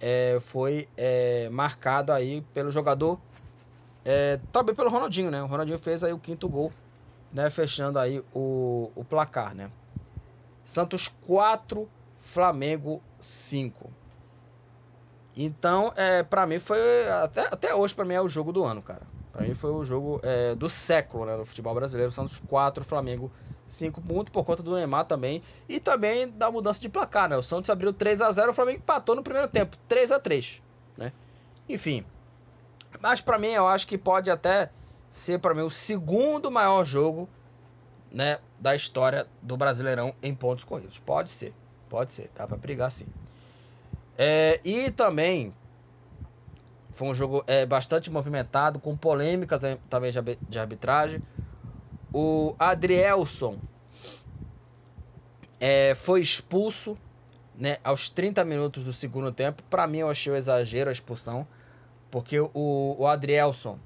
é, 0.00 0.38
foi 0.40 0.88
é, 0.96 1.48
marcado 1.48 2.12
aí 2.12 2.40
pelo 2.52 2.72
jogador, 2.72 3.20
é, 4.04 4.40
também 4.50 4.74
pelo 4.74 4.90
Ronaldinho, 4.90 5.30
né? 5.30 5.40
O 5.40 5.46
Ronaldinho 5.46 5.78
fez 5.78 6.02
aí 6.02 6.12
o 6.12 6.18
quinto 6.18 6.48
gol, 6.48 6.72
né? 7.32 7.48
Fechando 7.50 8.00
aí 8.00 8.20
o, 8.34 8.90
o 8.96 9.04
placar, 9.04 9.54
né? 9.54 9.70
Santos 10.64 11.08
4, 11.26 11.88
Flamengo 12.20 13.02
5. 13.18 13.90
Então, 15.36 15.92
é, 15.96 16.22
para 16.22 16.46
mim 16.46 16.58
foi 16.58 17.08
até, 17.08 17.46
até 17.46 17.74
hoje 17.74 17.94
para 17.94 18.04
mim 18.04 18.14
é 18.14 18.20
o 18.20 18.28
jogo 18.28 18.52
do 18.52 18.64
ano, 18.64 18.82
cara. 18.82 19.02
Para 19.32 19.46
mim 19.46 19.54
foi 19.54 19.70
o 19.70 19.82
jogo 19.82 20.20
é, 20.22 20.54
do 20.54 20.68
século, 20.68 21.24
né, 21.24 21.36
no 21.36 21.44
futebol 21.44 21.74
brasileiro. 21.74 22.12
Santos 22.12 22.38
4, 22.46 22.84
Flamengo 22.84 23.32
5 23.66 24.00
pontos 24.02 24.30
por 24.30 24.44
conta 24.44 24.62
do 24.62 24.74
Neymar 24.74 25.06
também. 25.06 25.42
E 25.68 25.80
também 25.80 26.28
da 26.28 26.50
mudança 26.50 26.80
de 26.80 26.88
placar, 26.88 27.28
né? 27.28 27.36
O 27.36 27.42
Santos 27.42 27.70
abriu 27.70 27.92
3 27.92 28.20
a 28.20 28.30
0 28.30 28.50
o 28.50 28.54
Flamengo 28.54 28.78
empatou 28.78 29.14
no 29.14 29.22
primeiro 29.22 29.48
tempo. 29.48 29.76
3 29.88 30.12
a 30.12 30.20
3 30.20 30.62
né? 30.96 31.12
Enfim. 31.68 32.04
Mas 33.00 33.20
para 33.20 33.38
mim, 33.38 33.48
eu 33.48 33.66
acho 33.66 33.86
que 33.86 33.96
pode 33.96 34.30
até 34.30 34.70
ser 35.08 35.38
para 35.38 35.54
mim 35.54 35.62
o 35.62 35.70
segundo 35.70 36.50
maior 36.50 36.84
jogo 36.84 37.28
né, 38.12 38.38
da 38.58 38.74
história 38.74 39.26
do 39.40 39.56
Brasileirão 39.56 40.14
em 40.22 40.34
pontos 40.34 40.64
corridos. 40.64 40.98
Pode 40.98 41.30
ser, 41.30 41.54
pode 41.88 42.12
ser, 42.12 42.28
tá 42.34 42.46
para 42.46 42.56
brigar 42.56 42.90
sim. 42.90 43.06
É, 44.18 44.60
e 44.64 44.90
também 44.90 45.54
foi 46.94 47.08
um 47.08 47.14
jogo 47.14 47.42
é, 47.46 47.64
bastante 47.64 48.10
movimentado, 48.10 48.78
com 48.78 48.96
polêmica 48.96 49.58
também 49.88 50.12
de 50.48 50.58
arbitragem. 50.58 51.22
O 52.12 52.54
Adrielson 52.58 53.56
é, 55.58 55.94
foi 55.94 56.20
expulso 56.20 56.98
né, 57.54 57.78
aos 57.82 58.10
30 58.10 58.44
minutos 58.44 58.84
do 58.84 58.92
segundo 58.92 59.32
tempo. 59.32 59.62
Para 59.70 59.86
mim, 59.86 59.98
eu 59.98 60.10
achei 60.10 60.32
um 60.32 60.36
exagero 60.36 60.90
a 60.90 60.92
expulsão. 60.92 61.46
Porque 62.10 62.38
o, 62.38 62.50
o 62.98 63.06
Adrielson, 63.06 63.78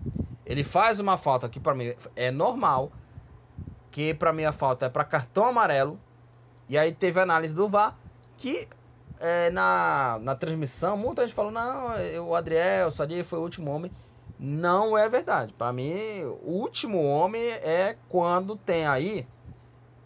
ele 0.44 0.64
faz 0.64 0.98
uma 0.98 1.16
falta 1.16 1.48
que 1.48 1.60
para 1.60 1.74
mim 1.74 1.94
é 2.16 2.30
normal. 2.32 2.90
Que 3.96 4.12
para 4.12 4.30
mim 4.30 4.44
a 4.44 4.52
falta 4.52 4.84
é 4.84 4.88
para 4.90 5.04
cartão 5.04 5.46
amarelo. 5.46 5.98
E 6.68 6.76
aí 6.76 6.92
teve 6.92 7.18
análise 7.18 7.54
do 7.54 7.66
VAR 7.66 7.96
que 8.36 8.68
é, 9.18 9.48
na, 9.48 10.18
na 10.20 10.34
transmissão, 10.34 10.98
muita 10.98 11.22
gente 11.22 11.34
falou, 11.34 11.50
não, 11.50 11.94
o 12.28 12.34
Adrielson 12.34 13.02
ali 13.02 13.24
foi 13.24 13.38
o 13.38 13.42
último 13.42 13.70
homem. 13.70 13.90
Não 14.38 14.98
é 14.98 15.08
verdade. 15.08 15.54
Para 15.54 15.72
mim, 15.72 15.94
o 16.42 16.60
último 16.60 17.02
homem 17.02 17.40
é 17.40 17.96
quando 18.10 18.54
tem 18.54 18.86
aí 18.86 19.26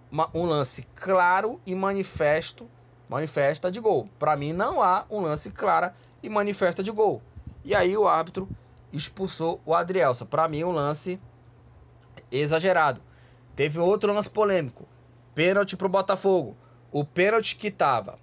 uma, 0.08 0.30
um 0.32 0.44
lance 0.44 0.86
claro 0.94 1.60
e 1.66 1.74
manifesto, 1.74 2.70
manifesta 3.08 3.72
de 3.72 3.80
gol. 3.80 4.08
Para 4.20 4.36
mim, 4.36 4.52
não 4.52 4.80
há 4.80 5.04
um 5.10 5.20
lance 5.20 5.50
claro 5.50 5.90
e 6.22 6.28
manifesta 6.28 6.80
de 6.80 6.92
gol. 6.92 7.20
E 7.64 7.74
aí 7.74 7.96
o 7.96 8.06
árbitro 8.06 8.48
expulsou 8.92 9.60
o 9.66 9.74
Adrielson. 9.74 10.26
Para 10.26 10.46
mim, 10.46 10.62
um 10.62 10.70
lance 10.70 11.20
exagerado. 12.30 13.09
Teve 13.60 13.78
outro 13.78 14.10
lance 14.10 14.30
polêmico. 14.30 14.88
Pênalti 15.34 15.76
pro 15.76 15.86
Botafogo. 15.86 16.56
O 16.90 17.04
pênalti 17.04 17.56
que 17.56 17.70
tava 17.70 18.18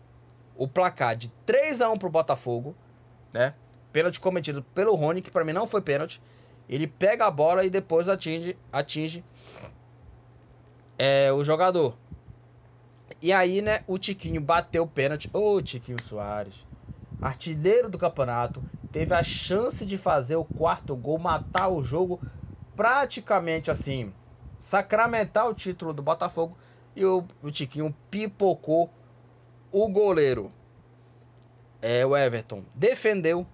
o 0.55 0.67
placar 0.67 1.15
de 1.15 1.29
3 1.45 1.79
a 1.79 1.91
1 1.91 1.97
pro 1.99 2.09
Botafogo, 2.09 2.75
né? 3.31 3.53
Pênalti 3.93 4.19
cometido 4.19 4.63
pelo 4.73 4.95
Rony, 4.95 5.21
que 5.21 5.29
para 5.29 5.45
mim 5.45 5.53
não 5.53 5.67
foi 5.67 5.79
pênalti. 5.79 6.19
Ele 6.67 6.88
pega 6.88 7.27
a 7.27 7.29
bola 7.29 7.63
e 7.63 7.69
depois 7.69 8.09
atinge, 8.09 8.57
atinge 8.73 9.23
é, 10.97 11.31
o 11.31 11.43
jogador. 11.43 11.95
E 13.21 13.31
aí, 13.31 13.61
né, 13.61 13.81
o 13.85 13.99
Tiquinho 13.99 14.41
bateu 14.41 14.85
o 14.85 14.88
pênalti. 14.88 15.29
Ô, 15.31 15.53
oh, 15.53 15.61
Tiquinho 15.61 16.01
Soares, 16.01 16.65
artilheiro 17.21 17.91
do 17.91 17.99
campeonato, 17.99 18.63
teve 18.91 19.13
a 19.13 19.21
chance 19.21 19.85
de 19.85 19.99
fazer 19.99 20.35
o 20.35 20.43
quarto 20.43 20.95
gol, 20.95 21.19
matar 21.19 21.67
o 21.67 21.83
jogo, 21.83 22.19
praticamente 22.75 23.69
assim, 23.69 24.11
sacramentar 24.60 25.47
o 25.47 25.53
título 25.53 25.93
do 25.93 26.01
Botafogo. 26.01 26.58
E 26.95 27.05
o, 27.05 27.24
o 27.43 27.51
Tiquinho 27.51 27.95
pipocou 28.10 28.89
o 29.72 29.88
goleiro. 29.88 30.51
É, 31.82 32.05
o 32.05 32.16
Everton 32.18 32.64
defendeu. 32.74 33.45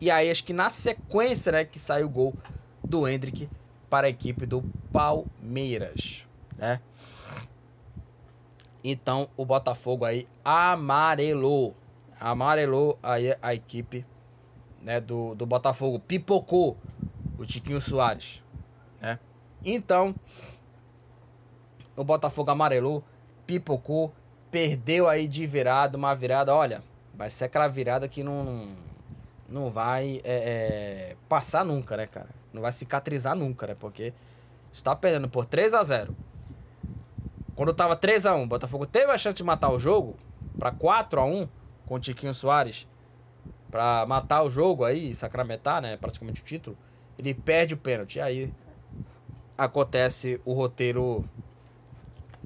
E 0.00 0.10
aí, 0.10 0.30
acho 0.30 0.44
que 0.44 0.52
na 0.52 0.70
sequência, 0.70 1.52
né, 1.52 1.64
que 1.64 1.78
saiu 1.78 2.06
o 2.06 2.10
gol 2.10 2.34
do 2.82 3.06
Hendrick 3.06 3.48
para 3.90 4.06
a 4.06 4.10
equipe 4.10 4.46
do 4.46 4.64
Palmeiras, 4.92 6.24
né? 6.56 6.80
Então, 8.82 9.28
o 9.36 9.44
Botafogo 9.44 10.04
aí 10.04 10.26
amarelou. 10.44 11.76
Amarelou 12.18 12.98
aí 13.02 13.36
a 13.42 13.54
equipe 13.54 14.06
né, 14.80 15.00
do, 15.00 15.34
do 15.34 15.44
Botafogo. 15.44 15.98
Pipocou 16.00 16.76
o 17.38 17.44
Tiquinho 17.44 17.80
Soares, 17.80 18.42
né? 19.00 19.18
Então, 19.64 20.14
o 21.96 22.04
Botafogo 22.04 22.50
amarelou, 22.50 23.04
pipocou, 23.46 24.12
perdeu 24.50 25.08
aí 25.08 25.28
de 25.28 25.46
virada, 25.46 25.96
uma 25.96 26.14
virada, 26.14 26.54
olha, 26.54 26.82
vai 27.14 27.28
ser 27.28 27.44
aquela 27.44 27.68
virada 27.68 28.08
que 28.08 28.22
não, 28.22 28.68
não 29.48 29.70
vai 29.70 30.20
é, 30.24 31.12
é, 31.12 31.16
passar 31.28 31.64
nunca, 31.64 31.96
né, 31.96 32.06
cara? 32.06 32.28
Não 32.52 32.62
vai 32.62 32.72
cicatrizar 32.72 33.36
nunca, 33.36 33.66
né? 33.66 33.76
Porque 33.78 34.12
está 34.72 34.94
perdendo 34.96 35.28
por 35.28 35.44
3 35.44 35.74
a 35.74 35.82
0 35.82 36.14
Quando 37.54 37.74
tava 37.74 37.96
3 37.96 38.26
a 38.26 38.34
1 38.34 38.42
o 38.42 38.46
Botafogo 38.46 38.86
teve 38.86 39.10
a 39.12 39.18
chance 39.18 39.36
de 39.36 39.44
matar 39.44 39.70
o 39.70 39.78
jogo 39.78 40.16
para 40.58 40.70
4 40.70 41.20
a 41.20 41.24
1 41.24 41.48
com 41.86 41.94
o 41.96 42.00
Tiquinho 42.00 42.34
Soares 42.34 42.86
para 43.70 44.04
matar 44.06 44.42
o 44.42 44.50
jogo 44.50 44.84
aí, 44.84 45.14
sacramentar, 45.14 45.80
né, 45.80 45.96
praticamente 45.96 46.42
o 46.42 46.44
título. 46.44 46.76
Ele 47.18 47.32
perde 47.32 47.74
o 47.74 47.76
pênalti. 47.76 48.20
Aí 48.20 48.52
acontece 49.60 50.40
o 50.46 50.54
roteiro 50.54 51.22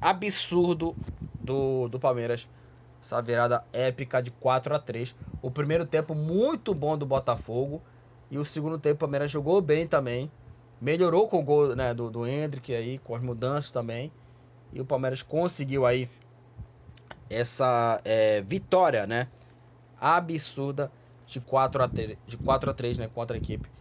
absurdo 0.00 0.96
do, 1.40 1.88
do 1.88 2.00
Palmeiras. 2.00 2.48
Essa 3.00 3.22
virada 3.22 3.64
épica 3.72 4.20
de 4.20 4.30
4 4.30 4.74
a 4.74 4.78
3 4.78 5.14
O 5.42 5.50
primeiro 5.50 5.86
tempo 5.86 6.14
muito 6.14 6.74
bom 6.74 6.98
do 6.98 7.06
Botafogo. 7.06 7.80
E 8.30 8.36
o 8.36 8.44
segundo 8.44 8.78
tempo 8.78 8.96
o 8.96 8.98
Palmeiras 8.98 9.30
jogou 9.30 9.60
bem 9.60 9.86
também. 9.86 10.28
Melhorou 10.80 11.28
com 11.28 11.38
o 11.38 11.44
gol 11.44 11.76
né, 11.76 11.94
do, 11.94 12.10
do 12.10 12.26
Hendrick 12.26 12.74
aí, 12.74 12.98
com 12.98 13.14
as 13.14 13.22
mudanças 13.22 13.70
também. 13.70 14.10
E 14.72 14.80
o 14.80 14.84
Palmeiras 14.84 15.22
conseguiu 15.22 15.86
aí 15.86 16.08
essa 17.30 18.00
é, 18.04 18.42
vitória, 18.42 19.06
né? 19.06 19.28
Absurda 20.00 20.90
de 21.26 21.40
4 21.40 21.82
a 21.82 21.88
3, 21.88 22.18
de 22.26 22.36
4 22.36 22.70
a 22.70 22.74
3 22.74 22.98
né, 22.98 23.08
contra 23.08 23.36
a 23.36 23.38
equipe 23.38 23.73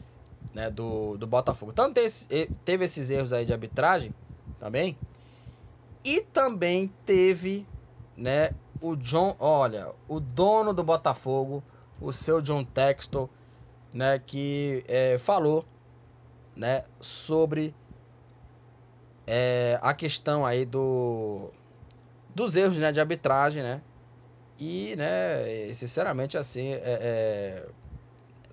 né, 0.54 0.70
do, 0.70 1.18
do 1.18 1.26
Botafogo. 1.26 1.72
Então 1.72 1.92
teve, 1.92 2.48
teve 2.64 2.86
esses 2.86 3.10
erros 3.10 3.34
aí 3.34 3.46
de 3.46 3.52
arbitragem 3.52 4.14
também. 4.60 4.98
E 6.04 6.22
também 6.22 6.92
teve 7.06 7.66
né, 8.16 8.52
o 8.82 8.96
John, 8.96 9.36
olha, 9.40 9.90
o 10.08 10.20
dono 10.20 10.74
do 10.74 10.84
Botafogo, 10.84 11.64
o 12.00 12.12
seu 12.12 12.42
John 12.42 12.64
Textor, 12.64 13.30
né, 13.94 14.20
que 14.20 14.84
é, 14.88 15.18
falou, 15.18 15.66
né, 16.56 16.84
sobre 17.00 17.74
é, 19.26 19.80
a 19.82 19.94
questão 19.94 20.46
aí 20.46 20.66
do 20.66 21.50
dos 22.36 22.56
erros, 22.56 22.78
né, 22.78 22.92
de 22.92 23.00
arbitragem, 23.00 23.62
né, 23.62 23.82
e, 24.60 24.96
né, 24.98 25.72
sinceramente, 25.74 26.38
assim, 26.38 26.72
é, 26.72 26.82
é 26.84 27.66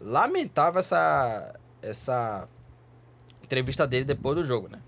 lamentável 0.01 0.81
essa 0.81 1.55
essa 1.83 2.49
entrevista 3.43 3.87
dele 3.87 4.05
depois 4.05 4.37
do 4.37 4.45
jogo, 4.45 4.69
né, 4.69 4.81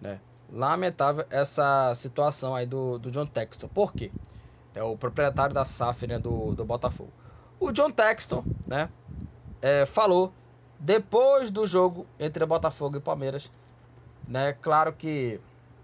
né. 0.00 0.20
Lamentável 0.52 1.24
essa 1.30 1.94
situação 1.94 2.56
aí 2.56 2.66
do, 2.66 2.98
do 2.98 3.10
John 3.10 3.26
Textor. 3.26 3.68
Por 3.68 3.92
quê? 3.92 4.10
É 4.74 4.82
o 4.82 4.96
proprietário 4.96 5.54
da 5.54 5.64
SAF, 5.64 6.06
né, 6.08 6.18
do, 6.18 6.54
do 6.54 6.64
Botafogo. 6.64 7.12
O 7.60 7.70
John 7.70 7.90
Textor, 7.90 8.42
né, 8.66 8.88
é, 9.62 9.86
falou 9.86 10.32
depois 10.80 11.50
do 11.50 11.66
jogo 11.66 12.06
entre 12.18 12.44
Botafogo 12.46 12.96
e 12.96 13.00
Palmeiras, 13.00 13.50
né? 14.26 14.54
Claro 14.54 14.92
que 14.94 15.38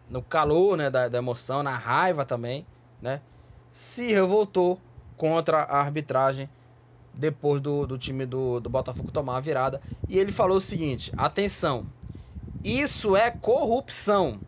no 0.09 0.23
calor, 0.23 0.77
né, 0.77 0.89
da, 0.89 1.09
da 1.09 1.19
emoção, 1.19 1.63
na 1.63 1.77
raiva 1.77 2.25
também, 2.25 2.67
né? 3.03 3.21
Se 3.71 4.11
revoltou 4.13 4.81
contra 5.17 5.63
a 5.65 5.81
arbitragem 5.81 6.49
depois 7.17 7.61
do, 7.61 7.87
do 7.87 7.99
time 7.99 8.27
do, 8.27 8.61
do 8.61 8.69
Botafogo 8.69 9.11
tomar 9.11 9.39
a 9.39 9.41
virada. 9.41 9.81
E 10.09 10.19
ele 10.19 10.31
falou 10.31 10.59
o 10.59 10.61
seguinte: 10.61 11.13
atenção, 11.17 11.87
isso 12.63 13.17
é 13.17 13.31
corrupção. 13.31 14.39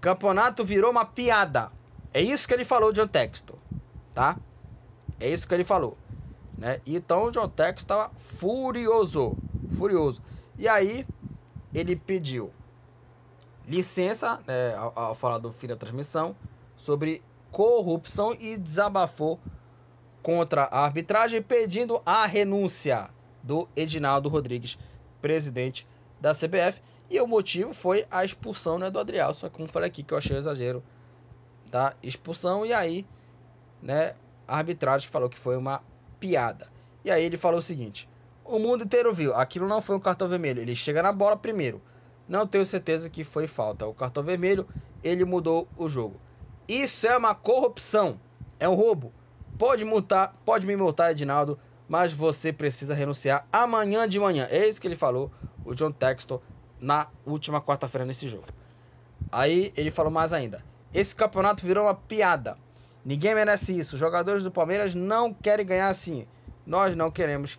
Campeonato 0.00 0.64
virou 0.64 0.90
uma 0.90 1.04
piada. 1.04 1.70
É 2.12 2.20
isso 2.20 2.46
que 2.46 2.54
ele 2.54 2.64
falou, 2.64 2.92
John 2.92 3.08
Textor, 3.08 3.56
tá? 4.12 4.36
É 5.18 5.28
isso 5.28 5.48
que 5.48 5.54
ele 5.54 5.64
falou. 5.64 5.96
Né? 6.56 6.80
Então 6.86 7.24
o 7.24 7.30
John 7.30 7.48
Tex 7.48 7.82
estava 7.82 8.10
furioso, 8.14 9.36
furioso. 9.76 10.22
E 10.56 10.68
aí 10.68 11.06
ele 11.74 11.96
pediu 11.96 12.52
licença, 13.66 14.40
né, 14.46 14.74
ao, 14.76 14.92
ao 14.94 15.14
falar 15.14 15.38
do 15.38 15.50
fim 15.50 15.66
da 15.66 15.76
transmissão, 15.76 16.36
sobre 16.76 17.22
corrupção 17.50 18.36
e 18.38 18.56
desabafou 18.56 19.40
contra 20.24 20.62
a 20.62 20.80
arbitragem, 20.80 21.42
pedindo 21.42 22.00
a 22.06 22.24
renúncia 22.24 23.10
do 23.42 23.68
Edinaldo 23.76 24.30
Rodrigues, 24.30 24.78
presidente 25.20 25.86
da 26.18 26.32
CBF. 26.32 26.80
E 27.10 27.20
o 27.20 27.26
motivo 27.26 27.74
foi 27.74 28.06
a 28.10 28.24
expulsão 28.24 28.78
né, 28.78 28.90
do 28.90 28.98
Adriel. 28.98 29.34
Só 29.34 29.50
que 29.50 29.56
como 29.56 29.68
falei 29.68 29.88
aqui, 29.88 30.02
que 30.02 30.14
eu 30.14 30.18
achei 30.18 30.34
exagero 30.34 30.82
da 31.70 31.92
expulsão. 32.02 32.64
E 32.64 32.72
aí, 32.72 33.06
né, 33.82 34.14
a 34.48 34.56
arbitragem 34.56 35.10
falou 35.10 35.28
que 35.28 35.38
foi 35.38 35.58
uma 35.58 35.82
piada. 36.18 36.68
E 37.04 37.10
aí 37.10 37.22
ele 37.22 37.36
falou 37.36 37.58
o 37.58 37.62
seguinte: 37.62 38.08
o 38.42 38.58
mundo 38.58 38.84
inteiro 38.84 39.12
viu, 39.12 39.34
aquilo 39.34 39.68
não 39.68 39.82
foi 39.82 39.94
um 39.94 40.00
cartão 40.00 40.26
vermelho. 40.26 40.62
Ele 40.62 40.74
chega 40.74 41.02
na 41.02 41.12
bola 41.12 41.36
primeiro. 41.36 41.82
Não 42.26 42.46
tenho 42.46 42.64
certeza 42.64 43.10
que 43.10 43.24
foi 43.24 43.46
falta. 43.46 43.86
O 43.86 43.92
cartão 43.92 44.22
vermelho, 44.22 44.66
ele 45.02 45.26
mudou 45.26 45.68
o 45.76 45.86
jogo. 45.86 46.18
Isso 46.66 47.06
é 47.06 47.14
uma 47.14 47.34
corrupção. 47.34 48.18
É 48.58 48.66
um 48.66 48.74
roubo. 48.74 49.12
Pode 49.56 49.84
multar, 49.84 50.32
pode 50.44 50.66
me 50.66 50.76
multar, 50.76 51.12
Edinaldo, 51.12 51.58
mas 51.88 52.12
você 52.12 52.52
precisa 52.52 52.94
renunciar 52.94 53.46
amanhã 53.52 54.08
de 54.08 54.18
manhã. 54.18 54.48
É 54.50 54.66
isso 54.66 54.80
que 54.80 54.86
ele 54.86 54.96
falou, 54.96 55.30
o 55.64 55.74
John 55.74 55.92
Textor, 55.92 56.40
na 56.80 57.06
última 57.24 57.60
quarta-feira 57.60 58.04
nesse 58.04 58.26
jogo. 58.28 58.46
Aí 59.30 59.72
ele 59.76 59.90
falou 59.90 60.12
mais 60.12 60.32
ainda. 60.32 60.64
Esse 60.92 61.14
campeonato 61.14 61.66
virou 61.66 61.84
uma 61.84 61.94
piada. 61.94 62.56
Ninguém 63.04 63.34
merece 63.34 63.76
isso. 63.76 63.94
Os 63.94 64.00
jogadores 64.00 64.42
do 64.44 64.50
Palmeiras 64.50 64.94
não 64.94 65.32
querem 65.32 65.66
ganhar 65.66 65.88
assim. 65.88 66.26
Nós 66.64 66.96
não 66.96 67.10
queremos 67.10 67.58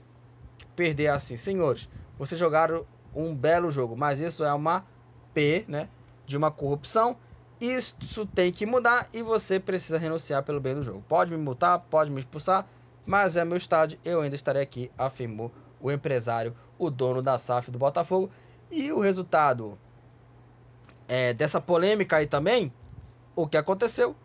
perder 0.76 1.08
assim. 1.08 1.36
Senhores, 1.36 1.90
vocês 2.18 2.40
jogaram 2.40 2.86
um 3.14 3.36
belo 3.36 3.70
jogo, 3.70 3.96
mas 3.96 4.22
isso 4.22 4.44
é 4.44 4.54
uma 4.54 4.86
P, 5.34 5.66
né? 5.68 5.90
De 6.26 6.38
uma 6.38 6.50
corrupção. 6.50 7.18
Isso 7.60 8.26
tem 8.28 8.52
que 8.52 8.66
mudar 8.66 9.08
e 9.14 9.22
você 9.22 9.60
precisa 9.60 9.98
renunciar 9.98 10.44
pelo 10.44 10.60
bem 10.60 10.76
do 10.76 10.84
jogo. 10.84 11.04
Pode 11.08 11.32
me 11.32 11.38
multar, 11.38 11.80
pode 11.80 12.12
me 12.12 12.20
expulsar, 12.20 12.68
mas 13.06 13.38
é 13.38 13.46
meu 13.46 13.58
estádio, 13.58 14.00
eu 14.04 14.22
ainda 14.22 14.36
estarei 14.36 14.62
aqui, 14.62 14.92
afirmou 14.98 15.52
o 15.80 15.92
empresário, 15.92 16.56
o 16.78 16.90
dono 16.90 17.22
da 17.22 17.38
SAF 17.38 17.72
do 17.72 17.80
Botafogo. 17.80 18.30
E 18.70 18.92
o 18.92 19.00
resultado 19.00 19.78
é, 21.08 21.34
dessa 21.34 21.62
polêmica 21.62 22.18
aí 22.18 22.28
também, 22.28 22.74
o 23.36 23.48
que 23.48 23.58
aconteceu? 23.58 24.16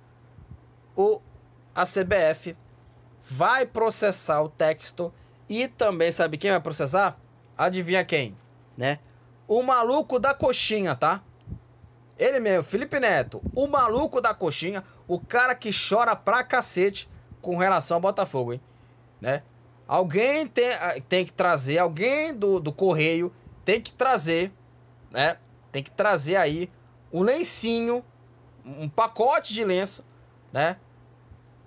o, 1.00 1.20
a 1.74 1.84
CBF 1.84 2.56
vai 3.24 3.64
processar 3.66 4.42
o 4.42 4.48
texto 4.48 5.12
e 5.48 5.68
também 5.68 6.12
sabe 6.12 6.36
quem 6.36 6.50
vai 6.50 6.60
processar? 6.60 7.18
Adivinha 7.56 8.04
quem, 8.04 8.36
né? 8.76 8.98
O 9.46 9.62
maluco 9.62 10.18
da 10.18 10.32
coxinha, 10.32 10.94
tá? 10.94 11.22
Ele 12.20 12.38
mesmo, 12.38 12.62
Felipe 12.62 13.00
Neto, 13.00 13.40
o 13.54 13.66
maluco 13.66 14.20
da 14.20 14.34
coxinha, 14.34 14.84
o 15.08 15.18
cara 15.18 15.54
que 15.54 15.70
chora 15.72 16.14
pra 16.14 16.44
cacete 16.44 17.08
com 17.40 17.56
relação 17.56 17.96
ao 17.96 18.00
Botafogo, 18.02 18.52
hein? 18.52 18.60
Né? 19.18 19.42
Alguém 19.88 20.46
tem, 20.46 20.70
ah, 20.74 21.00
tem 21.08 21.24
que 21.24 21.32
trazer, 21.32 21.78
alguém 21.78 22.34
do, 22.36 22.60
do 22.60 22.74
correio 22.74 23.32
tem 23.64 23.80
que 23.80 23.90
trazer, 23.90 24.52
né? 25.10 25.38
Tem 25.72 25.82
que 25.82 25.90
trazer 25.90 26.36
aí 26.36 26.70
um 27.10 27.22
lencinho, 27.22 28.04
um 28.66 28.88
pacote 28.88 29.54
de 29.54 29.64
lenço 29.64 30.04
né? 30.52 30.76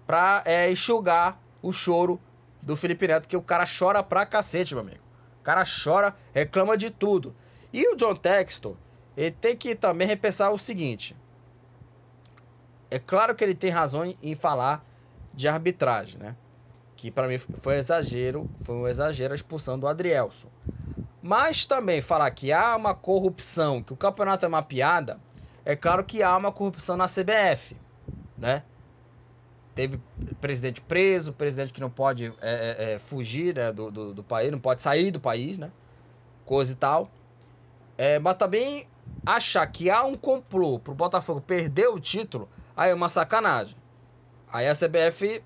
pra 0.06 0.44
é, 0.46 0.70
enxugar 0.70 1.42
o 1.64 1.72
choro 1.72 2.22
do 2.62 2.78
Felipe 2.78 3.08
Neto, 3.08 3.28
que 3.28 3.36
o 3.36 3.42
cara 3.42 3.66
chora 3.66 4.04
pra 4.04 4.24
cacete, 4.24 4.76
meu 4.76 4.84
amigo. 4.84 5.04
O 5.42 5.44
cara 5.44 5.64
chora, 5.64 6.16
reclama 6.32 6.78
de 6.78 6.92
tudo. 6.92 7.36
E 7.74 7.92
o 7.92 7.96
John 7.96 8.16
Textor, 8.16 8.76
ele 9.16 9.32
tem 9.32 9.56
que 9.56 9.76
também 9.76 10.08
repensar 10.08 10.52
o 10.52 10.58
seguinte. 10.58 11.16
É 12.90 13.00
claro 13.00 13.34
que 13.36 13.44
ele 13.44 13.56
tem 13.56 13.70
razão 13.70 14.14
em 14.22 14.36
falar 14.36 14.86
de 15.34 15.48
arbitragem, 15.48 16.20
né? 16.20 16.36
Que 16.96 17.10
para 17.10 17.28
mim 17.28 17.38
foi 17.38 17.76
um 17.76 17.78
exagero, 17.78 18.50
foi 18.62 18.76
um 18.76 18.88
exagero 18.88 19.34
a 19.34 19.36
expulsão 19.36 19.80
do 19.80 19.88
Adrielson. 19.88 20.48
Mas 21.22 21.66
também 21.66 22.02
falar 22.02 22.30
que 22.32 22.52
há 22.52 22.76
uma 22.76 22.94
corrupção, 22.94 23.82
que 23.82 23.94
o 23.94 23.98
campeonato 23.98 24.46
é 24.46 24.48
uma 24.48 24.62
piada, 24.62 25.20
é 25.66 25.76
claro 25.76 26.04
que 26.04 26.22
há 26.22 26.36
uma 26.36 26.52
corrupção 26.52 26.98
na 26.98 27.08
CBF, 27.08 27.78
né? 28.38 28.64
Teve 29.74 30.00
presidente 30.40 30.82
preso, 30.82 31.34
presidente 31.34 31.74
que 31.74 31.82
não 31.82 31.90
pode 31.90 32.26
é, 32.26 32.32
é, 32.42 32.94
é, 32.94 33.00
fugir 33.00 33.56
né, 33.56 33.72
do, 33.72 33.90
do, 33.90 34.14
do, 34.14 34.24
país, 34.24 34.52
não 34.52 34.60
pode 34.60 34.82
sair 34.82 35.10
do 35.10 35.20
país, 35.20 35.58
né? 35.58 35.72
Coisa 36.46 36.74
e 36.74 36.76
tal. 36.76 37.10
É, 37.98 38.20
mas 38.20 38.38
também 38.38 38.86
achar 39.26 39.66
que 39.68 39.90
há 39.90 40.04
um 40.04 40.16
complô 40.16 40.80
pro 40.80 40.94
Botafogo 40.94 41.42
perder 41.42 41.88
o 41.88 42.00
título, 42.00 42.50
aí 42.76 42.92
é 42.92 42.94
uma 42.94 43.10
sacanagem. 43.10 43.76
Aí 44.52 44.68
a 44.68 44.76
CBF, 44.76 45.44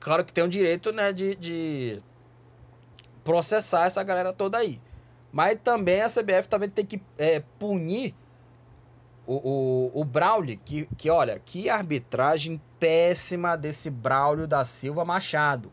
claro 0.00 0.24
que 0.24 0.32
tem 0.32 0.44
o 0.44 0.48
direito, 0.48 0.92
né, 0.92 1.12
de, 1.12 1.34
de 1.36 2.02
processar 3.22 3.86
essa 3.86 4.02
galera 4.02 4.32
toda 4.32 4.58
aí. 4.58 4.80
Mas 5.30 5.58
também 5.62 6.02
a 6.02 6.08
CBF 6.08 6.48
também 6.48 6.68
tem 6.68 6.84
que 6.84 7.00
é, 7.16 7.40
punir 7.58 8.14
o, 9.26 9.34
o, 9.94 10.00
o 10.00 10.04
Braulio, 10.04 10.58
que, 10.64 10.86
que 10.96 11.08
olha, 11.08 11.38
que 11.38 11.70
arbitragem 11.70 12.60
péssima 12.78 13.56
desse 13.56 13.88
Braulio 13.88 14.46
da 14.46 14.64
Silva 14.64 15.04
Machado. 15.04 15.70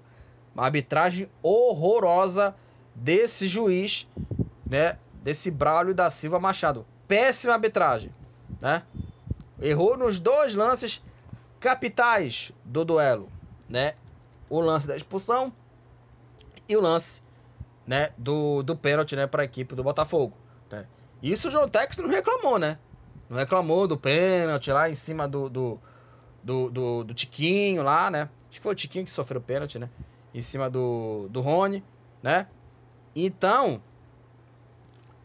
Uma 0.53 0.65
arbitragem 0.65 1.29
horrorosa 1.41 2.55
desse 2.93 3.47
juiz, 3.47 4.07
né? 4.65 4.97
Desse 5.21 5.51
Braulio 5.51 5.93
da 5.93 6.09
Silva 6.09 6.39
Machado. 6.39 6.85
Péssima 7.07 7.53
arbitragem, 7.53 8.13
né? 8.61 8.83
Errou 9.61 9.97
nos 9.97 10.19
dois 10.19 10.55
lances 10.55 11.03
capitais 11.59 12.51
do 12.63 12.85
duelo, 12.85 13.29
né? 13.67 13.95
O 14.49 14.59
lance 14.59 14.87
da 14.87 14.95
expulsão 14.95 15.53
e 16.67 16.77
o 16.77 16.81
lance, 16.81 17.23
né, 17.85 18.11
do, 18.15 18.61
do 18.61 18.75
pênalti, 18.75 19.15
né, 19.15 19.25
para 19.25 19.41
a 19.41 19.45
equipe 19.45 19.73
do 19.73 19.83
Botafogo, 19.83 20.37
né? 20.71 20.85
Isso 21.21 21.47
o 21.47 21.51
João 21.51 21.67
Tex 21.67 21.97
não 21.97 22.07
reclamou, 22.07 22.59
né? 22.59 22.77
Não 23.27 23.37
reclamou 23.37 23.87
do 23.87 23.97
pênalti 23.97 24.71
lá 24.71 24.89
em 24.89 24.93
cima 24.93 25.27
do 25.27 25.49
do, 25.49 25.79
do, 26.43 26.69
do, 26.69 27.03
do 27.03 27.13
Tiquinho 27.13 27.83
lá, 27.83 28.09
né? 28.09 28.29
Acho 28.49 28.59
que 28.59 28.63
foi 28.63 28.71
o 28.71 28.75
Tiquinho 28.75 29.05
que 29.05 29.11
sofreu 29.11 29.41
o 29.41 29.43
pênalti, 29.43 29.77
né? 29.77 29.89
Em 30.33 30.41
cima 30.41 30.69
do, 30.69 31.27
do 31.29 31.41
Rony, 31.41 31.83
né? 32.21 32.47
Então, 33.15 33.81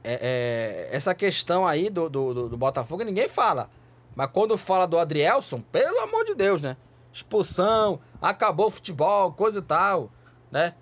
é, 0.04 0.88
é, 0.92 0.94
essa 0.94 1.14
questão 1.14 1.66
aí 1.66 1.88
do, 1.88 2.10
do, 2.10 2.48
do, 2.50 2.56
Botafogo 2.56 3.02
ninguém 3.02 3.26
fala. 3.26 3.70
Mas 4.14 4.30
quando 4.30 4.56
fala 4.58 4.86
do 4.86 4.98
Adrielson, 4.98 5.60
pelo 5.72 5.98
amor 6.00 6.24
de 6.26 6.34
Deus, 6.34 6.60
né? 6.60 6.76
Expulsão, 7.10 7.98
acabou 8.20 8.66
o 8.66 8.70
futebol, 8.70 9.32
coisa 9.32 9.60
e 9.60 9.62
tal, 9.62 10.10
né? 10.52 10.74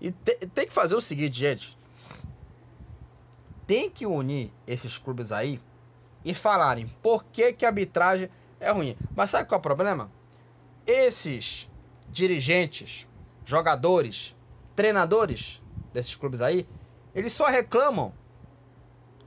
E 0.00 0.10
te, 0.10 0.34
tem 0.48 0.66
que 0.66 0.72
fazer 0.72 0.96
o 0.96 1.00
seguinte, 1.00 1.38
gente. 1.38 1.78
Tem 3.66 3.88
que 3.88 4.04
unir 4.04 4.50
esses 4.66 4.98
clubes 4.98 5.30
aí 5.30 5.60
e 6.24 6.34
falarem 6.34 6.88
por 7.00 7.24
que, 7.24 7.52
que 7.52 7.64
a 7.64 7.68
arbitragem 7.68 8.28
é 8.58 8.70
ruim. 8.70 8.96
Mas 9.14 9.30
sabe 9.30 9.48
qual 9.48 9.58
é 9.58 9.60
o 9.60 9.62
problema? 9.62 10.10
Esses 10.86 11.70
dirigentes, 12.10 13.06
jogadores, 13.46 14.34
treinadores 14.74 15.62
desses 15.92 16.14
clubes 16.16 16.42
aí, 16.42 16.66
eles 17.14 17.32
só 17.32 17.46
reclamam 17.46 18.12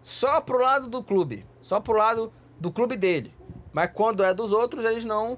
só 0.01 0.41
pro 0.41 0.59
lado 0.59 0.87
do 0.87 1.03
clube, 1.03 1.45
só 1.61 1.79
pro 1.79 1.97
lado 1.97 2.31
do 2.59 2.71
clube 2.71 2.95
dele. 2.95 3.33
Mas 3.71 3.91
quando 3.93 4.23
é 4.23 4.33
dos 4.33 4.51
outros, 4.51 4.85
eles 4.85 5.05
não. 5.05 5.37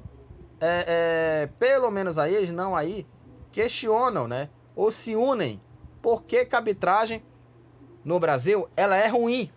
É, 0.62 0.86
é, 0.88 1.50
pelo 1.58 1.90
menos 1.90 2.20
aí, 2.20 2.36
eles 2.36 2.52
não 2.52 2.76
aí 2.76 3.06
questionam, 3.52 4.28
né? 4.28 4.50
Ou 4.76 4.92
se 4.92 5.16
unem. 5.16 5.62
Por 6.02 6.24
que, 6.24 6.48
a 6.52 6.58
arbitragem 6.58 7.24
no 8.04 8.20
Brasil 8.20 8.70
ela 8.76 8.96
é 8.96 9.08
ruim? 9.08 9.52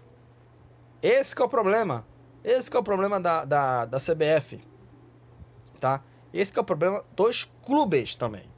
Esse 1.00 1.40
é 1.40 1.44
o 1.44 1.48
problema. 1.48 2.06
Esse 2.42 2.74
é 2.74 2.78
o 2.78 2.82
problema 2.82 3.20
da, 3.20 3.44
da, 3.44 3.84
da 3.84 3.98
CBF. 3.98 4.60
Tá? 5.78 6.02
Esse 6.32 6.56
é 6.56 6.60
o 6.60 6.64
problema 6.64 7.04
dos 7.14 7.50
clubes 7.64 8.14
também. 8.14 8.50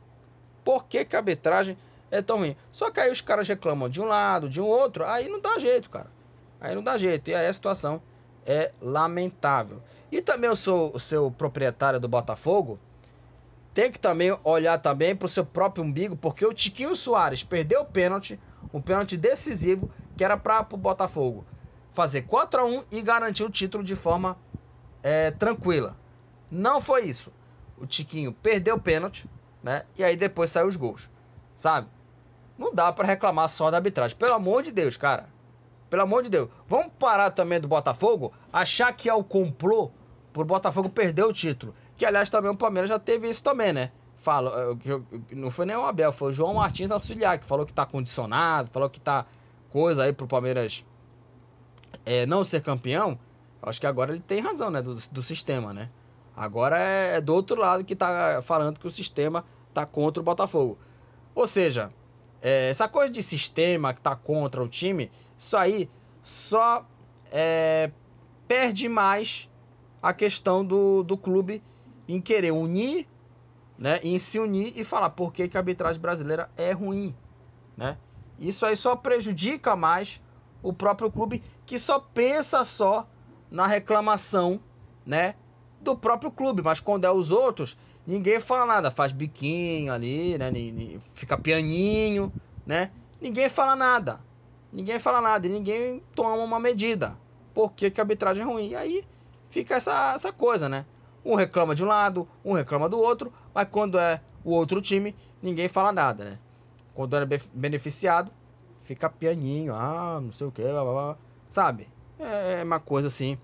Por 0.64 0.84
que, 0.84 1.04
que 1.04 1.16
a 1.16 1.18
arbitragem 1.18 1.76
é 2.10 2.22
tão 2.22 2.38
ruim? 2.38 2.56
Só 2.70 2.90
que 2.90 3.00
aí 3.00 3.10
os 3.10 3.20
caras 3.20 3.46
reclamam 3.46 3.88
de 3.88 4.00
um 4.00 4.06
lado, 4.06 4.48
de 4.48 4.60
um 4.60 4.66
outro. 4.66 5.04
Aí 5.04 5.28
não 5.28 5.40
dá 5.40 5.58
jeito, 5.58 5.90
cara. 5.90 6.10
Aí 6.64 6.74
não 6.74 6.82
dá 6.82 6.96
jeito. 6.96 7.28
E 7.28 7.34
aí 7.34 7.46
a 7.46 7.52
situação 7.52 8.02
é 8.46 8.72
lamentável. 8.80 9.82
E 10.10 10.22
também 10.22 10.48
eu 10.48 10.56
sou 10.56 10.90
o 10.94 10.98
seu 10.98 11.30
proprietário 11.30 12.00
do 12.00 12.08
Botafogo. 12.08 12.78
Tem 13.74 13.92
que 13.92 13.98
também 13.98 14.34
olhar 14.42 14.78
também 14.78 15.14
para 15.14 15.26
o 15.26 15.28
seu 15.28 15.44
próprio 15.44 15.84
umbigo, 15.84 16.16
porque 16.16 16.46
o 16.46 16.54
Tiquinho 16.54 16.96
Soares 16.96 17.42
perdeu 17.42 17.82
o 17.82 17.84
pênalti, 17.84 18.40
um 18.72 18.80
pênalti 18.80 19.16
decisivo, 19.16 19.90
que 20.16 20.24
era 20.24 20.38
para 20.38 20.66
o 20.72 20.76
Botafogo 20.76 21.44
fazer 21.92 22.22
4 22.22 22.60
a 22.60 22.64
1 22.64 22.84
e 22.90 23.02
garantir 23.02 23.44
o 23.44 23.50
título 23.50 23.84
de 23.84 23.94
forma 23.94 24.36
é, 25.02 25.30
tranquila. 25.32 25.96
Não 26.50 26.80
foi 26.80 27.04
isso. 27.04 27.30
O 27.76 27.86
Tiquinho 27.86 28.32
perdeu 28.32 28.76
o 28.76 28.80
pênalti, 28.80 29.28
né? 29.62 29.84
E 29.98 30.02
aí 30.02 30.16
depois 30.16 30.50
saiu 30.50 30.66
os 30.66 30.76
gols, 30.76 31.10
sabe? 31.54 31.88
Não 32.56 32.74
dá 32.74 32.92
para 32.92 33.06
reclamar 33.06 33.48
só 33.48 33.70
da 33.70 33.76
arbitragem. 33.76 34.16
Pelo 34.16 34.34
amor 34.34 34.62
de 34.62 34.72
Deus, 34.72 34.96
cara. 34.96 35.33
Pelo 35.94 36.02
amor 36.02 36.24
de 36.24 36.28
Deus. 36.28 36.48
Vamos 36.66 36.88
parar 36.98 37.30
também 37.30 37.60
do 37.60 37.68
Botafogo 37.68 38.32
achar 38.52 38.92
que 38.92 39.08
é 39.08 39.14
o 39.14 39.22
complô 39.22 39.92
pro 40.32 40.44
Botafogo 40.44 40.88
perder 40.88 41.22
o 41.22 41.32
título. 41.32 41.72
Que 41.96 42.04
aliás 42.04 42.28
também 42.28 42.50
o 42.50 42.56
Palmeiras 42.56 42.90
já 42.90 42.98
teve 42.98 43.30
isso 43.30 43.44
também, 43.44 43.72
né? 43.72 43.92
Fala, 44.16 44.76
não 45.30 45.52
foi 45.52 45.66
nem 45.66 45.76
o 45.76 45.84
Abel, 45.84 46.10
foi 46.10 46.32
o 46.32 46.34
João 46.34 46.54
Martins 46.54 46.90
auxiliar 46.90 47.38
que 47.38 47.44
falou 47.44 47.64
que 47.64 47.72
tá 47.72 47.86
condicionado, 47.86 48.72
falou 48.72 48.90
que 48.90 49.00
tá 49.00 49.24
coisa 49.70 50.02
aí 50.02 50.12
pro 50.12 50.26
Palmeiras 50.26 50.84
é, 52.04 52.26
não 52.26 52.42
ser 52.42 52.60
campeão. 52.60 53.16
Acho 53.62 53.80
que 53.80 53.86
agora 53.86 54.10
ele 54.10 54.20
tem 54.20 54.40
razão, 54.40 54.70
né? 54.70 54.82
Do, 54.82 54.96
do 54.96 55.22
sistema, 55.22 55.72
né? 55.72 55.90
Agora 56.36 56.76
é, 56.76 57.18
é 57.18 57.20
do 57.20 57.32
outro 57.32 57.54
lado 57.54 57.84
que 57.84 57.94
tá 57.94 58.42
falando 58.42 58.80
que 58.80 58.86
o 58.88 58.90
sistema 58.90 59.44
tá 59.72 59.86
contra 59.86 60.20
o 60.20 60.24
Botafogo. 60.24 60.76
Ou 61.36 61.46
seja, 61.46 61.92
é, 62.42 62.68
essa 62.68 62.86
coisa 62.86 63.10
de 63.10 63.22
sistema 63.22 63.94
que 63.94 64.02
tá 64.02 64.14
contra 64.14 64.60
o 64.60 64.68
time, 64.68 65.08
isso 65.36 65.56
aí 65.56 65.90
só 66.22 66.86
é, 67.30 67.90
perde 68.46 68.88
mais 68.88 69.50
a 70.02 70.12
questão 70.12 70.64
do, 70.64 71.02
do 71.02 71.16
clube 71.16 71.62
em 72.06 72.20
querer 72.20 72.52
unir, 72.52 73.06
né, 73.78 73.98
em 74.02 74.18
se 74.18 74.38
unir 74.38 74.72
e 74.76 74.84
falar 74.84 75.10
por 75.10 75.32
que, 75.32 75.48
que 75.48 75.56
a 75.56 75.60
arbitragem 75.60 76.00
brasileira 76.00 76.50
é 76.56 76.72
ruim, 76.72 77.14
né? 77.76 77.98
Isso 78.38 78.66
aí 78.66 78.76
só 78.76 78.96
prejudica 78.96 79.74
mais 79.74 80.20
o 80.62 80.72
próprio 80.72 81.10
clube 81.10 81.42
que 81.66 81.78
só 81.78 81.98
pensa 81.98 82.64
só 82.64 83.08
na 83.50 83.66
reclamação, 83.66 84.60
né, 85.04 85.36
do 85.80 85.96
próprio 85.96 86.30
clube, 86.30 86.62
mas 86.62 86.80
quando 86.80 87.04
é 87.04 87.10
os 87.10 87.30
outros, 87.30 87.76
ninguém 88.06 88.40
fala 88.40 88.66
nada, 88.66 88.90
faz 88.90 89.12
biquinho 89.12 89.92
ali, 89.92 90.38
né, 90.38 90.50
fica 91.14 91.36
pianinho, 91.36 92.32
né? 92.64 92.92
Ninguém 93.20 93.48
fala 93.48 93.76
nada. 93.76 94.20
Ninguém 94.74 94.98
fala 94.98 95.20
nada 95.20 95.48
ninguém 95.48 96.02
toma 96.16 96.34
uma 96.42 96.58
medida. 96.58 97.16
Por 97.54 97.70
que, 97.72 97.92
que 97.92 98.00
a 98.00 98.02
arbitragem 98.02 98.42
é 98.42 98.46
ruim? 98.46 98.70
E 98.70 98.76
aí 98.76 99.04
fica 99.48 99.76
essa, 99.76 100.14
essa 100.14 100.32
coisa, 100.32 100.68
né? 100.68 100.84
Um 101.24 101.36
reclama 101.36 101.76
de 101.76 101.84
um 101.84 101.86
lado, 101.86 102.28
um 102.44 102.52
reclama 102.54 102.88
do 102.88 102.98
outro, 102.98 103.32
mas 103.54 103.68
quando 103.70 103.96
é 103.96 104.20
o 104.44 104.50
outro 104.50 104.82
time, 104.82 105.14
ninguém 105.40 105.68
fala 105.68 105.92
nada, 105.92 106.24
né? 106.24 106.38
Quando 106.92 107.16
é 107.16 107.24
beneficiado, 107.54 108.32
fica 108.82 109.08
pianinho, 109.08 109.72
ah, 109.74 110.18
não 110.20 110.32
sei 110.32 110.48
o 110.48 110.50
que, 110.50 110.62
blá, 110.62 110.82
blá, 110.82 110.92
blá. 110.92 111.16
sabe? 111.48 111.88
É, 112.18 112.60
é 112.60 112.64
uma 112.64 112.80
coisa 112.80 113.06
assim. 113.06 113.38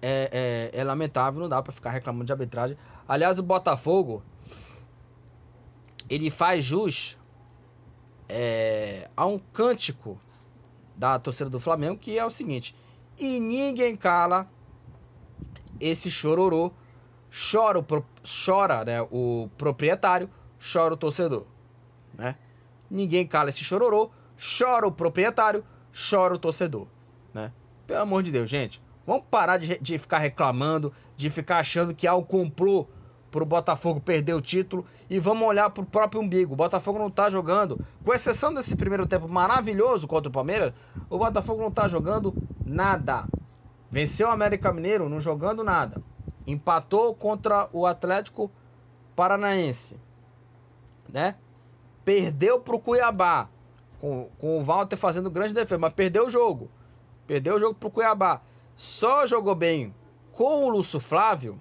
É, 0.00 0.70
é, 0.72 0.80
é 0.80 0.84
lamentável, 0.84 1.38
não 1.38 1.48
dá 1.50 1.62
para 1.62 1.72
ficar 1.72 1.90
reclamando 1.90 2.24
de 2.24 2.32
arbitragem. 2.32 2.78
Aliás, 3.06 3.38
o 3.38 3.42
Botafogo 3.42 4.22
ele 6.08 6.30
faz 6.30 6.64
jus 6.64 7.18
é, 8.36 9.08
há 9.16 9.24
um 9.26 9.38
cântico 9.38 10.20
da 10.96 11.20
torcida 11.20 11.48
do 11.48 11.60
Flamengo 11.60 11.96
que 11.96 12.18
é 12.18 12.26
o 12.26 12.30
seguinte: 12.30 12.74
e 13.16 13.38
ninguém 13.38 13.96
cala 13.96 14.50
esse 15.78 16.10
chororô, 16.10 16.72
chora 17.30 17.78
o, 17.78 17.84
chora, 18.44 18.84
né, 18.84 19.00
o 19.02 19.48
proprietário, 19.56 20.28
chora 20.72 20.94
o 20.94 20.96
torcedor, 20.96 21.46
né? 22.12 22.36
Ninguém 22.90 23.24
cala 23.24 23.50
esse 23.50 23.62
chororô, 23.62 24.10
chora 24.36 24.84
o 24.84 24.90
proprietário, 24.90 25.64
chora 25.92 26.34
o 26.34 26.38
torcedor, 26.38 26.88
né? 27.32 27.52
Pelo 27.86 28.00
amor 28.00 28.24
de 28.24 28.32
Deus, 28.32 28.50
gente, 28.50 28.82
vamos 29.06 29.24
parar 29.30 29.58
de, 29.58 29.78
de 29.78 29.96
ficar 29.96 30.18
reclamando, 30.18 30.92
de 31.16 31.30
ficar 31.30 31.58
achando 31.58 31.94
que 31.94 32.04
algo 32.04 32.26
comprou 33.34 33.44
pro 33.44 33.44
Botafogo 33.44 34.00
perder 34.00 34.34
o 34.34 34.40
título 34.40 34.86
e 35.10 35.18
vamos 35.18 35.46
olhar 35.46 35.68
pro 35.70 35.84
próprio 35.84 36.22
umbigo. 36.22 36.54
O 36.54 36.56
Botafogo 36.56 36.98
não 36.98 37.10
tá 37.10 37.28
jogando, 37.28 37.80
com 38.04 38.14
exceção 38.14 38.54
desse 38.54 38.76
primeiro 38.76 39.06
tempo 39.06 39.28
maravilhoso 39.28 40.06
contra 40.06 40.28
o 40.28 40.32
Palmeiras, 40.32 40.72
o 41.10 41.18
Botafogo 41.18 41.60
não 41.60 41.70
tá 41.70 41.88
jogando 41.88 42.32
nada. 42.64 43.26
Venceu 43.90 44.28
o 44.28 44.30
América 44.30 44.72
Mineiro 44.72 45.08
não 45.08 45.20
jogando 45.20 45.64
nada. 45.64 46.00
Empatou 46.46 47.14
contra 47.14 47.68
o 47.72 47.86
Atlético 47.86 48.50
Paranaense, 49.16 49.98
né? 51.08 51.34
Perdeu 52.04 52.60
pro 52.60 52.78
Cuiabá, 52.78 53.48
com, 54.00 54.28
com 54.38 54.58
o 54.58 54.62
Walter 54.62 54.96
fazendo 54.96 55.30
grande 55.30 55.54
defesa, 55.54 55.78
mas 55.78 55.92
perdeu 55.92 56.26
o 56.26 56.30
jogo. 56.30 56.70
Perdeu 57.26 57.56
o 57.56 57.60
jogo 57.60 57.74
pro 57.74 57.90
Cuiabá. 57.90 58.42
Só 58.76 59.26
jogou 59.26 59.54
bem 59.54 59.94
com 60.32 60.64
o 60.64 60.68
Lúcio 60.68 61.00
Flávio 61.00 61.60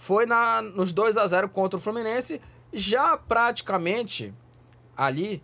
foi 0.00 0.24
na, 0.24 0.62
nos 0.62 0.94
2 0.94 1.18
a 1.18 1.26
0 1.26 1.50
contra 1.50 1.76
o 1.76 1.80
Fluminense, 1.80 2.40
já 2.72 3.18
praticamente 3.18 4.32
ali, 4.96 5.42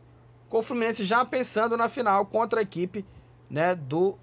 com 0.49 0.61
o 0.61 0.63
Fluminense 0.63 1.05
já 1.05 1.27
pensando 1.27 1.77
na 1.77 1.91
final 1.91 2.25
contra 2.25 2.61
a 2.61 2.63
equipe 2.63 3.05
né, 3.51 3.75
do, 3.75 4.17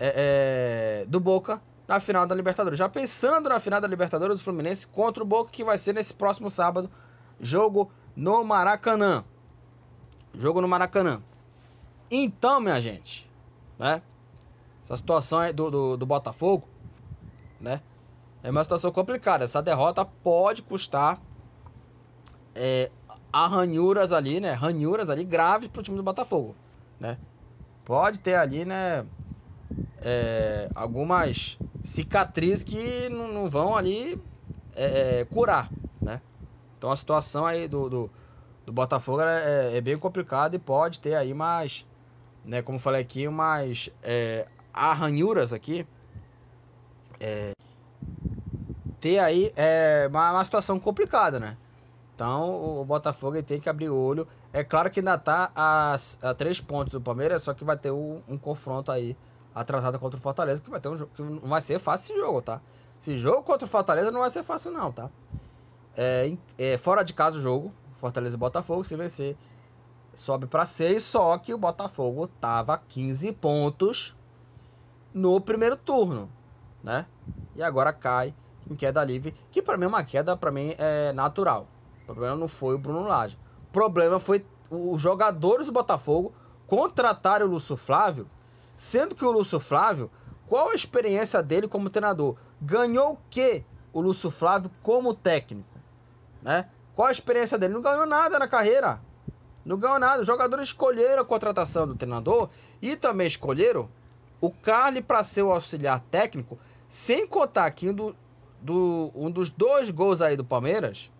é, 0.00 1.02
é, 1.02 1.06
do 1.06 1.20
Boca 1.20 1.62
na 1.86 2.00
final 2.00 2.26
da 2.26 2.34
Libertadores. 2.34 2.76
Já 2.76 2.88
pensando 2.88 3.48
na 3.48 3.60
final 3.60 3.80
da 3.80 3.86
Libertadores 3.86 4.40
do 4.40 4.42
Fluminense 4.42 4.88
contra 4.88 5.22
o 5.22 5.26
Boca, 5.26 5.52
que 5.52 5.62
vai 5.62 5.78
ser 5.78 5.94
nesse 5.94 6.12
próximo 6.12 6.50
sábado, 6.50 6.90
jogo 7.38 7.92
no 8.16 8.42
Maracanã. 8.42 9.22
Jogo 10.34 10.60
no 10.60 10.66
Maracanã. 10.66 11.22
Então, 12.10 12.58
minha 12.58 12.80
gente, 12.80 13.30
né? 13.78 14.02
Essa 14.82 14.96
situação 14.96 15.52
do, 15.52 15.70
do, 15.70 15.96
do 15.96 16.04
Botafogo, 16.04 16.68
né? 17.60 17.80
É 18.44 18.50
uma 18.50 18.62
situação 18.62 18.92
complicada. 18.92 19.44
Essa 19.44 19.62
derrota 19.62 20.04
pode 20.04 20.62
custar 20.62 21.18
é, 22.54 22.90
arranhuras 23.32 24.12
ali, 24.12 24.38
né? 24.38 24.52
Ranhuras 24.52 25.08
ali 25.08 25.24
graves 25.24 25.68
pro 25.68 25.82
time 25.82 25.96
do 25.96 26.02
Botafogo, 26.02 26.54
né? 27.00 27.16
Pode 27.86 28.20
ter 28.20 28.34
ali, 28.34 28.66
né? 28.66 29.06
É, 30.02 30.70
algumas 30.74 31.58
cicatrizes 31.82 32.62
que 32.62 33.08
não, 33.08 33.32
não 33.32 33.48
vão 33.48 33.74
ali 33.74 34.20
é, 34.76 35.20
é, 35.20 35.24
curar, 35.24 35.70
né? 36.02 36.20
Então 36.76 36.92
a 36.92 36.96
situação 36.96 37.46
aí 37.46 37.66
do, 37.66 37.88
do, 37.88 38.10
do 38.66 38.72
Botafogo 38.74 39.22
é, 39.22 39.72
é, 39.72 39.76
é, 39.78 39.80
bem 39.80 39.96
complicada 39.96 40.54
e 40.54 40.58
pode 40.58 41.00
ter 41.00 41.14
aí 41.14 41.32
mais, 41.32 41.86
né? 42.44 42.60
Como 42.60 42.78
falei 42.78 43.00
aqui, 43.00 43.26
umas 43.26 43.88
é, 44.02 44.46
arranhuras 44.70 45.54
aqui. 45.54 45.86
Ter 49.00 49.18
aí 49.18 49.52
é 49.56 50.06
uma, 50.10 50.32
uma 50.32 50.44
situação 50.44 50.78
complicada, 50.80 51.38
né? 51.38 51.56
Então 52.14 52.80
o 52.80 52.84
Botafogo 52.84 53.42
tem 53.42 53.60
que 53.60 53.68
abrir 53.68 53.90
o 53.90 53.96
olho. 53.96 54.26
É 54.52 54.62
claro 54.62 54.90
que 54.90 55.00
ainda 55.00 55.18
tá 55.18 55.50
a, 55.54 55.96
a 56.22 56.34
três 56.34 56.60
pontos 56.60 56.92
do 56.92 57.00
Palmeiras, 57.00 57.42
só 57.42 57.52
que 57.52 57.64
vai 57.64 57.76
ter 57.76 57.90
um, 57.90 58.22
um, 58.28 58.38
confronto 58.38 58.92
aí 58.92 59.16
atrasado 59.54 59.98
contra 59.98 60.18
o 60.18 60.22
Fortaleza, 60.22 60.62
que 60.62 60.70
vai 60.70 60.80
ter 60.80 60.88
um 60.88 60.96
jogo 60.96 61.12
que 61.14 61.22
não 61.22 61.48
vai 61.48 61.60
ser 61.60 61.78
fácil 61.78 62.14
esse 62.14 62.20
jogo, 62.20 62.40
tá? 62.40 62.60
Esse 63.00 63.16
jogo 63.16 63.42
contra 63.42 63.66
o 63.66 63.68
Fortaleza 63.68 64.10
não 64.10 64.20
vai 64.20 64.30
ser 64.30 64.44
fácil 64.44 64.70
não, 64.70 64.92
tá? 64.92 65.10
É, 65.96 66.36
é 66.58 66.78
fora 66.78 67.02
de 67.02 67.12
casa 67.12 67.38
o 67.38 67.40
jogo, 67.40 67.74
Fortaleza 67.92 68.36
e 68.36 68.38
Botafogo, 68.38 68.84
se 68.84 68.96
vencer, 68.96 69.36
sobe 70.14 70.46
para 70.46 70.64
6, 70.64 71.02
só 71.02 71.36
que 71.38 71.52
o 71.52 71.58
Botafogo 71.58 72.28
tava 72.28 72.78
15 72.78 73.32
pontos 73.32 74.16
no 75.12 75.40
primeiro 75.40 75.76
turno, 75.76 76.30
né? 76.84 77.06
E 77.56 77.62
agora 77.62 77.92
cai 77.92 78.34
em 78.70 78.76
queda 78.76 79.02
livre, 79.02 79.34
que 79.50 79.62
para 79.62 79.76
mim 79.76 79.84
é 79.84 79.88
uma 79.88 80.04
queda 80.04 80.36
para 80.36 80.50
mim 80.50 80.74
é 80.78 81.12
natural. 81.12 81.66
O 82.02 82.06
problema 82.06 82.36
não 82.36 82.48
foi 82.48 82.74
o 82.74 82.78
Bruno 82.78 83.02
Lage. 83.02 83.38
O 83.68 83.72
problema 83.72 84.20
foi 84.20 84.44
os 84.70 85.00
jogadores 85.00 85.66
do 85.66 85.72
Botafogo 85.72 86.32
contratarem 86.66 87.46
o 87.46 87.50
Lúcio 87.50 87.76
Flávio, 87.76 88.28
sendo 88.76 89.14
que 89.14 89.24
o 89.24 89.32
Lúcio 89.32 89.58
Flávio, 89.58 90.10
qual 90.46 90.70
a 90.70 90.74
experiência 90.74 91.42
dele 91.42 91.66
como 91.66 91.90
treinador? 91.90 92.36
Ganhou 92.60 93.14
o 93.14 93.18
que 93.30 93.64
o 93.92 94.00
Lúcio 94.00 94.30
Flávio 94.30 94.70
como 94.82 95.14
técnico? 95.14 95.78
Né? 96.42 96.68
Qual 96.94 97.08
a 97.08 97.12
experiência 97.12 97.58
dele? 97.58 97.74
Não 97.74 97.82
ganhou 97.82 98.06
nada 98.06 98.38
na 98.38 98.46
carreira. 98.46 99.00
Não 99.64 99.78
ganhou 99.78 99.98
nada. 99.98 100.20
Os 100.20 100.26
jogadores 100.26 100.68
escolheram 100.68 101.22
a 101.22 101.24
contratação 101.24 101.86
do 101.86 101.94
treinador 101.94 102.50
e 102.82 102.96
também 102.96 103.26
escolheram 103.26 103.88
o 104.40 104.50
Carly 104.50 105.00
para 105.00 105.22
ser 105.22 105.42
o 105.42 105.50
auxiliar 105.50 106.00
técnico, 106.10 106.58
sem 106.94 107.26
contar 107.26 107.68
que 107.72 107.88
um, 107.88 107.92
do, 107.92 108.16
do, 108.62 109.10
um 109.16 109.28
dos 109.28 109.50
dois 109.50 109.90
gols 109.90 110.22
aí 110.22 110.36
do 110.36 110.44
Palmeiras, 110.44 111.10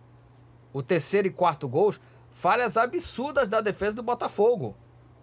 o 0.71 0.81
terceiro 0.81 1.27
e 1.27 1.31
quarto 1.31 1.67
gols, 1.67 1.99
falhas 2.31 2.77
absurdas 2.77 3.49
da 3.49 3.59
defesa 3.59 3.93
do 3.93 4.01
Botafogo. 4.01 4.73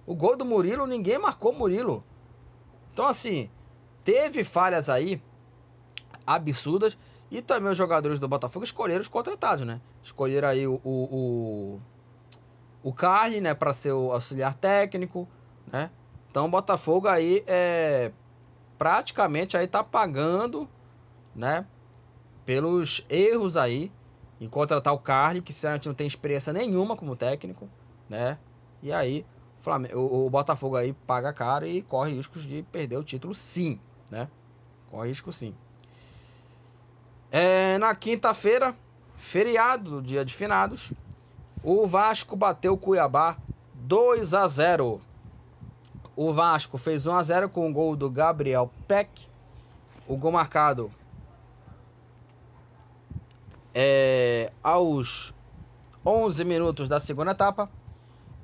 O 0.07 0.15
gol 0.15 0.37
do 0.37 0.45
Murilo, 0.45 0.87
ninguém 0.87 1.19
marcou 1.19 1.55
Murilo. 1.55 2.05
Então, 2.93 3.07
assim, 3.07 3.49
teve 4.05 4.45
falhas 4.45 4.91
aí 4.91 5.23
absurdas. 6.27 6.99
E 7.31 7.41
também 7.41 7.73
os 7.73 7.79
jogadores 7.79 8.19
do 8.19 8.29
Botafogo 8.29 8.63
escolheram 8.63 9.01
os 9.01 9.09
contratados, 9.09 9.65
né? 9.65 9.81
Escolheram 10.03 10.49
aí 10.49 10.67
o, 10.67 10.79
o, 10.85 11.81
o, 12.83 12.91
o 12.91 12.93
Carly, 12.93 13.41
né, 13.41 13.55
para 13.55 13.73
ser 13.73 13.93
o 13.93 14.13
auxiliar 14.13 14.53
técnico, 14.53 15.27
né? 15.67 15.91
Então 16.31 16.45
o 16.45 16.51
Botafogo 16.51 17.09
aí 17.09 17.43
é 17.47 18.13
praticamente 18.83 19.57
aí 19.57 19.69
tá 19.69 19.85
pagando, 19.85 20.69
né, 21.37 21.65
pelos 22.45 23.07
erros 23.09 23.57
aí 23.57 23.93
em 24.41 24.49
contratar 24.49 24.93
o 24.93 24.99
Carly, 24.99 25.41
que 25.41 25.53
sinceramente 25.53 25.87
não 25.87 25.95
tem 25.95 26.05
experiência 26.05 26.53
nenhuma 26.53 26.97
como 26.97 27.15
técnico, 27.15 27.69
né? 28.09 28.39
E 28.83 28.93
aí 28.93 29.25
o, 29.61 29.63
Flamengo, 29.63 29.97
o, 30.01 30.27
o 30.27 30.31
Botafogo 30.31 30.75
aí 30.75 30.93
paga 31.07 31.33
caro 31.33 31.65
e 31.65 31.81
corre 31.83 32.13
riscos 32.15 32.43
de 32.43 32.65
perder 32.73 32.97
o 32.97 33.05
título 33.05 33.37
sim, 33.37 33.79
né? 34.11 34.29
Corre 34.91 35.11
risco 35.11 35.33
sim. 35.33 35.55
É, 37.31 37.79
na 37.79 37.95
quinta-feira, 37.95 38.77
feriado, 39.17 40.03
dia 40.03 40.25
de 40.25 40.35
finados, 40.35 40.91
o 41.63 41.87
Vasco 41.87 42.35
bateu 42.35 42.73
o 42.73 42.77
Cuiabá 42.77 43.37
2 43.75 44.35
a 44.35 44.45
0. 44.49 45.01
O 46.15 46.33
Vasco 46.33 46.77
fez 46.77 47.07
1 47.07 47.15
a 47.15 47.23
0 47.23 47.49
com 47.49 47.71
o 47.71 47.73
gol 47.73 47.97
do 47.97 48.11
Gabriel 48.11 48.71
Peck. 48.87 49.29
O 50.07 50.17
gol 50.17 50.33
marcado 50.33 50.91
é, 53.75 54.53
aos 54.63 55.35
11 56.05 56.45
minutos 56.45 56.89
da 56.89 57.01
segunda 57.01 57.31
etapa. 57.31 57.71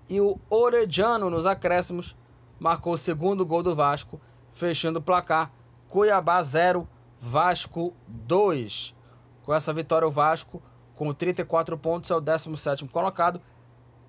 E 0.08 0.20
o 0.20 0.38
Orediano, 0.48 1.28
nos 1.28 1.44
acréscimos, 1.44 2.16
marcou 2.58 2.94
o 2.94 2.98
segundo 2.98 3.44
gol 3.44 3.62
do 3.62 3.76
Vasco, 3.76 4.18
fechando 4.52 4.98
o 4.98 5.02
placar 5.02 5.52
Cuiabá 5.88 6.42
0, 6.42 6.88
Vasco 7.20 7.92
2. 8.06 8.94
Com 9.42 9.54
essa 9.54 9.72
vitória, 9.72 10.08
o 10.08 10.10
Vasco, 10.10 10.62
com 10.96 11.12
34 11.12 11.76
pontos, 11.76 12.10
é 12.10 12.14
o 12.14 12.20
17 12.20 12.86
colocado, 12.86 13.40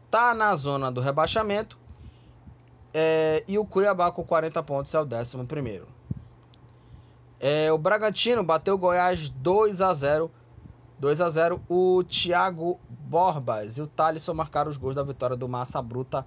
está 0.06 0.34
na 0.34 0.56
zona 0.56 0.92
do 0.92 1.02
rebaixamento. 1.02 1.78
É, 2.94 3.44
e 3.48 3.58
o 3.58 3.66
Cuiabá, 3.66 4.12
com 4.12 4.24
40 4.24 4.62
pontos, 4.64 4.94
é 4.94 5.00
o 5.00 5.04
11. 5.04 5.84
É, 7.40 7.72
o 7.72 7.78
Bragantino 7.78 8.44
bateu 8.44 8.76
o 8.76 8.78
Goiás 8.78 9.30
2 9.30 9.82
a 9.82 9.94
0 9.94 10.30
2 11.00 11.22
a 11.22 11.30
0 11.30 11.62
O 11.70 12.04
Thiago 12.04 12.78
Borbas 12.90 13.78
e 13.78 13.82
o 13.82 13.88
Thalisson 13.88 14.34
marcaram 14.34 14.70
os 14.70 14.76
gols 14.76 14.94
da 14.94 15.04
vitória 15.04 15.38
do 15.38 15.48
Massa 15.48 15.82
Bruta. 15.82 16.26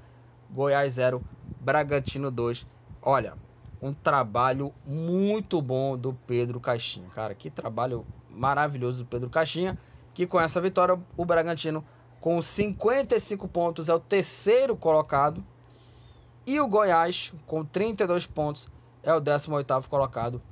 Goiás 0.50 0.94
0, 0.94 1.22
Bragantino 1.60 2.30
2. 2.30 2.66
Olha, 3.02 3.34
um 3.80 3.92
trabalho 3.92 4.72
muito 4.86 5.60
bom 5.60 5.96
do 5.96 6.14
Pedro 6.26 6.58
Caixinha. 6.60 7.08
Cara, 7.14 7.34
que 7.34 7.50
trabalho 7.50 8.06
maravilhoso 8.30 9.04
do 9.04 9.06
Pedro 9.06 9.28
Caixinha. 9.28 9.78
Que 10.14 10.26
com 10.26 10.40
essa 10.40 10.60
vitória, 10.60 10.98
o 11.16 11.24
Bragantino, 11.24 11.84
com 12.20 12.40
55 12.40 13.48
pontos, 13.48 13.88
é 13.88 13.94
o 13.94 14.00
terceiro 14.00 14.76
colocado. 14.76 15.44
E 16.44 16.60
o 16.60 16.66
Goiás, 16.66 17.32
com 17.46 17.64
32 17.64 18.26
pontos, 18.26 18.68
é 19.02 19.14
o 19.14 19.20
18 19.20 19.88
colocado 19.88 20.42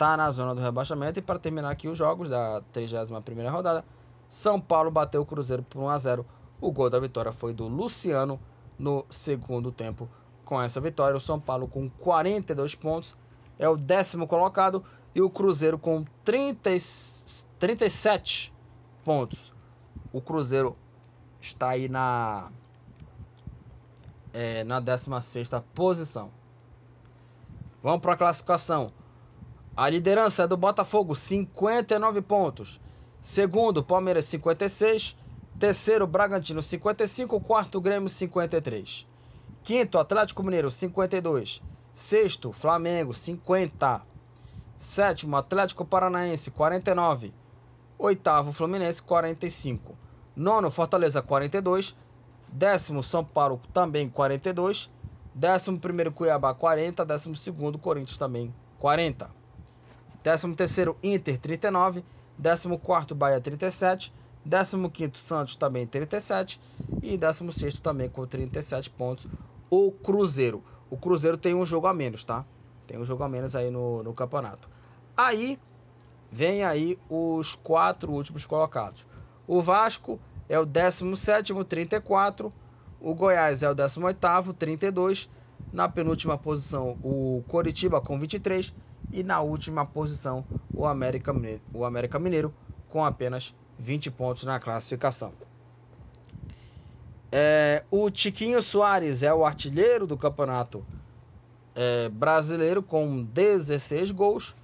está 0.00 0.16
na 0.16 0.30
zona 0.30 0.54
do 0.54 0.60
rebaixamento. 0.62 1.18
E 1.18 1.22
para 1.22 1.38
terminar 1.38 1.70
aqui 1.70 1.86
os 1.86 1.98
jogos 1.98 2.30
da 2.30 2.62
31 2.72 3.50
rodada, 3.50 3.84
São 4.28 4.58
Paulo 4.58 4.90
bateu 4.90 5.20
o 5.20 5.26
Cruzeiro 5.26 5.62
por 5.62 5.80
1 5.82 5.88
a 5.90 5.98
0. 5.98 6.26
O 6.60 6.72
gol 6.72 6.88
da 6.88 6.98
vitória 6.98 7.32
foi 7.32 7.52
do 7.52 7.68
Luciano 7.68 8.40
no 8.78 9.04
segundo 9.10 9.70
tempo. 9.70 10.08
Com 10.44 10.60
essa 10.60 10.80
vitória, 10.80 11.16
o 11.16 11.20
São 11.20 11.38
Paulo 11.38 11.68
com 11.68 11.88
42 11.88 12.74
pontos 12.74 13.16
é 13.58 13.68
o 13.68 13.76
décimo 13.76 14.26
colocado 14.26 14.82
e 15.14 15.20
o 15.20 15.28
Cruzeiro 15.28 15.78
com 15.78 16.04
30, 16.24 16.70
37 17.58 18.52
pontos. 19.04 19.52
O 20.12 20.20
Cruzeiro 20.20 20.76
está 21.40 21.70
aí 21.70 21.88
na 21.88 22.50
é, 24.32 24.64
na 24.64 24.80
16 24.80 25.50
posição. 25.74 26.30
Vamos 27.82 28.00
para 28.00 28.12
a 28.12 28.16
classificação. 28.16 28.92
A 29.76 29.88
liderança 29.88 30.42
é 30.42 30.46
do 30.46 30.56
Botafogo, 30.56 31.14
59 31.16 32.20
pontos. 32.22 32.80
Segundo, 33.20 33.82
Palmeiras 33.82 34.24
56. 34.26 35.16
Terceiro, 35.58 36.06
Bragantino 36.06 36.62
55. 36.62 37.40
Quarto, 37.40 37.80
Grêmio 37.80 38.08
53. 38.08 39.06
Quinto, 39.62 39.98
Atlético 39.98 40.42
Mineiro 40.42 40.70
52. 40.70 41.62
Sexto, 41.92 42.52
Flamengo 42.52 43.14
50. 43.14 44.02
Sétimo, 44.78 45.36
Atlético 45.36 45.84
Paranaense 45.84 46.50
49. 46.50 47.32
Oitavo, 47.98 48.52
Fluminense 48.52 49.02
45. 49.02 49.94
Nono, 50.34 50.70
Fortaleza 50.70 51.20
42. 51.20 51.94
Décimo, 52.52 53.02
São 53.02 53.24
Paulo 53.24 53.60
também 53.72 54.08
42. 54.08 54.90
Décimo 55.34 55.78
primeiro, 55.78 56.12
Cuiabá 56.12 56.52
40. 56.52 57.04
Décimo 57.04 57.36
segundo, 57.36 57.78
Corinthians 57.78 58.18
também 58.18 58.52
40. 58.78 59.30
Décimo 60.22 60.54
terceiro, 60.54 60.96
Inter 61.02 61.38
39. 61.38 62.04
Décimo 62.36 62.78
quarto, 62.78 63.14
Bahia 63.14 63.40
37. 63.40 64.12
Décimo 64.44 64.90
quinto, 64.90 65.18
Santos 65.18 65.54
também 65.56 65.86
37. 65.86 66.60
E 67.02 67.16
décimo 67.16 67.52
sexto 67.52 67.80
também 67.80 68.08
com 68.08 68.26
37 68.26 68.90
pontos, 68.90 69.26
o 69.70 69.92
Cruzeiro. 69.92 70.64
O 70.90 70.96
Cruzeiro 70.96 71.36
tem 71.36 71.54
um 71.54 71.64
jogo 71.64 71.86
a 71.86 71.94
menos, 71.94 72.24
tá? 72.24 72.44
Tem 72.86 72.98
um 72.98 73.04
jogo 73.04 73.22
a 73.22 73.28
menos 73.28 73.54
aí 73.54 73.70
no, 73.70 74.02
no 74.02 74.12
campeonato. 74.12 74.68
Aí 75.16 75.58
vem 76.32 76.64
aí 76.64 76.98
os 77.08 77.54
quatro 77.54 78.10
últimos 78.12 78.44
colocados. 78.46 79.06
O 79.46 79.60
Vasco 79.60 80.18
é 80.50 80.58
o 80.58 80.66
17, 80.66 81.54
34. 81.64 82.52
O 83.00 83.14
Goiás 83.14 83.62
é 83.62 83.70
o 83.70 83.74
18, 83.74 84.52
32. 84.58 85.30
Na 85.72 85.88
penúltima 85.88 86.36
posição, 86.36 86.98
o 87.04 87.44
Coritiba 87.46 88.00
com 88.00 88.18
23. 88.18 88.74
E 89.12 89.22
na 89.22 89.40
última 89.40 89.86
posição, 89.86 90.44
o 90.74 90.84
América 90.84 91.32
Mineiro, 91.32 91.62
o 91.72 91.84
América 91.84 92.18
Mineiro 92.18 92.52
com 92.88 93.04
apenas 93.04 93.54
20 93.78 94.10
pontos 94.10 94.42
na 94.42 94.58
classificação. 94.58 95.32
É, 97.30 97.84
o 97.88 98.10
Tiquinho 98.10 98.60
Soares 98.60 99.22
é 99.22 99.32
o 99.32 99.44
artilheiro 99.44 100.04
do 100.04 100.16
campeonato 100.16 100.84
é, 101.76 102.08
brasileiro 102.08 102.82
com 102.82 103.22
16 103.22 104.10
gols. 104.10 104.56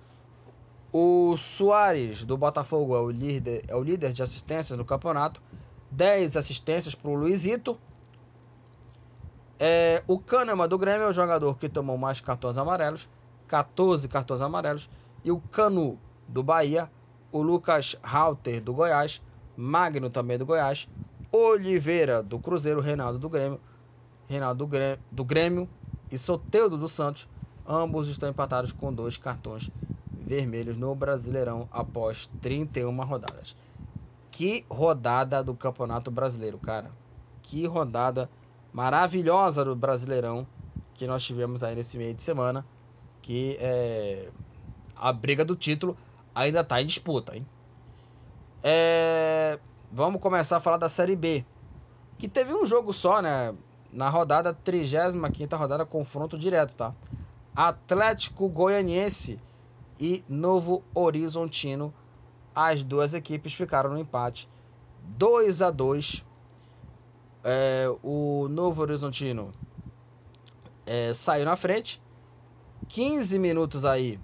O 0.92 1.36
Soares 1.36 2.24
do 2.24 2.36
Botafogo 2.36 2.96
é 2.96 3.00
o 3.00 3.10
líder, 3.10 3.62
é 3.68 3.76
o 3.76 3.84
líder 3.84 4.12
de 4.12 4.22
assistências 4.22 4.76
no 4.76 4.84
campeonato. 4.84 5.40
10 5.90 6.36
assistências 6.36 6.94
para 6.94 7.10
o 7.10 7.14
Luizito. 7.14 7.78
É, 9.58 10.02
o 10.06 10.18
Kahneman 10.18 10.68
do 10.68 10.76
Grêmio 10.76 11.06
é 11.06 11.08
o 11.08 11.12
jogador 11.12 11.56
que 11.56 11.68
tomou 11.68 11.96
mais 11.96 12.20
cartões 12.20 12.58
amarelos. 12.58 13.08
14 13.48 14.08
cartões 14.08 14.42
amarelos. 14.42 14.90
E 15.24 15.30
o 15.30 15.40
Canu 15.40 15.98
do 16.28 16.42
Bahia, 16.42 16.90
o 17.32 17.42
Lucas 17.42 17.96
Halter 18.02 18.60
do 18.60 18.74
Goiás, 18.74 19.22
Magno 19.56 20.10
também 20.10 20.36
do 20.38 20.46
Goiás, 20.46 20.88
Oliveira 21.32 22.22
do 22.22 22.38
Cruzeiro, 22.38 22.80
Reinaldo 22.80 23.18
do 23.18 23.28
Grêmio, 23.28 23.60
Reinaldo 24.28 24.58
do 24.58 24.66
Grêmio, 24.66 24.98
do 25.10 25.24
Grêmio 25.24 25.68
e 26.10 26.18
Soteudo 26.18 26.76
do 26.76 26.88
Santos, 26.88 27.28
ambos 27.66 28.08
estão 28.08 28.28
empatados 28.28 28.72
com 28.72 28.92
dois 28.92 29.16
cartões 29.16 29.70
vermelhos 30.26 30.76
no 30.76 30.94
Brasileirão 30.94 31.68
após 31.70 32.28
31 32.40 32.94
rodadas. 33.02 33.56
Que 34.36 34.66
rodada 34.68 35.42
do 35.42 35.54
Campeonato 35.54 36.10
Brasileiro, 36.10 36.58
cara. 36.58 36.90
Que 37.40 37.66
rodada 37.66 38.28
maravilhosa 38.70 39.64
do 39.64 39.74
Brasileirão 39.74 40.46
que 40.92 41.06
nós 41.06 41.24
tivemos 41.24 41.64
aí 41.64 41.74
nesse 41.74 41.96
meio 41.96 42.12
de 42.12 42.20
semana. 42.20 42.62
Que 43.22 43.56
é, 43.58 44.28
a 44.94 45.10
briga 45.10 45.42
do 45.42 45.56
título 45.56 45.96
ainda 46.34 46.60
está 46.60 46.82
em 46.82 46.84
disputa, 46.84 47.34
hein? 47.34 47.46
É, 48.62 49.58
vamos 49.90 50.20
começar 50.20 50.58
a 50.58 50.60
falar 50.60 50.76
da 50.76 50.90
Série 50.90 51.16
B. 51.16 51.42
Que 52.18 52.28
teve 52.28 52.52
um 52.52 52.66
jogo 52.66 52.92
só, 52.92 53.22
né? 53.22 53.54
Na 53.90 54.10
rodada 54.10 54.52
35 54.52 55.56
rodada, 55.56 55.86
confronto 55.86 56.36
direto, 56.36 56.74
tá? 56.74 56.94
Atlético 57.54 58.50
Goianiense 58.50 59.40
e 59.98 60.22
Novo 60.28 60.82
Horizontino. 60.92 61.94
As 62.56 62.82
duas 62.82 63.12
equipes 63.12 63.52
ficaram 63.52 63.90
no 63.90 63.98
empate 63.98 64.48
2 65.18 65.60
a 65.60 65.70
2 65.70 66.24
é, 67.44 67.86
O 68.02 68.48
Novo 68.48 68.80
Horizontino 68.80 69.52
é, 70.86 71.12
saiu 71.12 71.44
na 71.44 71.54
frente. 71.54 72.00
15 72.88 73.38
minutos 73.38 73.84
aí 73.84 74.18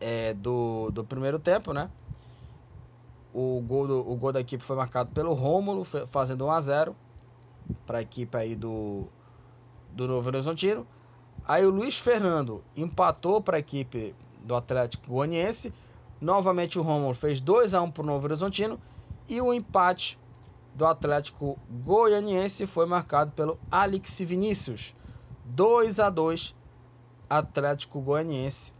é, 0.00 0.34
do, 0.34 0.90
do 0.90 1.04
primeiro 1.04 1.38
tempo, 1.38 1.72
né? 1.72 1.88
O 3.32 3.62
gol, 3.64 3.86
do, 3.86 4.10
o 4.10 4.16
gol 4.16 4.32
da 4.32 4.40
equipe 4.40 4.62
foi 4.64 4.74
marcado 4.74 5.10
pelo 5.12 5.34
Rômulo, 5.34 5.84
fazendo 5.84 6.46
1 6.46 6.50
a 6.50 6.60
0 6.60 6.96
para 7.86 7.98
a 7.98 8.02
equipe 8.02 8.36
aí 8.36 8.56
do, 8.56 9.06
do 9.92 10.08
Novo 10.08 10.28
Horizontino. 10.28 10.84
Aí 11.46 11.64
o 11.64 11.70
Luiz 11.70 11.96
Fernando 11.96 12.64
empatou 12.76 13.40
para 13.40 13.56
a 13.56 13.60
equipe 13.60 14.14
do 14.44 14.56
Atlético 14.56 15.06
Goianiense. 15.06 15.72
Novamente 16.22 16.78
o 16.78 16.82
Rômulo 16.82 17.14
fez 17.14 17.40
2 17.40 17.74
a 17.74 17.82
1 17.82 17.90
para 17.90 18.02
o 18.04 18.06
Novo 18.06 18.26
Horizontino. 18.26 18.80
E 19.28 19.40
o 19.40 19.52
empate 19.52 20.16
do 20.72 20.86
Atlético 20.86 21.58
Goianiense 21.68 22.64
foi 22.64 22.86
marcado 22.86 23.32
pelo 23.32 23.58
Alex 23.68 24.20
Vinícius. 24.20 24.94
2 25.44 25.98
a 25.98 26.08
2 26.08 26.54
Atlético 27.28 28.00
Goianiense 28.00 28.72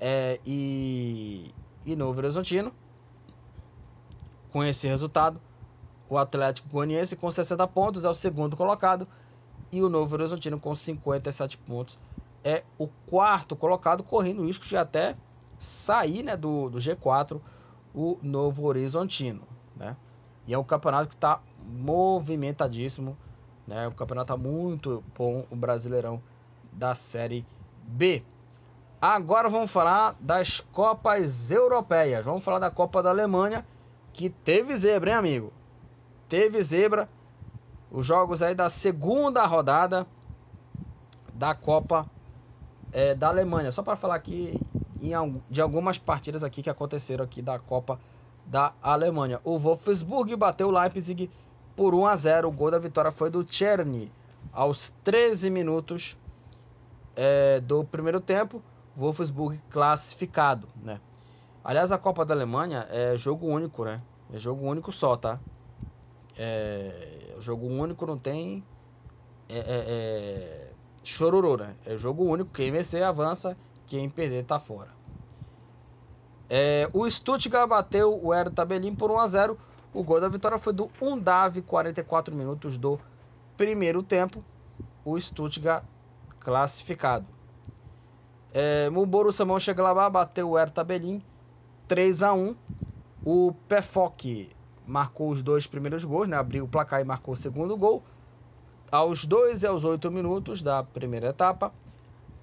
é, 0.00 0.40
e, 0.44 1.54
e 1.86 1.94
Novo 1.94 2.18
Horizontino. 2.18 2.72
Com 4.50 4.64
esse 4.64 4.88
resultado, 4.88 5.40
o 6.10 6.18
Atlético 6.18 6.68
Goianiense 6.68 7.14
com 7.14 7.30
60 7.30 7.68
pontos 7.68 8.04
é 8.04 8.10
o 8.10 8.14
segundo 8.14 8.56
colocado 8.56 9.06
e 9.70 9.80
o 9.80 9.88
Novo 9.88 10.12
Horizontino 10.16 10.58
com 10.58 10.74
57 10.74 11.56
pontos 11.58 11.96
é 12.42 12.64
o 12.76 12.88
quarto 13.06 13.54
colocado, 13.54 14.02
correndo 14.02 14.44
risco 14.44 14.66
de 14.66 14.76
até 14.76 15.16
sair 15.62 16.22
né, 16.22 16.36
do, 16.36 16.68
do 16.68 16.78
G4 16.78 17.40
o 17.94 18.18
Novo 18.22 18.64
Horizontino. 18.64 19.42
Né? 19.76 19.96
E 20.46 20.54
é 20.54 20.58
um 20.58 20.64
campeonato 20.64 21.08
que 21.08 21.14
está 21.14 21.40
movimentadíssimo. 21.64 23.16
Né? 23.66 23.86
O 23.86 23.92
campeonato 23.92 24.32
está 24.32 24.36
muito 24.36 25.04
bom, 25.16 25.46
o 25.50 25.56
Brasileirão 25.56 26.20
da 26.72 26.94
Série 26.94 27.46
B. 27.84 28.24
Agora 29.00 29.48
vamos 29.48 29.70
falar 29.70 30.16
das 30.18 30.60
Copas 30.60 31.50
Europeias. 31.50 32.24
Vamos 32.24 32.42
falar 32.42 32.58
da 32.58 32.70
Copa 32.70 33.02
da 33.02 33.10
Alemanha, 33.10 33.66
que 34.12 34.30
teve 34.30 34.76
zebra, 34.76 35.10
hein, 35.10 35.16
amigo? 35.16 35.52
Teve 36.28 36.62
zebra. 36.62 37.08
Os 37.90 38.06
jogos 38.06 38.42
aí 38.42 38.54
da 38.54 38.68
segunda 38.68 39.44
rodada 39.44 40.06
da 41.34 41.54
Copa 41.54 42.06
é, 42.92 43.14
da 43.14 43.28
Alemanha. 43.28 43.70
Só 43.70 43.82
para 43.82 43.96
falar 43.96 44.14
aqui 44.14 44.58
de 45.50 45.60
algumas 45.60 45.98
partidas 45.98 46.44
aqui 46.44 46.62
que 46.62 46.70
aconteceram 46.70 47.24
aqui 47.24 47.42
da 47.42 47.58
Copa 47.58 47.98
da 48.46 48.72
Alemanha. 48.80 49.40
O 49.44 49.58
Wolfsburg 49.58 50.34
bateu 50.36 50.68
o 50.68 50.70
Leipzig 50.70 51.30
por 51.74 51.94
1 51.94 52.06
a 52.06 52.16
0. 52.16 52.48
O 52.48 52.52
gol 52.52 52.70
da 52.70 52.78
vitória 52.78 53.10
foi 53.10 53.30
do 53.30 53.42
Czerny 53.42 54.10
aos 54.52 54.90
13 55.02 55.50
minutos 55.50 56.16
é, 57.16 57.60
do 57.60 57.84
primeiro 57.84 58.20
tempo. 58.20 58.62
Wolfsburg 58.96 59.60
classificado, 59.70 60.68
né? 60.82 61.00
Aliás, 61.64 61.92
a 61.92 61.98
Copa 61.98 62.24
da 62.24 62.34
Alemanha 62.34 62.86
é 62.90 63.16
jogo 63.16 63.46
único, 63.46 63.84
né? 63.84 64.02
É 64.32 64.38
jogo 64.38 64.66
único 64.66 64.92
só, 64.92 65.16
tá? 65.16 65.40
É, 66.36 67.34
jogo 67.38 67.66
único 67.66 68.04
não 68.06 68.18
tem 68.18 68.64
é, 69.48 69.58
é, 69.58 69.64
é, 69.66 70.70
chororô, 71.04 71.56
né? 71.56 71.74
É 71.86 71.96
jogo 71.96 72.24
único. 72.24 72.50
Quem 72.50 72.70
vencer 72.70 73.02
avança, 73.02 73.56
quem 73.86 74.08
perder 74.08 74.44
tá 74.44 74.58
fora. 74.58 74.90
É, 76.48 76.88
o 76.92 77.08
Stuttgart 77.08 77.68
bateu 77.68 78.18
o 78.22 78.30
Hertha 78.30 78.64
Berlim 78.64 78.94
por 78.94 79.10
1 79.10 79.18
a 79.18 79.26
0. 79.26 79.58
O 79.94 80.02
gol 80.02 80.20
da 80.20 80.28
vitória 80.28 80.58
foi 80.58 80.72
do 80.72 80.90
Undav, 81.00 81.60
44 81.62 82.34
minutos 82.34 82.76
do 82.76 82.98
primeiro 83.56 84.02
tempo. 84.02 84.44
O 85.04 85.18
Stuttgart 85.18 85.84
classificado. 86.38 87.26
É, 88.52 88.90
o 88.94 89.06
Borussia 89.06 89.46
Mönchengladbach 89.46 90.12
bateu 90.12 90.50
o 90.50 90.56
Hertha 90.56 90.84
Berlim 90.84 91.22
3 91.88 92.22
a 92.22 92.32
1. 92.32 92.54
O 93.24 93.54
Pefok 93.68 94.50
marcou 94.86 95.30
os 95.30 95.42
dois 95.42 95.66
primeiros 95.66 96.04
gols, 96.04 96.28
né? 96.28 96.36
abriu 96.36 96.64
o 96.64 96.68
placar 96.68 97.00
e 97.00 97.04
marcou 97.04 97.34
o 97.34 97.36
segundo 97.36 97.76
gol. 97.76 98.02
Aos 98.90 99.24
2 99.24 99.62
e 99.62 99.66
aos 99.66 99.84
8 99.84 100.10
minutos 100.10 100.60
da 100.60 100.82
primeira 100.82 101.28
etapa, 101.28 101.72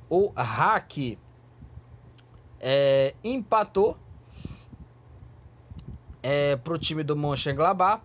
o 0.09 0.31
Hack 0.35 1.17
é, 2.59 3.13
empatou 3.23 3.97
é, 6.21 6.55
para 6.55 6.73
o 6.73 6.77
time 6.77 7.03
do 7.03 7.15
Mönchengladbach 7.15 8.03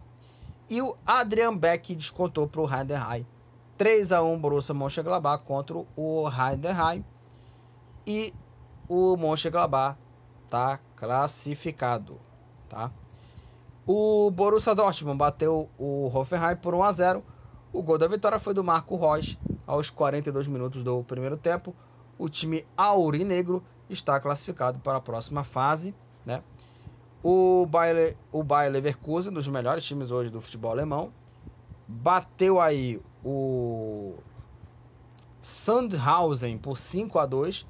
e 0.70 0.80
o 0.80 0.96
Adrian 1.04 1.56
Beck 1.56 1.94
descontou 1.94 2.46
para 2.46 2.60
o 2.60 2.72
Heidenheim 2.72 3.26
3 3.76 4.12
a 4.12 4.22
1 4.22 4.38
Borussia 4.38 4.74
Mönchengladbach 4.74 5.44
contra 5.44 5.76
o 5.76 6.28
Heidenheim 6.28 7.04
e 8.06 8.32
o 8.88 9.16
Mönchengladbach 9.16 9.98
está 10.44 10.78
classificado. 10.96 12.20
tá? 12.68 12.90
O 13.86 14.30
Borussia 14.30 14.74
Dortmund 14.74 15.18
bateu 15.18 15.68
o 15.78 16.10
Hoffenheim 16.14 16.56
por 16.56 16.74
1 16.74 16.82
a 16.82 16.92
0. 16.92 17.24
O 17.72 17.82
gol 17.82 17.98
da 17.98 18.06
vitória 18.06 18.38
foi 18.38 18.54
do 18.54 18.64
Marco 18.64 18.96
Reus 18.96 19.36
aos 19.66 19.90
42 19.90 20.46
minutos 20.46 20.82
do 20.82 21.02
primeiro 21.02 21.36
tempo. 21.36 21.74
O 22.16 22.28
time 22.28 22.64
aurinegro 22.76 23.62
está 23.94 24.20
classificado 24.20 24.78
para 24.80 24.98
a 24.98 25.00
próxima 25.00 25.42
fase, 25.44 25.94
né? 26.24 26.42
O 27.22 27.66
Bayer, 27.66 28.16
o 28.30 28.42
Bayer 28.42 28.70
Leverkusen, 28.70 29.30
um 29.30 29.34
dos 29.34 29.48
melhores 29.48 29.84
times 29.84 30.10
hoje 30.10 30.30
do 30.30 30.40
futebol 30.40 30.70
alemão, 30.70 31.10
bateu 31.88 32.60
aí 32.60 33.00
o 33.24 34.14
Sandhausen 35.40 36.58
por 36.58 36.76
5 36.76 37.18
a 37.18 37.24
2. 37.24 37.66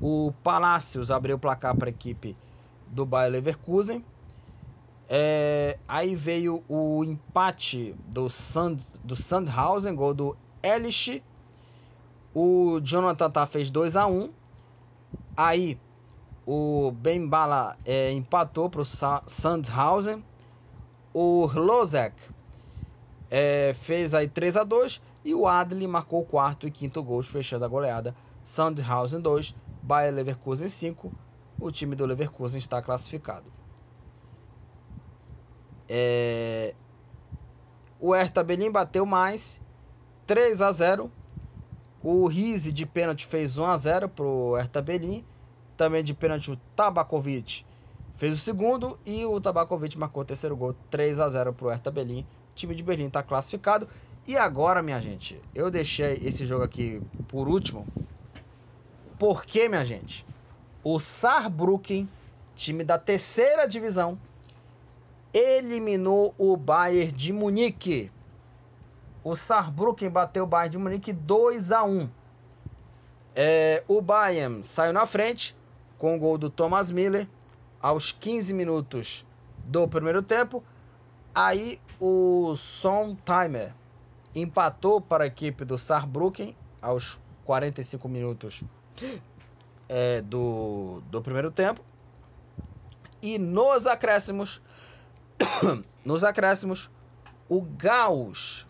O 0.00 0.32
Palacios 0.42 1.10
abriu 1.10 1.36
o 1.36 1.38
placar 1.38 1.76
para 1.76 1.88
a 1.88 1.90
equipe 1.90 2.36
do 2.86 3.04
Bayer 3.04 3.32
Leverkusen. 3.32 4.04
É, 5.08 5.78
aí 5.86 6.14
veio 6.14 6.62
o 6.68 7.04
empate 7.04 7.94
do, 8.06 8.30
Sand, 8.30 8.78
do 9.02 9.14
Sandhausen, 9.14 9.94
gol 9.94 10.14
do 10.14 10.36
Elish. 10.62 11.22
O 12.34 12.80
Jonathan 12.80 13.30
tá 13.30 13.46
fez 13.46 13.70
2 13.70 13.96
a 13.96 14.06
1 14.06 14.30
Aí 15.36 15.78
o 16.46 16.92
Bembala 16.92 17.76
é, 17.84 18.12
empatou 18.12 18.68
para 18.68 18.82
o 18.82 18.84
Sandhausen. 18.84 20.24
O 21.12 21.46
Lozek 21.46 22.14
é, 23.30 23.72
fez 23.74 24.14
aí 24.14 24.28
3 24.28 24.56
a 24.56 24.64
2 24.64 25.00
e 25.24 25.34
o 25.34 25.46
Adli 25.46 25.86
marcou 25.86 26.20
o 26.20 26.24
quarto 26.24 26.66
e 26.66 26.70
quinto 26.70 27.02
gols, 27.02 27.26
fechando 27.26 27.64
a 27.64 27.68
goleada. 27.68 28.14
Sandhausen 28.42 29.20
2, 29.20 29.54
Bayer 29.82 30.12
Leverkusen 30.12 30.68
5. 30.68 31.10
O 31.60 31.70
time 31.70 31.96
do 31.96 32.04
Leverkusen 32.04 32.58
está 32.58 32.82
classificado. 32.82 33.46
É... 35.88 36.74
O 37.98 38.12
Hertha 38.12 38.42
Berlim 38.42 38.70
bateu 38.70 39.06
mais 39.06 39.62
3 40.26 40.60
a 40.60 40.70
0. 40.70 41.10
O 42.04 42.26
Rize 42.26 42.70
de 42.70 42.84
pênalti 42.84 43.26
fez 43.26 43.56
1 43.56 43.64
a 43.64 43.76
0 43.76 44.08
para 44.10 44.26
o 44.26 44.54
Hertha 44.54 44.82
Berlim. 44.82 45.24
Também 45.74 46.04
de 46.04 46.12
pênalti 46.12 46.52
o 46.52 46.56
Tabakovic 46.76 47.64
fez 48.16 48.34
o 48.34 48.38
segundo 48.38 48.98
e 49.04 49.24
o 49.24 49.40
Tabakovic 49.40 49.98
marcou 49.98 50.22
o 50.22 50.24
terceiro 50.24 50.56
gol, 50.56 50.74
3 50.90 51.18
a 51.18 51.28
0 51.28 51.52
para 51.52 51.66
o 51.66 51.70
Hertha 51.70 51.90
Berlim. 51.90 52.20
O 52.20 52.54
time 52.54 52.74
de 52.74 52.82
Berlim 52.82 53.06
está 53.06 53.22
classificado. 53.22 53.88
E 54.26 54.36
agora, 54.36 54.82
minha 54.82 55.00
gente, 55.00 55.40
eu 55.54 55.70
deixei 55.70 56.20
esse 56.22 56.46
jogo 56.46 56.62
aqui 56.62 57.02
por 57.28 57.48
último. 57.48 57.86
Porque, 59.18 59.68
minha 59.68 59.84
gente, 59.84 60.26
o 60.82 60.98
Saarbrücken, 60.98 62.08
time 62.54 62.84
da 62.84 62.98
terceira 62.98 63.66
divisão, 63.66 64.18
eliminou 65.32 66.34
o 66.38 66.56
Bayern 66.56 67.12
de 67.12 67.32
Munique. 67.32 68.10
O 69.24 69.34
Saarbrücken 69.34 70.10
bateu 70.10 70.44
o 70.44 70.46
Bayern 70.46 70.72
de 70.72 70.78
Munique 70.78 71.10
2 71.10 71.72
a 71.72 71.82
1. 71.82 72.10
É, 73.34 73.82
o 73.88 74.02
Bayern 74.02 74.62
saiu 74.62 74.92
na 74.92 75.06
frente 75.06 75.56
com 75.98 76.14
o 76.14 76.18
gol 76.18 76.36
do 76.36 76.50
Thomas 76.50 76.90
Miller 76.90 77.26
aos 77.80 78.12
15 78.12 78.52
minutos 78.52 79.26
do 79.64 79.88
primeiro 79.88 80.22
tempo. 80.22 80.62
Aí 81.34 81.80
o 81.98 82.54
Timer 83.24 83.72
empatou 84.34 85.00
para 85.00 85.24
a 85.24 85.26
equipe 85.26 85.64
do 85.64 85.78
Saarbrücken 85.78 86.54
aos 86.82 87.18
45 87.46 88.06
minutos 88.08 88.62
é, 89.88 90.20
do, 90.20 91.02
do 91.10 91.22
primeiro 91.22 91.50
tempo. 91.50 91.80
E 93.22 93.38
nos 93.38 93.86
acréscimos, 93.86 94.60
nos 96.04 96.24
acréscimos, 96.24 96.90
o 97.48 97.62
Gauss 97.62 98.66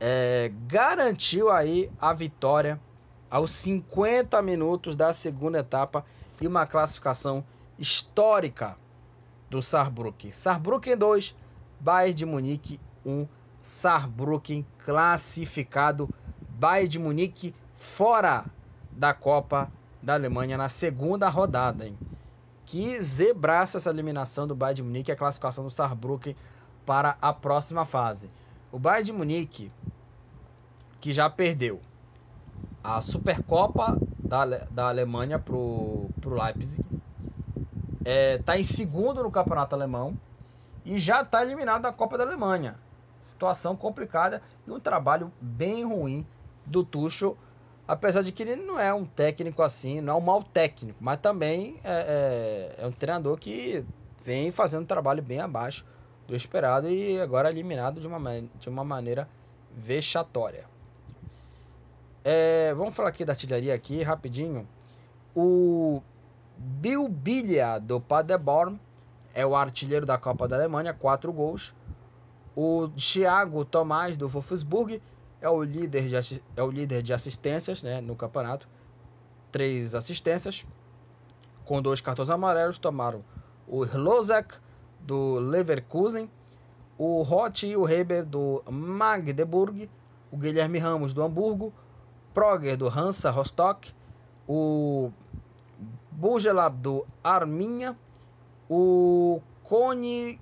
é, 0.00 0.52
garantiu 0.66 1.50
aí 1.50 1.90
a 2.00 2.12
vitória 2.12 2.80
aos 3.30 3.50
50 3.52 4.40
minutos 4.42 4.96
da 4.96 5.12
segunda 5.12 5.58
etapa 5.58 6.04
e 6.40 6.46
uma 6.46 6.66
classificação 6.66 7.44
histórica 7.78 8.76
do 9.50 9.62
Saarbrücken. 9.62 10.32
Saarbrücken 10.32 10.96
2, 10.96 11.36
Bayern 11.80 12.14
de 12.14 12.26
Munique 12.26 12.80
1, 13.04 13.26
Saarbrücken 13.60 14.66
classificado, 14.84 16.08
Bayern 16.48 16.88
de 16.88 16.98
Munique 16.98 17.54
fora 17.74 18.46
da 18.90 19.12
Copa 19.12 19.70
da 20.02 20.14
Alemanha 20.14 20.56
na 20.56 20.68
segunda 20.68 21.28
rodada, 21.28 21.86
hein? 21.86 21.98
Que 22.64 23.00
zebraça 23.02 23.78
essa 23.78 23.90
eliminação 23.90 24.46
do 24.46 24.54
Bayern 24.54 24.76
de 24.76 24.82
Munique 24.82 25.10
e 25.10 25.12
a 25.12 25.16
classificação 25.16 25.64
do 25.64 25.70
Saarbrücken 25.70 26.36
para 26.84 27.16
a 27.20 27.32
próxima 27.32 27.84
fase. 27.84 28.30
O 28.70 28.78
Bayern 28.78 29.04
de 29.04 29.12
Munique, 29.12 29.72
que 31.00 31.12
já 31.12 31.28
perdeu 31.30 31.80
a 32.84 33.00
Supercopa 33.00 34.00
da, 34.22 34.44
da 34.44 34.88
Alemanha 34.88 35.38
pro, 35.38 36.10
pro 36.20 36.34
Leipzig, 36.34 36.84
é, 38.04 38.38
tá 38.38 38.58
em 38.58 38.62
segundo 38.64 39.22
no 39.22 39.30
campeonato 39.30 39.74
alemão 39.74 40.16
e 40.84 40.98
já 40.98 41.22
está 41.22 41.42
eliminado 41.42 41.82
da 41.82 41.92
Copa 41.92 42.18
da 42.18 42.24
Alemanha. 42.24 42.78
Situação 43.22 43.76
complicada 43.76 44.42
e 44.66 44.70
um 44.70 44.80
trabalho 44.80 45.32
bem 45.40 45.84
ruim 45.84 46.26
do 46.64 46.84
Tuchel 46.84 47.36
Apesar 47.88 48.22
de 48.22 48.32
que 48.32 48.42
ele 48.42 48.54
não 48.54 48.78
é 48.78 48.92
um 48.92 49.06
técnico 49.06 49.62
assim, 49.62 50.02
não 50.02 50.12
é 50.12 50.16
um 50.16 50.20
mau 50.20 50.42
técnico, 50.44 50.98
mas 51.00 51.18
também 51.22 51.80
é, 51.82 52.74
é, 52.76 52.84
é 52.84 52.86
um 52.86 52.92
treinador 52.92 53.38
que 53.38 53.82
vem 54.22 54.52
fazendo 54.52 54.82
um 54.82 54.86
trabalho 54.86 55.22
bem 55.22 55.40
abaixo 55.40 55.86
do 56.28 56.36
esperado 56.36 56.88
e 56.90 57.18
agora 57.18 57.50
eliminado 57.50 58.00
de 58.00 58.06
uma, 58.06 58.20
de 58.60 58.68
uma 58.68 58.84
maneira 58.84 59.26
vexatória. 59.74 60.66
É, 62.22 62.74
vamos 62.74 62.94
falar 62.94 63.08
aqui 63.08 63.24
da 63.24 63.32
artilharia 63.32 63.74
aqui 63.74 64.02
rapidinho. 64.02 64.68
O 65.34 66.02
Bill 66.58 67.08
Bilha 67.08 67.78
do 67.78 67.98
Paderborn 67.98 68.78
é 69.32 69.46
o 69.46 69.56
artilheiro 69.56 70.04
da 70.04 70.18
Copa 70.18 70.46
da 70.46 70.56
Alemanha, 70.56 70.92
quatro 70.92 71.32
gols. 71.32 71.74
O 72.54 72.88
Thiago 72.88 73.64
Tomás 73.64 74.16
do 74.16 74.28
Wolfsburg 74.28 75.00
é 75.40 75.48
o 75.48 75.62
líder 75.62 76.08
de, 76.08 76.42
é 76.56 76.62
o 76.62 76.70
líder 76.70 77.02
de 77.02 77.14
assistências 77.14 77.82
né, 77.82 78.02
no 78.02 78.14
campeonato. 78.14 78.68
Três 79.50 79.94
assistências. 79.94 80.66
Com 81.64 81.80
dois 81.80 82.00
cartões 82.02 82.28
amarelos, 82.28 82.78
tomaram 82.78 83.24
o 83.66 83.84
Hlozek 83.84 84.56
do 85.08 85.38
Leverkusen, 85.38 86.30
o 86.98 87.22
Roth 87.22 87.62
e 87.62 87.74
o 87.74 87.88
Heber 87.88 88.26
do 88.26 88.62
Magdeburg, 88.70 89.88
o 90.30 90.36
Guilherme 90.36 90.78
Ramos 90.78 91.14
do 91.14 91.22
Hamburgo, 91.22 91.72
Proger 92.34 92.76
do 92.76 92.88
Hansa 92.88 93.30
Rostock, 93.30 93.90
o 94.46 95.10
Bugelab 96.10 96.76
do 96.76 97.06
Arminha, 97.24 97.96
o 98.68 99.40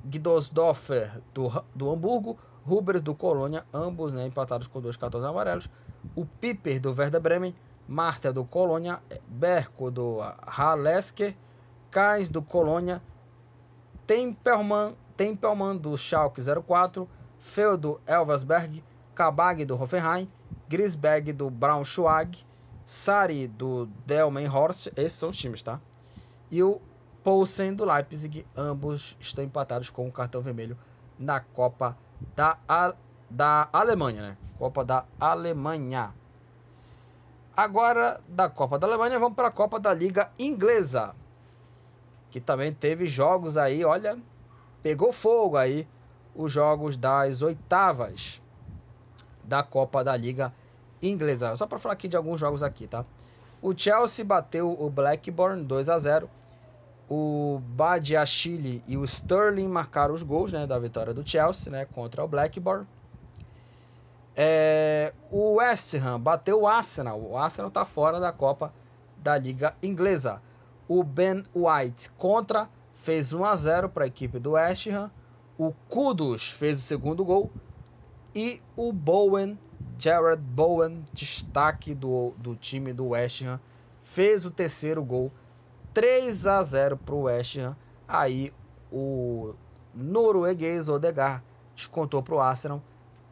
Gdosdorfer 0.04 1.12
do, 1.32 1.64
do 1.72 1.88
Hamburgo, 1.88 2.36
Rubers 2.64 3.00
do 3.00 3.14
Colônia, 3.14 3.64
ambos 3.72 4.12
né, 4.12 4.26
empatados 4.26 4.66
com 4.66 4.80
dois 4.80 4.96
cartões 4.96 5.24
amarelos. 5.24 5.70
O 6.16 6.26
Piper 6.26 6.80
do 6.80 6.92
Werder 6.92 7.20
Bremen, 7.20 7.54
Marta 7.86 8.32
do 8.32 8.44
Colônia, 8.44 9.00
Berco 9.28 9.92
do 9.92 10.18
Halesker, 10.44 11.36
Kais 11.88 12.28
do 12.28 12.42
Colônia, 12.42 13.00
Tempelman, 14.06 14.96
Tempelman 15.16 15.76
do 15.76 15.96
Schalke 15.96 16.40
04, 16.40 17.08
Feu 17.38 17.76
do 17.76 18.00
Elversberg, 18.06 18.84
Kabag 19.14 19.64
do 19.64 19.80
Hoffenheim, 19.80 20.30
Grisberg 20.68 21.32
do 21.32 21.50
Braunschweig, 21.50 22.44
Sari 22.84 23.48
do 23.48 23.86
Delmenhorst, 24.06 24.88
esses 24.96 25.14
são 25.14 25.30
os 25.30 25.36
times, 25.36 25.62
tá? 25.62 25.80
E 26.50 26.62
o 26.62 26.80
Poulsen 27.24 27.74
do 27.74 27.84
Leipzig, 27.84 28.46
ambos 28.56 29.16
estão 29.18 29.42
empatados 29.42 29.90
com 29.90 30.06
o 30.06 30.12
cartão 30.12 30.40
vermelho 30.40 30.78
na 31.18 31.40
Copa 31.40 31.96
da, 32.36 32.56
da 33.28 33.68
Alemanha, 33.72 34.22
né? 34.22 34.36
Copa 34.56 34.84
da 34.84 35.04
Alemanha. 35.18 36.14
Agora, 37.56 38.20
da 38.28 38.48
Copa 38.48 38.78
da 38.78 38.86
Alemanha, 38.86 39.18
vamos 39.18 39.34
para 39.34 39.48
a 39.48 39.52
Copa 39.52 39.80
da 39.80 39.92
Liga 39.92 40.30
Inglesa. 40.38 41.14
Que 42.36 42.40
também 42.42 42.70
teve 42.70 43.06
jogos 43.06 43.56
aí, 43.56 43.82
olha, 43.82 44.18
pegou 44.82 45.10
fogo 45.10 45.56
aí 45.56 45.88
os 46.34 46.52
jogos 46.52 46.94
das 46.94 47.40
oitavas 47.40 48.42
da 49.42 49.62
Copa 49.62 50.04
da 50.04 50.14
Liga 50.14 50.52
Inglesa. 51.02 51.56
Só 51.56 51.66
para 51.66 51.78
falar 51.78 51.94
aqui 51.94 52.06
de 52.06 52.14
alguns 52.14 52.38
jogos 52.38 52.62
aqui, 52.62 52.86
tá? 52.86 53.06
O 53.62 53.72
Chelsea 53.74 54.22
bateu 54.22 54.70
o 54.70 54.90
Blackburn 54.90 55.64
2 55.64 55.88
a 55.88 55.98
0 55.98 56.28
o 57.08 57.58
Badiashile 57.68 58.84
e 58.86 58.98
o 58.98 59.04
Sterling 59.04 59.68
marcaram 59.68 60.12
os 60.12 60.22
gols 60.22 60.52
né, 60.52 60.66
da 60.66 60.78
vitória 60.78 61.14
do 61.14 61.26
Chelsea 61.26 61.72
né, 61.72 61.86
contra 61.86 62.22
o 62.22 62.28
Blackburn. 62.28 62.86
É, 64.36 65.14
o 65.30 65.54
West 65.54 65.94
Ham 65.94 66.20
bateu 66.20 66.60
o 66.60 66.68
Arsenal. 66.68 67.18
O 67.18 67.38
Arsenal 67.38 67.68
está 67.68 67.86
fora 67.86 68.20
da 68.20 68.30
Copa 68.30 68.74
da 69.16 69.38
Liga 69.38 69.74
Inglesa. 69.82 70.42
O 70.88 71.02
Ben 71.02 71.42
White 71.54 72.10
contra 72.12 72.68
fez 72.94 73.32
1 73.32 73.44
a 73.44 73.56
0 73.56 73.88
para 73.88 74.04
a 74.04 74.06
equipe 74.06 74.38
do 74.38 74.52
West 74.52 74.86
Ham. 74.88 75.10
O 75.58 75.72
Kudus 75.88 76.50
fez 76.50 76.78
o 76.78 76.82
segundo 76.82 77.24
gol 77.24 77.50
e 78.34 78.60
o 78.76 78.92
Bowen, 78.92 79.58
Jared 79.98 80.42
Bowen, 80.42 81.06
destaque 81.14 81.94
do, 81.94 82.34
do 82.36 82.54
time 82.54 82.92
do 82.92 83.08
West 83.08 83.42
Ham, 83.42 83.58
fez 84.02 84.44
o 84.44 84.50
terceiro 84.50 85.02
gol. 85.02 85.32
3 85.94 86.46
a 86.46 86.62
0 86.62 86.96
para 86.98 87.14
o 87.14 87.22
West 87.22 87.56
Ham. 87.56 87.74
Aí 88.06 88.52
o 88.92 89.54
norueguês 89.94 90.88
Odegaard 90.88 91.42
descontou 91.74 92.22
para 92.22 92.34
o 92.34 92.40
Arsenal. 92.40 92.82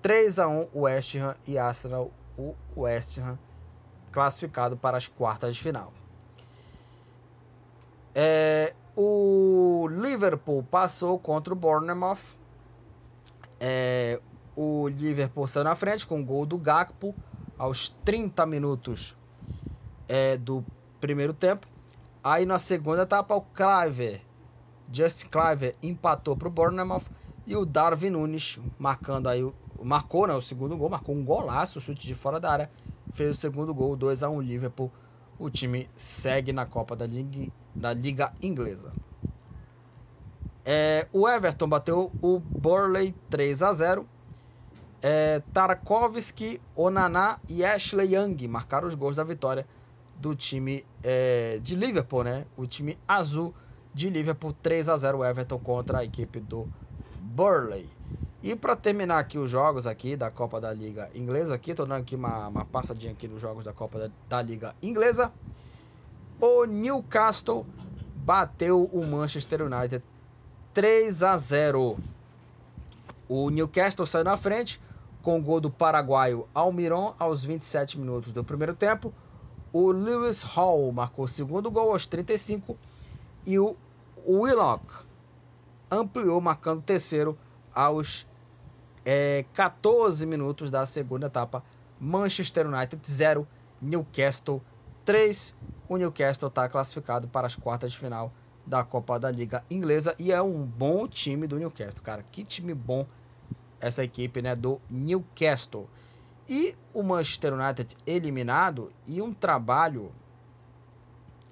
3 0.00 0.38
a 0.38 0.48
1 0.48 0.68
West 0.74 1.14
Ham 1.16 1.36
e 1.46 1.58
Arsenal, 1.58 2.10
o 2.38 2.54
West 2.76 3.18
Ham 3.18 3.38
classificado 4.10 4.76
para 4.76 4.96
as 4.96 5.08
quartas 5.08 5.56
de 5.56 5.62
final. 5.62 5.92
É, 8.14 8.74
o 8.96 9.88
Liverpool 9.90 10.62
passou 10.62 11.18
contra 11.18 11.52
o 11.52 11.56
Bournemouth. 11.56 12.38
É, 13.58 14.20
o 14.54 14.88
Liverpool 14.88 15.46
saiu 15.48 15.64
na 15.64 15.74
frente 15.74 16.06
com 16.06 16.20
o 16.20 16.24
gol 16.24 16.46
do 16.46 16.56
Gakpo 16.56 17.14
aos 17.58 17.88
30 18.04 18.46
minutos 18.46 19.16
é, 20.08 20.36
do 20.36 20.64
primeiro 21.00 21.34
tempo. 21.34 21.66
Aí 22.22 22.46
na 22.46 22.58
segunda 22.58 23.02
etapa 23.02 23.34
o 23.34 23.42
Clive, 23.42 24.22
Just 24.92 25.28
Clive 25.28 25.74
empatou 25.82 26.36
para 26.36 26.48
o 26.48 26.50
Bournemouth 26.50 27.04
e 27.46 27.56
o 27.56 27.66
Darwin 27.66 28.10
Nunes 28.10 28.58
marcando 28.78 29.28
aí 29.28 29.42
marcou 29.82 30.26
né, 30.26 30.34
o 30.34 30.40
segundo 30.40 30.76
gol, 30.76 30.88
marcou 30.88 31.14
um 31.14 31.24
golaço, 31.24 31.80
chute 31.80 32.06
de 32.06 32.14
fora 32.14 32.40
da 32.40 32.50
área, 32.50 32.70
fez 33.12 33.36
o 33.36 33.40
segundo 33.40 33.74
gol, 33.74 33.96
2 33.96 34.22
a 34.22 34.30
1 34.30 34.40
Liverpool. 34.40 34.90
O 35.38 35.50
time 35.50 35.90
segue 35.96 36.52
na 36.52 36.64
Copa 36.64 36.94
da 36.94 37.06
Liga, 37.06 37.52
da 37.74 37.92
Liga 37.92 38.32
Inglesa. 38.42 38.92
É, 40.64 41.06
o 41.12 41.28
Everton 41.28 41.68
bateu 41.68 42.10
o 42.22 42.40
Burley 42.40 43.14
3 43.28 43.62
a 43.62 43.72
0. 43.72 44.08
É, 45.02 45.42
Tarkovsky, 45.52 46.60
Onaná 46.74 47.38
e 47.48 47.64
Ashley 47.64 48.14
Young 48.14 48.48
marcaram 48.48 48.88
os 48.88 48.94
gols 48.94 49.16
da 49.16 49.24
vitória 49.24 49.66
do 50.16 50.34
time 50.34 50.84
é, 51.02 51.58
de 51.62 51.76
Liverpool, 51.76 52.24
né? 52.24 52.46
O 52.56 52.66
time 52.66 52.98
azul 53.06 53.54
de 53.92 54.08
Liverpool 54.08 54.54
3 54.62 54.88
a 54.88 54.96
0 54.96 55.24
Everton 55.24 55.58
contra 55.58 55.98
a 55.98 56.04
equipe 56.04 56.40
do 56.40 56.66
Burley. 57.20 57.88
E 58.42 58.54
para 58.54 58.76
terminar 58.76 59.18
aqui 59.18 59.38
os 59.38 59.50
jogos 59.50 59.86
aqui 59.86 60.16
da 60.16 60.30
Copa 60.30 60.60
da 60.60 60.72
Liga 60.72 61.10
Inglesa, 61.14 61.54
aqui 61.54 61.74
tô 61.74 61.86
dando 61.86 62.02
aqui 62.02 62.14
uma, 62.14 62.48
uma 62.48 62.64
passadinha 62.64 63.12
aqui 63.12 63.26
nos 63.26 63.40
jogos 63.40 63.64
da 63.64 63.72
Copa 63.72 63.98
da, 63.98 64.10
da 64.28 64.42
Liga 64.42 64.74
Inglesa. 64.82 65.32
O 66.40 66.64
Newcastle 66.64 67.64
bateu 68.16 68.84
o 68.92 69.06
Manchester 69.06 69.62
United 69.62 70.02
3 70.72 71.22
a 71.22 71.38
0. 71.38 71.96
O 73.28 73.50
Newcastle 73.50 74.06
saiu 74.06 74.24
na 74.24 74.36
frente 74.36 74.80
com 75.22 75.38
o 75.38 75.42
gol 75.42 75.60
do 75.60 75.70
paraguaio 75.70 76.48
Almiron 76.52 77.14
aos 77.18 77.44
27 77.44 77.98
minutos 77.98 78.32
do 78.32 78.42
primeiro 78.42 78.74
tempo. 78.74 79.14
O 79.72 79.90
Lewis 79.90 80.42
Hall 80.42 80.90
marcou 80.92 81.24
o 81.24 81.28
segundo 81.28 81.70
gol 81.70 81.92
aos 81.92 82.06
35 82.06 82.76
e 83.46 83.58
o 83.58 83.76
Willock 84.26 84.86
ampliou 85.90 86.40
marcando 86.40 86.80
o 86.80 86.82
terceiro 86.82 87.38
aos 87.72 88.26
é, 89.04 89.44
14 89.54 90.26
minutos 90.26 90.70
da 90.70 90.84
segunda 90.84 91.26
etapa. 91.26 91.62
Manchester 92.00 92.66
United 92.66 93.00
0, 93.08 93.46
Newcastle 93.80 94.60
3. 95.04 95.54
O 95.88 95.96
Newcastle 95.96 96.48
está 96.48 96.68
classificado 96.68 97.28
para 97.28 97.46
as 97.46 97.56
quartas 97.56 97.92
de 97.92 97.98
final 97.98 98.32
da 98.66 98.82
Copa 98.82 99.18
da 99.18 99.30
Liga 99.30 99.62
Inglesa 99.70 100.14
e 100.18 100.32
é 100.32 100.40
um 100.40 100.64
bom 100.64 101.06
time 101.06 101.46
do 101.46 101.58
Newcastle, 101.58 102.02
cara. 102.02 102.24
Que 102.32 102.42
time 102.44 102.72
bom 102.72 103.06
essa 103.78 104.02
equipe, 104.02 104.40
né, 104.40 104.56
do 104.56 104.80
Newcastle. 104.88 105.88
E 106.48 106.74
o 106.92 107.02
Manchester 107.02 107.52
United 107.52 107.96
eliminado 108.06 108.90
e 109.06 109.20
um 109.20 109.32
trabalho 109.32 110.10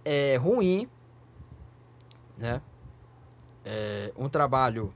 é, 0.04 0.36
ruim, 0.36 0.88
né? 2.38 2.60
É, 3.64 4.12
um 4.16 4.28
trabalho 4.28 4.92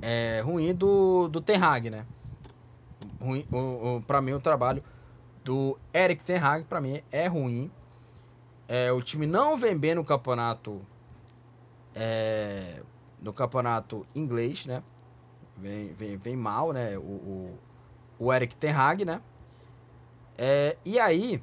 é, 0.00 0.40
ruim 0.40 0.74
do, 0.74 1.28
do 1.28 1.40
Ten 1.40 1.56
Hag, 1.56 1.90
né? 1.90 2.06
Ruim, 3.20 3.46
pra 4.06 4.20
mim, 4.20 4.32
o 4.32 4.40
trabalho 4.40 4.82
do 5.50 5.76
Eric 5.92 6.22
Ten 6.22 6.36
Hag, 6.36 6.64
pra 6.66 6.80
mim, 6.80 7.02
é 7.10 7.26
ruim. 7.26 7.68
É, 8.68 8.92
o 8.92 9.02
time 9.02 9.26
não 9.26 9.58
vem 9.58 9.76
bem 9.76 9.96
no 9.96 10.04
campeonato 10.04 10.80
é, 11.92 12.80
no 13.20 13.32
campeonato 13.32 14.06
inglês, 14.14 14.64
né? 14.64 14.80
Vem, 15.56 15.92
vem, 15.94 16.16
vem 16.16 16.36
mal, 16.36 16.72
né? 16.72 16.96
O, 16.96 17.00
o, 17.00 17.58
o 18.16 18.32
Eric 18.32 18.54
Ten 18.54 18.70
Hag, 18.70 19.04
né? 19.04 19.20
É, 20.38 20.76
e 20.84 21.00
aí 21.00 21.42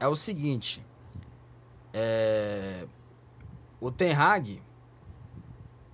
é 0.00 0.08
o 0.08 0.16
seguinte, 0.16 0.84
é, 1.94 2.88
o 3.80 3.92
Ten 3.92 4.14
Hag 4.14 4.60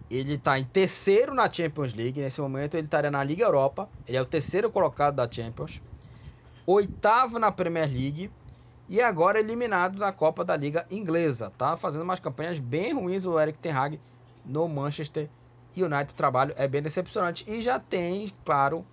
ele 0.09 0.37
está 0.37 0.59
em 0.59 0.65
terceiro 0.65 1.35
na 1.35 1.53
Champions 1.53 1.93
League. 1.93 2.23
Nesse 2.23 2.41
momento, 2.41 2.75
ele 2.75 2.87
estaria 2.87 3.11
na 3.11 3.23
Liga 3.23 3.45
Europa. 3.45 3.87
Ele 4.07 4.17
é 4.17 4.23
o 4.23 4.27
terceiro 4.27 4.71
colocado 4.71 5.17
da 5.17 5.31
Champions. 5.31 5.83
Oitavo 6.67 7.39
na 7.39 7.53
Premier 7.53 7.89
League. 7.89 8.31
E 8.89 9.01
agora 9.01 9.39
eliminado 9.39 9.99
da 9.99 10.13
Copa 10.13 10.45
da 10.45 10.57
Liga 10.57 10.87
Inglesa. 10.91 11.51
Tá 11.57 11.77
fazendo 11.77 12.03
umas 12.03 12.21
campanhas 12.21 12.59
bem 12.59 12.93
ruins 12.93 13.25
o 13.25 13.39
Eric 13.41 13.59
Ten 13.59 13.73
Hag 13.73 14.01
no 14.45 14.69
Manchester 14.69 15.31
United. 15.77 16.13
O 16.13 16.17
trabalho 16.17 16.55
é 16.57 16.69
bem 16.69 16.83
decepcionante. 16.83 17.45
E 17.51 17.63
já 17.63 17.79
tem, 17.79 18.31
claro, 18.45 18.85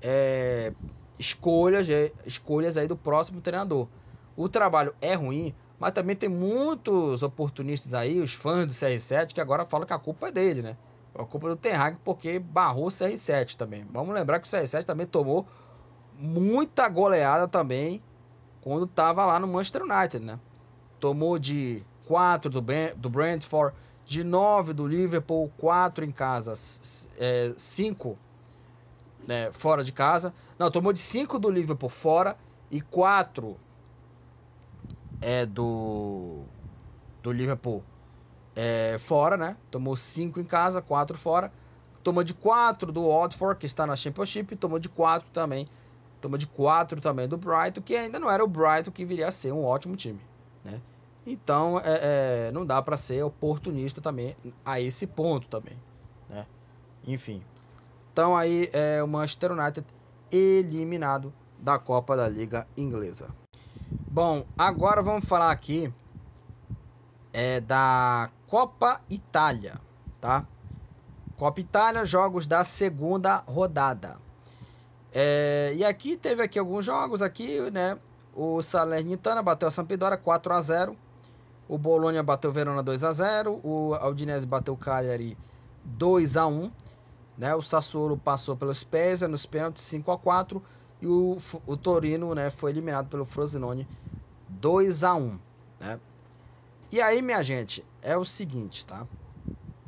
é, 0.00 0.72
escolhas, 1.18 1.88
é, 1.88 2.12
escolhas 2.26 2.76
aí 2.76 2.86
do 2.86 2.96
próximo 2.96 3.40
treinador. 3.40 3.88
O 4.36 4.48
trabalho 4.48 4.94
é 5.00 5.14
ruim, 5.14 5.54
mas 5.78 5.92
também 5.92 6.16
tem 6.16 6.28
muitos 6.28 7.22
oportunistas 7.22 7.94
aí, 7.94 8.20
os 8.20 8.34
fãs 8.34 8.66
do 8.66 8.72
CR7, 8.72 9.32
que 9.32 9.40
agora 9.40 9.64
falam 9.64 9.86
que 9.86 9.92
a 9.92 9.98
culpa 9.98 10.28
é 10.28 10.32
dele, 10.32 10.62
né? 10.62 10.76
A 11.14 11.24
culpa 11.24 11.46
é 11.46 11.50
do 11.50 11.56
Ten 11.56 11.74
Hag 11.74 11.98
porque 12.02 12.38
barrou 12.40 12.86
o 12.86 12.90
CR7 12.90 13.54
também. 13.54 13.86
Vamos 13.90 14.12
lembrar 14.14 14.40
que 14.40 14.48
o 14.48 14.50
CR7 14.50 14.84
também 14.84 15.06
tomou 15.06 15.46
muita 16.18 16.88
goleada 16.88 17.48
também 17.48 18.02
quando 18.60 18.84
estava 18.84 19.26
lá 19.26 19.38
no 19.38 19.46
Manchester 19.46 19.82
United, 19.82 20.24
né? 20.24 20.38
Tomou 20.98 21.38
de 21.38 21.82
4 22.06 22.50
do, 22.50 22.64
do 22.96 23.10
Brentford, 23.10 23.76
de 24.04 24.24
9 24.24 24.72
do 24.72 24.86
Liverpool, 24.86 25.50
4 25.58 26.04
em 26.04 26.10
casa, 26.10 26.54
5 26.54 28.18
é, 29.26 29.26
né, 29.26 29.52
fora 29.52 29.82
de 29.82 29.92
casa. 29.92 30.32
Não, 30.58 30.70
tomou 30.70 30.92
de 30.92 31.00
5 31.00 31.38
do 31.38 31.50
Liverpool 31.50 31.88
fora 31.88 32.36
e 32.70 32.80
4 32.80 33.56
é 35.20 35.46
do 35.46 36.42
do 37.22 37.32
Liverpool 37.32 37.82
é, 38.54 38.96
fora, 38.98 39.36
né? 39.36 39.56
Tomou 39.70 39.96
5 39.96 40.38
em 40.40 40.44
casa, 40.44 40.80
4 40.80 41.16
fora. 41.16 41.52
Tomou 42.02 42.22
de 42.22 42.34
4 42.34 42.92
do 42.92 43.08
Watford, 43.08 43.58
que 43.58 43.66
está 43.66 43.86
na 43.86 43.96
Championship. 43.96 44.54
Tomou 44.56 44.78
de 44.78 44.88
4 44.88 45.26
também. 45.32 45.66
Tomou 46.24 46.38
de 46.38 46.46
4 46.46 47.02
também 47.02 47.28
do 47.28 47.36
Brighton, 47.36 47.82
que 47.82 47.94
ainda 47.94 48.18
não 48.18 48.30
era 48.30 48.42
o 48.42 48.48
Brighton 48.48 48.90
que 48.90 49.04
viria 49.04 49.28
a 49.28 49.30
ser 49.30 49.52
um 49.52 49.62
ótimo 49.62 49.94
time, 49.94 50.22
né? 50.64 50.80
Então, 51.26 51.78
é, 51.78 52.46
é, 52.46 52.50
não 52.50 52.64
dá 52.64 52.80
para 52.80 52.96
ser 52.96 53.22
oportunista 53.22 54.00
também 54.00 54.34
a 54.64 54.80
esse 54.80 55.06
ponto 55.06 55.46
também, 55.48 55.76
né? 56.30 56.46
Enfim. 57.06 57.42
Então 58.10 58.34
aí 58.34 58.70
é 58.72 59.02
o 59.02 59.06
Manchester 59.06 59.52
United 59.52 59.86
eliminado 60.32 61.30
da 61.58 61.78
Copa 61.78 62.16
da 62.16 62.26
Liga 62.26 62.66
Inglesa. 62.74 63.28
Bom, 64.10 64.46
agora 64.56 65.02
vamos 65.02 65.26
falar 65.26 65.50
aqui 65.50 65.92
é, 67.34 67.60
da 67.60 68.30
Copa 68.46 68.98
Itália, 69.10 69.78
tá? 70.22 70.46
Copa 71.36 71.60
Itália, 71.60 72.06
jogos 72.06 72.46
da 72.46 72.64
segunda 72.64 73.44
rodada. 73.46 74.23
É, 75.16 75.72
e 75.76 75.84
aqui 75.84 76.16
teve 76.16 76.42
aqui 76.42 76.58
alguns 76.58 76.84
jogos 76.84 77.22
aqui, 77.22 77.70
né? 77.70 77.96
O 78.34 78.60
Salernitana 78.60 79.40
bateu 79.40 79.68
a 79.68 79.70
Sampdoria 79.70 80.18
4 80.18 80.52
a 80.52 80.60
0. 80.60 80.96
O 81.68 81.78
Bologna 81.78 82.20
bateu 82.22 82.50
o 82.50 82.52
Verona 82.52 82.82
2 82.82 83.04
a 83.04 83.12
0. 83.12 83.60
O 83.62 83.94
Aldinese 83.94 84.44
bateu 84.44 84.74
o 84.74 84.76
Cagliari 84.76 85.38
2 85.84 86.36
a 86.36 86.46
1. 86.46 86.70
Né? 87.38 87.54
O 87.54 87.62
Sassuolo 87.62 88.18
passou 88.18 88.56
pelo 88.56 88.74
Spezia 88.74 89.28
nos 89.28 89.46
pênaltis 89.46 89.84
5 89.84 90.10
a 90.10 90.18
4 90.18 90.60
e 91.00 91.06
o, 91.06 91.36
o 91.64 91.76
Torino 91.76 92.34
né, 92.34 92.50
foi 92.50 92.70
eliminado 92.72 93.08
pelo 93.08 93.24
Frosinone 93.24 93.86
2 94.48 95.04
a 95.04 95.14
1 95.14 95.38
né? 95.80 96.00
E 96.90 97.00
aí, 97.00 97.20
minha 97.20 97.42
gente, 97.42 97.84
é 98.00 98.16
o 98.16 98.24
seguinte, 98.24 98.86
tá? 98.86 99.06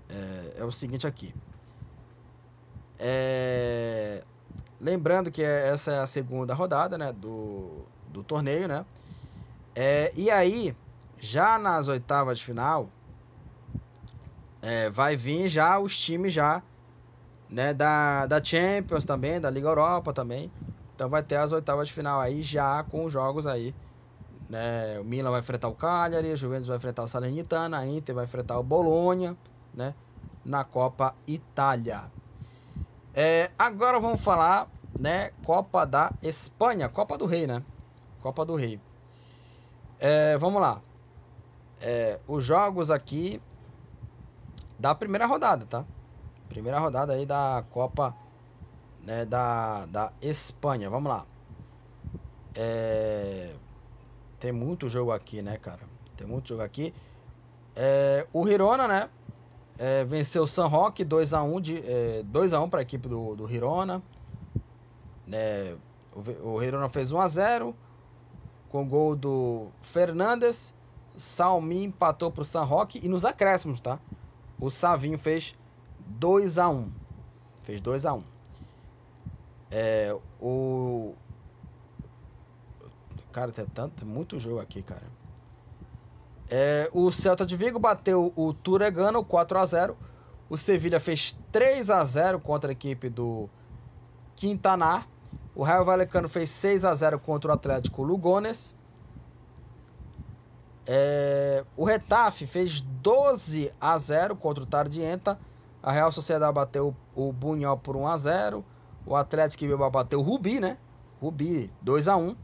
É, 0.08 0.56
é 0.58 0.64
o 0.64 0.72
seguinte 0.72 1.06
aqui. 1.06 1.32
É, 2.98 4.24
lembrando 4.80 5.30
que 5.30 5.42
essa 5.42 5.92
é 5.92 5.98
a 5.98 6.06
segunda 6.06 6.54
rodada 6.54 6.96
né, 6.96 7.12
do, 7.12 7.84
do 8.08 8.22
torneio, 8.22 8.68
né? 8.68 8.84
É, 9.74 10.12
e 10.16 10.30
aí, 10.30 10.74
já 11.18 11.58
nas 11.58 11.88
oitavas 11.88 12.38
de 12.38 12.44
final, 12.44 12.88
é, 14.62 14.88
vai 14.90 15.16
vir 15.16 15.48
já 15.48 15.78
os 15.78 15.98
times 15.98 16.32
já 16.32 16.62
né, 17.48 17.72
da, 17.72 18.26
da 18.26 18.42
Champions 18.42 19.04
também, 19.04 19.40
da 19.40 19.50
Liga 19.50 19.68
Europa 19.68 20.12
também. 20.12 20.50
Então 20.94 21.08
vai 21.08 21.22
ter 21.22 21.36
as 21.36 21.52
oitavas 21.52 21.88
de 21.88 21.94
final 21.94 22.20
aí 22.20 22.42
já 22.42 22.82
com 22.84 23.04
os 23.04 23.12
jogos 23.12 23.46
aí. 23.46 23.74
Né? 24.48 24.98
O 25.00 25.04
Milan 25.04 25.30
vai 25.30 25.40
enfrentar 25.40 25.68
o 25.68 25.74
Cagliari, 25.74 26.32
o 26.32 26.36
Juventus 26.36 26.66
vai 26.66 26.76
enfrentar 26.76 27.02
o 27.02 27.08
Salernitana, 27.08 27.78
a 27.78 27.86
Inter 27.86 28.14
vai 28.14 28.24
enfrentar 28.24 28.58
o 28.58 28.62
Bolonha, 28.62 29.36
né? 29.74 29.94
Na 30.44 30.64
Copa 30.64 31.14
Itália. 31.26 32.10
É, 33.18 33.50
agora 33.58 33.98
vamos 33.98 34.20
falar, 34.20 34.68
né? 35.00 35.30
Copa 35.42 35.86
da 35.86 36.12
Espanha, 36.22 36.86
Copa 36.86 37.16
do 37.16 37.24
Rei, 37.24 37.46
né? 37.46 37.62
Copa 38.20 38.44
do 38.44 38.54
Rei. 38.54 38.78
É, 39.98 40.36
vamos 40.36 40.60
lá. 40.60 40.82
É, 41.80 42.20
os 42.28 42.44
jogos 42.44 42.90
aqui 42.90 43.40
da 44.78 44.94
primeira 44.94 45.24
rodada, 45.24 45.64
tá? 45.64 45.82
Primeira 46.50 46.78
rodada 46.78 47.14
aí 47.14 47.24
da 47.24 47.64
Copa 47.70 48.14
né, 49.02 49.24
da, 49.24 49.86
da 49.86 50.12
Espanha. 50.20 50.90
Vamos 50.90 51.10
lá. 51.10 51.24
É, 52.54 53.54
tem 54.38 54.52
muito 54.52 54.90
jogo 54.90 55.10
aqui, 55.10 55.40
né, 55.40 55.56
cara? 55.56 55.80
Tem 56.18 56.26
muito 56.26 56.50
jogo 56.50 56.60
aqui. 56.60 56.92
É, 57.74 58.26
o 58.30 58.46
Hirona, 58.46 58.86
né? 58.86 59.08
É, 59.78 60.04
venceu 60.04 60.44
o 60.44 60.46
San 60.46 60.66
Roque 60.66 61.04
2x1 61.04 61.60
de, 61.60 61.76
é, 61.78 62.24
2x1 62.32 62.70
para 62.70 62.80
a 62.80 62.82
equipe 62.82 63.08
do, 63.08 63.34
do 63.34 63.50
Hirona. 63.50 64.02
É, 65.30 65.74
o, 66.14 66.48
o 66.50 66.62
Hirona 66.62 66.88
fez 66.88 67.12
1x0 67.12 67.74
com 68.70 68.88
gol 68.88 69.14
do 69.14 69.68
Fernandes. 69.82 70.74
Salmi 71.16 71.84
empatou 71.84 72.30
para 72.30 72.42
o 72.42 72.44
San 72.44 72.62
Roque 72.62 73.00
e 73.02 73.08
nos 73.08 73.24
acréscimos, 73.24 73.80
tá? 73.80 73.98
O 74.60 74.70
Savinho 74.70 75.18
fez 75.18 75.54
2x1. 76.20 76.88
Fez 77.62 77.80
2x1. 77.80 78.22
É, 79.70 80.16
o. 80.40 81.14
Cara, 83.32 83.52
tem 83.52 83.66
tanto, 83.66 83.96
tem 83.96 84.08
muito 84.08 84.38
jogo 84.38 84.60
aqui, 84.60 84.82
cara. 84.82 85.02
É, 86.48 86.88
o 86.92 87.10
Celta 87.10 87.44
de 87.44 87.56
Vigo 87.56 87.78
bateu 87.78 88.32
o 88.36 88.54
Turegano 88.54 89.24
4 89.24 89.58
a 89.58 89.64
0 89.64 89.96
O 90.48 90.56
Sevilha 90.56 91.00
fez 91.00 91.36
3 91.50 91.90
a 91.90 92.04
0 92.04 92.40
contra 92.40 92.70
a 92.70 92.72
equipe 92.72 93.08
do 93.08 93.48
Quintanar. 94.36 95.08
O 95.54 95.62
Raio 95.62 95.84
Valecano 95.84 96.28
fez 96.28 96.50
6 96.50 96.84
a 96.84 96.94
0 96.94 97.18
contra 97.18 97.50
o 97.50 97.54
Atlético 97.54 98.02
Lugones. 98.02 98.76
É, 100.86 101.64
o 101.76 101.84
Retafe 101.84 102.46
fez 102.46 102.80
12 102.80 103.72
a 103.80 103.98
0 103.98 104.36
contra 104.36 104.62
o 104.62 104.66
Tardienta. 104.66 105.40
A 105.82 105.90
Real 105.90 106.12
Sociedade 106.12 106.52
bateu 106.52 106.96
o 107.14 107.32
Bunhal 107.32 107.78
por 107.78 107.96
1 107.96 108.08
a 108.08 108.16
0 108.16 108.64
O 109.04 109.14
Atlético 109.14 109.64
Bilbao 109.66 109.90
bateu 109.90 110.18
o 110.18 110.22
Rubi, 110.22 110.58
né? 110.60 110.78
Rubi 111.20 111.72
2 111.80 112.08
a 112.08 112.16
1 112.16 112.36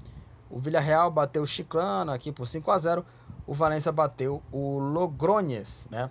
O 0.49 0.61
Villarreal 0.61 1.11
bateu 1.11 1.43
o 1.43 1.47
Chiclano 1.47 2.13
aqui 2.13 2.31
por 2.31 2.47
5 2.47 2.71
a 2.71 2.79
0 2.79 3.05
O 3.47 3.55
Valência 3.55 3.91
bateu 3.91 4.43
o 4.53 4.79
Logroñes, 4.79 5.89
né? 5.91 6.11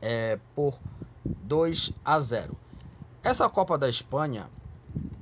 É, 0.00 0.38
por 0.54 0.78
2 1.44 1.92
a 2.04 2.18
0 2.18 2.54
Essa 3.22 3.48
Copa 3.48 3.78
da 3.78 3.88
Espanha 3.88 4.48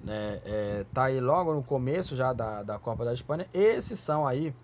né, 0.03 0.41
é, 0.45 0.85
tá 0.95 1.05
aí 1.05 1.21
logo 1.21 1.53
no 1.53 1.63
começo 1.63 2.17
já 2.17 2.33
da, 2.33 2.63
da 2.63 2.79
Copa 2.79 3.05
da 3.05 3.13
Espanha. 3.13 3.47
Esses 3.53 3.99
são 3.99 4.27
aí 4.27 4.55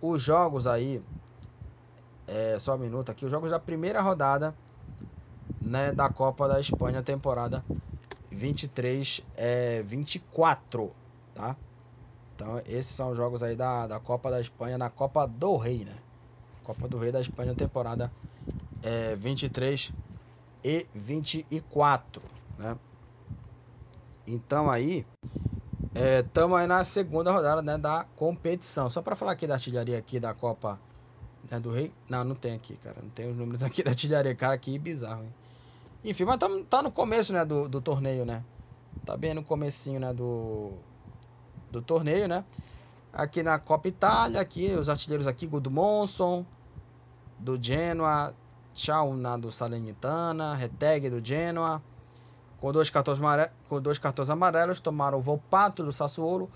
os 0.00 0.22
jogos 0.22 0.66
aí. 0.66 1.02
É, 2.26 2.58
só 2.58 2.74
um 2.74 2.78
minuto 2.78 3.10
aqui. 3.10 3.24
Os 3.24 3.30
jogos 3.30 3.50
da 3.50 3.58
primeira 3.58 4.00
rodada 4.00 4.54
né, 5.62 5.92
da 5.92 6.08
Copa 6.08 6.48
da 6.48 6.60
Espanha, 6.60 7.02
temporada 7.02 7.62
23 8.30 9.20
é, 9.36 9.82
24, 9.82 10.90
tá? 11.34 11.56
Então, 12.34 12.60
esses 12.66 12.94
são 12.94 13.10
os 13.10 13.16
jogos 13.16 13.42
aí 13.42 13.54
da, 13.54 13.86
da 13.86 14.00
Copa 14.00 14.30
da 14.30 14.40
Espanha, 14.40 14.78
na 14.78 14.90
Copa 14.90 15.26
do 15.26 15.56
Rei, 15.56 15.84
né? 15.84 15.94
Copa 16.64 16.88
do 16.88 16.98
Rei 16.98 17.12
da 17.12 17.20
Espanha, 17.20 17.54
temporada 17.54 18.10
é, 18.82 19.14
23 19.16 19.92
e 20.64 20.86
24, 20.94 22.22
né? 22.58 22.76
Então 24.26 24.70
aí, 24.70 25.04
estamos 26.22 26.58
é, 26.58 26.62
aí 26.62 26.66
na 26.66 26.84
segunda 26.84 27.32
rodada 27.32 27.60
né, 27.60 27.76
da 27.76 28.04
competição. 28.16 28.88
Só 28.88 29.02
para 29.02 29.16
falar 29.16 29.32
aqui 29.32 29.46
da 29.46 29.54
artilharia 29.54 29.98
aqui 29.98 30.20
da 30.20 30.32
Copa 30.32 30.78
né, 31.50 31.58
do 31.58 31.70
Rei. 31.70 31.92
Não, 32.08 32.24
não 32.24 32.34
tem 32.34 32.54
aqui, 32.54 32.76
cara. 32.76 32.96
Não 33.02 33.10
tem 33.10 33.28
os 33.28 33.36
números 33.36 33.62
aqui 33.62 33.82
da 33.84 33.90
artilharia. 33.90 34.34
Cara, 34.34 34.56
que 34.56 34.78
bizarro, 34.78 35.24
hein? 35.24 35.34
Enfim, 36.04 36.24
mas 36.24 36.38
tá, 36.38 36.48
tá 36.68 36.82
no 36.82 36.90
começo, 36.90 37.32
né, 37.32 37.44
do, 37.44 37.68
do 37.68 37.80
torneio, 37.80 38.24
né? 38.24 38.42
Tá 39.04 39.16
bem 39.16 39.34
no 39.34 39.42
comecinho, 39.42 40.00
né, 40.00 40.12
do, 40.12 40.72
do 41.72 41.82
torneio, 41.82 42.28
né? 42.28 42.44
Aqui 43.12 43.42
na 43.42 43.58
Copa 43.58 43.88
Itália, 43.88 44.40
aqui, 44.40 44.72
os 44.74 44.88
artilheiros 44.88 45.26
aqui, 45.26 45.48
Monson 45.48 46.46
do 47.38 47.60
Genoa, 47.60 48.32
Chauna, 48.72 49.36
do 49.36 49.50
Salernitana, 49.50 50.54
Reteg, 50.54 51.10
do 51.10 51.24
Genoa, 51.24 51.82
com 52.60 52.70
dois 52.70 52.88
cartões, 52.88 53.18
amarelos, 53.18 53.52
com 53.68 53.80
dois 53.80 53.98
cartões 53.98 54.30
amarelos, 54.30 54.80
tomaram 54.80 55.18
o 55.18 55.20
Volpato, 55.20 55.82
do 55.82 55.92
Sassuolo, 55.92 56.48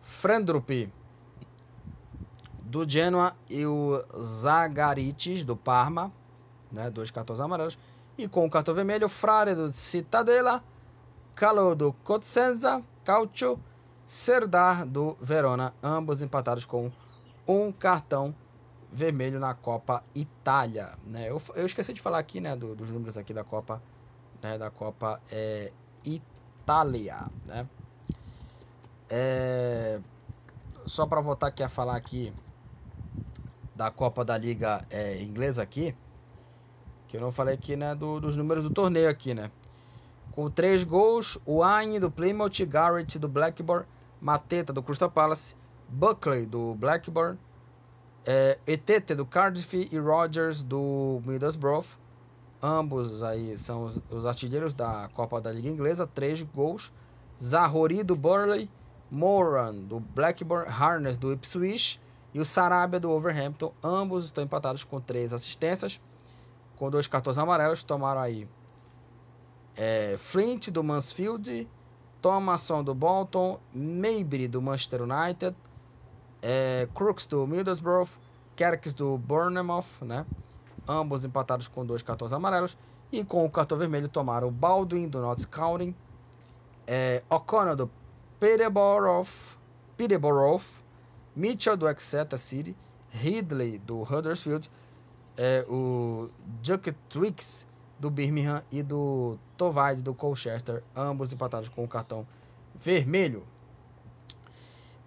Frendrup, 0.00 0.88
do 2.64 2.88
Genoa, 2.88 3.34
e 3.50 3.66
o 3.66 4.02
Zagaritis, 4.16 5.44
do 5.44 5.56
Parma, 5.56 6.12
né, 6.70 6.88
dois 6.88 7.10
cartões 7.10 7.40
amarelos, 7.40 7.76
e 8.16 8.28
com 8.28 8.46
o 8.46 8.50
cartão 8.50 8.74
vermelho, 8.74 9.08
Frare 9.08 9.54
do 9.54 9.72
Cittadella, 9.72 10.62
Calor 11.34 11.74
do 11.74 11.92
Cosenza, 11.92 12.82
Caucho, 13.04 13.58
Serdar 14.12 14.84
do 14.84 15.16
Verona, 15.22 15.72
ambos 15.82 16.20
empatados 16.20 16.66
com 16.66 16.92
um 17.48 17.72
cartão 17.72 18.34
vermelho 18.92 19.40
na 19.40 19.54
Copa 19.54 20.04
Itália. 20.14 20.90
Né? 21.06 21.30
Eu, 21.30 21.40
eu 21.54 21.64
esqueci 21.64 21.94
de 21.94 22.00
falar 22.02 22.18
aqui 22.18 22.38
né, 22.38 22.54
do, 22.54 22.74
dos 22.74 22.90
números 22.90 23.16
aqui 23.16 23.32
da 23.32 23.42
Copa, 23.42 23.82
né, 24.42 24.58
da 24.58 24.70
Copa 24.70 25.18
é, 25.30 25.72
Itália. 26.04 27.20
Né? 27.46 27.66
É, 29.08 29.98
só 30.84 31.06
para 31.06 31.22
voltar 31.22 31.46
aqui 31.46 31.62
a 31.62 31.68
falar 31.70 31.96
aqui 31.96 32.34
da 33.74 33.90
Copa 33.90 34.22
da 34.26 34.36
Liga 34.36 34.86
é, 34.90 35.22
Inglesa 35.22 35.62
aqui. 35.62 35.96
Que 37.08 37.16
eu 37.16 37.20
não 37.22 37.32
falei 37.32 37.54
aqui, 37.54 37.76
né, 37.76 37.94
do, 37.94 38.20
dos 38.20 38.36
números 38.36 38.62
do 38.62 38.68
torneio 38.68 39.08
aqui, 39.08 39.32
né? 39.32 39.50
Com 40.32 40.50
três 40.50 40.84
gols, 40.84 41.38
o 41.46 41.62
Aine 41.64 41.98
do 41.98 42.10
Plymouth, 42.10 42.66
Garrett 42.66 43.18
do 43.18 43.26
Blackburn, 43.26 43.86
Mateta 44.22 44.72
do 44.72 44.82
Crystal 44.82 45.10
Palace, 45.10 45.56
Buckley 45.88 46.46
do 46.46 46.76
Blackburn, 46.76 47.36
é, 48.24 48.56
Etete 48.66 49.16
do 49.16 49.26
Cardiff 49.26 49.88
e 49.90 49.98
Rogers 49.98 50.62
do 50.62 51.20
Middlesbrough. 51.26 51.84
Ambos 52.62 53.24
aí 53.24 53.58
são 53.58 53.84
os, 53.84 54.00
os, 54.08 54.24
artilheiros 54.24 54.72
da 54.72 55.10
Copa 55.12 55.40
da 55.40 55.50
Liga 55.50 55.68
Inglesa, 55.68 56.06
três 56.06 56.40
gols. 56.40 56.92
Zahori 57.42 58.04
do 58.04 58.14
Burnley, 58.14 58.70
Moran 59.10 59.74
do 59.74 59.98
Blackburn, 59.98 60.70
Harness 60.70 61.18
do 61.18 61.32
Ipswich. 61.32 62.00
E 62.32 62.38
o 62.38 62.44
Sarabia 62.44 63.00
do 63.00 63.10
Overhampton. 63.10 63.74
Ambos 63.82 64.26
estão 64.26 64.44
empatados 64.44 64.84
com 64.84 65.00
três 65.00 65.32
assistências. 65.32 66.00
Com 66.76 66.88
dois 66.88 67.08
cartões 67.08 67.36
amarelos, 67.36 67.82
tomaram 67.82 68.20
aí 68.20 68.48
é, 69.76 70.16
Flint 70.18 70.68
do 70.68 70.82
Mansfield, 70.82 71.68
Thomason 72.22 72.82
do 72.82 72.94
Bolton, 72.94 73.58
Maybury 73.74 74.48
do 74.48 74.62
Manchester 74.62 75.02
United, 75.02 75.54
é, 76.40 76.88
Crooks 76.94 77.26
do 77.26 77.46
Middlesbrough, 77.46 78.08
Kerks 78.56 78.94
do 78.94 79.18
Bournemouth, 79.18 79.84
né? 80.00 80.24
Ambos 80.88 81.24
empatados 81.24 81.68
com 81.68 81.84
dois 81.84 82.02
cartões 82.02 82.32
amarelos. 82.32 82.78
E 83.10 83.22
com 83.22 83.44
o 83.44 83.50
cartão 83.50 83.76
vermelho 83.76 84.08
tomaram 84.08 84.50
Baldwin 84.50 85.06
do 85.06 85.20
Notts 85.20 85.44
County, 85.44 85.94
é, 86.86 87.22
O'Connor 87.28 87.76
do 87.76 87.90
Peterborough, 88.40 89.28
Peterborough, 89.98 90.62
Mitchell 91.36 91.76
do 91.76 91.86
Exeter 91.86 92.38
City, 92.38 92.74
Ridley 93.10 93.78
do 93.78 94.00
Huddersfield 94.02 94.70
é, 95.36 95.64
o 95.68 96.30
Duck 96.38 96.92
Twix 97.08 97.66
do 98.02 98.10
Birmingham 98.10 98.62
e 98.72 98.82
do 98.82 99.38
Tovide 99.56 100.02
do 100.02 100.12
Colchester, 100.12 100.82
ambos 100.94 101.32
empatados 101.32 101.68
com 101.68 101.84
o 101.84 101.88
cartão 101.88 102.26
vermelho. 102.74 103.44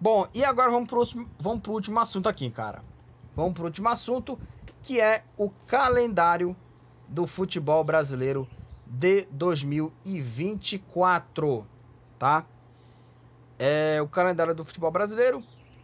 Bom, 0.00 0.26
e 0.32 0.42
agora 0.42 0.70
vamos 0.70 0.88
para 0.88 0.96
o 0.96 1.00
último, 1.00 1.28
vamos 1.38 1.60
pro 1.60 1.74
último 1.74 2.00
assunto 2.00 2.26
aqui, 2.26 2.48
cara. 2.48 2.82
Vamos 3.34 3.52
para 3.52 3.64
o 3.64 3.66
último 3.66 3.90
assunto, 3.90 4.38
que 4.82 4.98
é 4.98 5.24
o 5.36 5.50
calendário 5.66 6.56
do 7.06 7.26
futebol 7.26 7.84
brasileiro 7.84 8.48
de 8.86 9.26
2024, 9.30 11.66
tá? 12.18 12.46
É 13.58 14.00
o 14.00 14.08
calendário 14.08 14.54
do 14.54 14.64
futebol 14.64 14.90
brasileiro, 14.90 15.42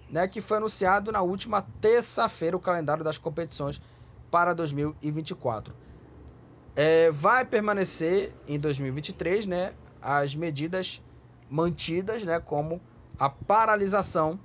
né, 0.09 0.27
que 0.27 0.41
foi 0.41 0.57
anunciado 0.57 1.13
na 1.13 1.21
última 1.21 1.61
terça-feira 1.79 2.57
o 2.57 2.61
calendário 2.61 3.05
das 3.05 3.19
competições 3.19 3.83
para 4.31 4.55
2024. 4.55 5.92
É, 6.75 7.11
vai 7.11 7.45
permanecer 7.45 8.33
em 8.49 8.59
2023, 8.59 9.47
né, 9.47 9.73
as 10.01 10.35
medidas 10.35 11.03
mantidas, 11.49 12.25
né, 12.25 12.41
como 12.41 12.81
a 13.19 13.29
paralisação 13.29 14.41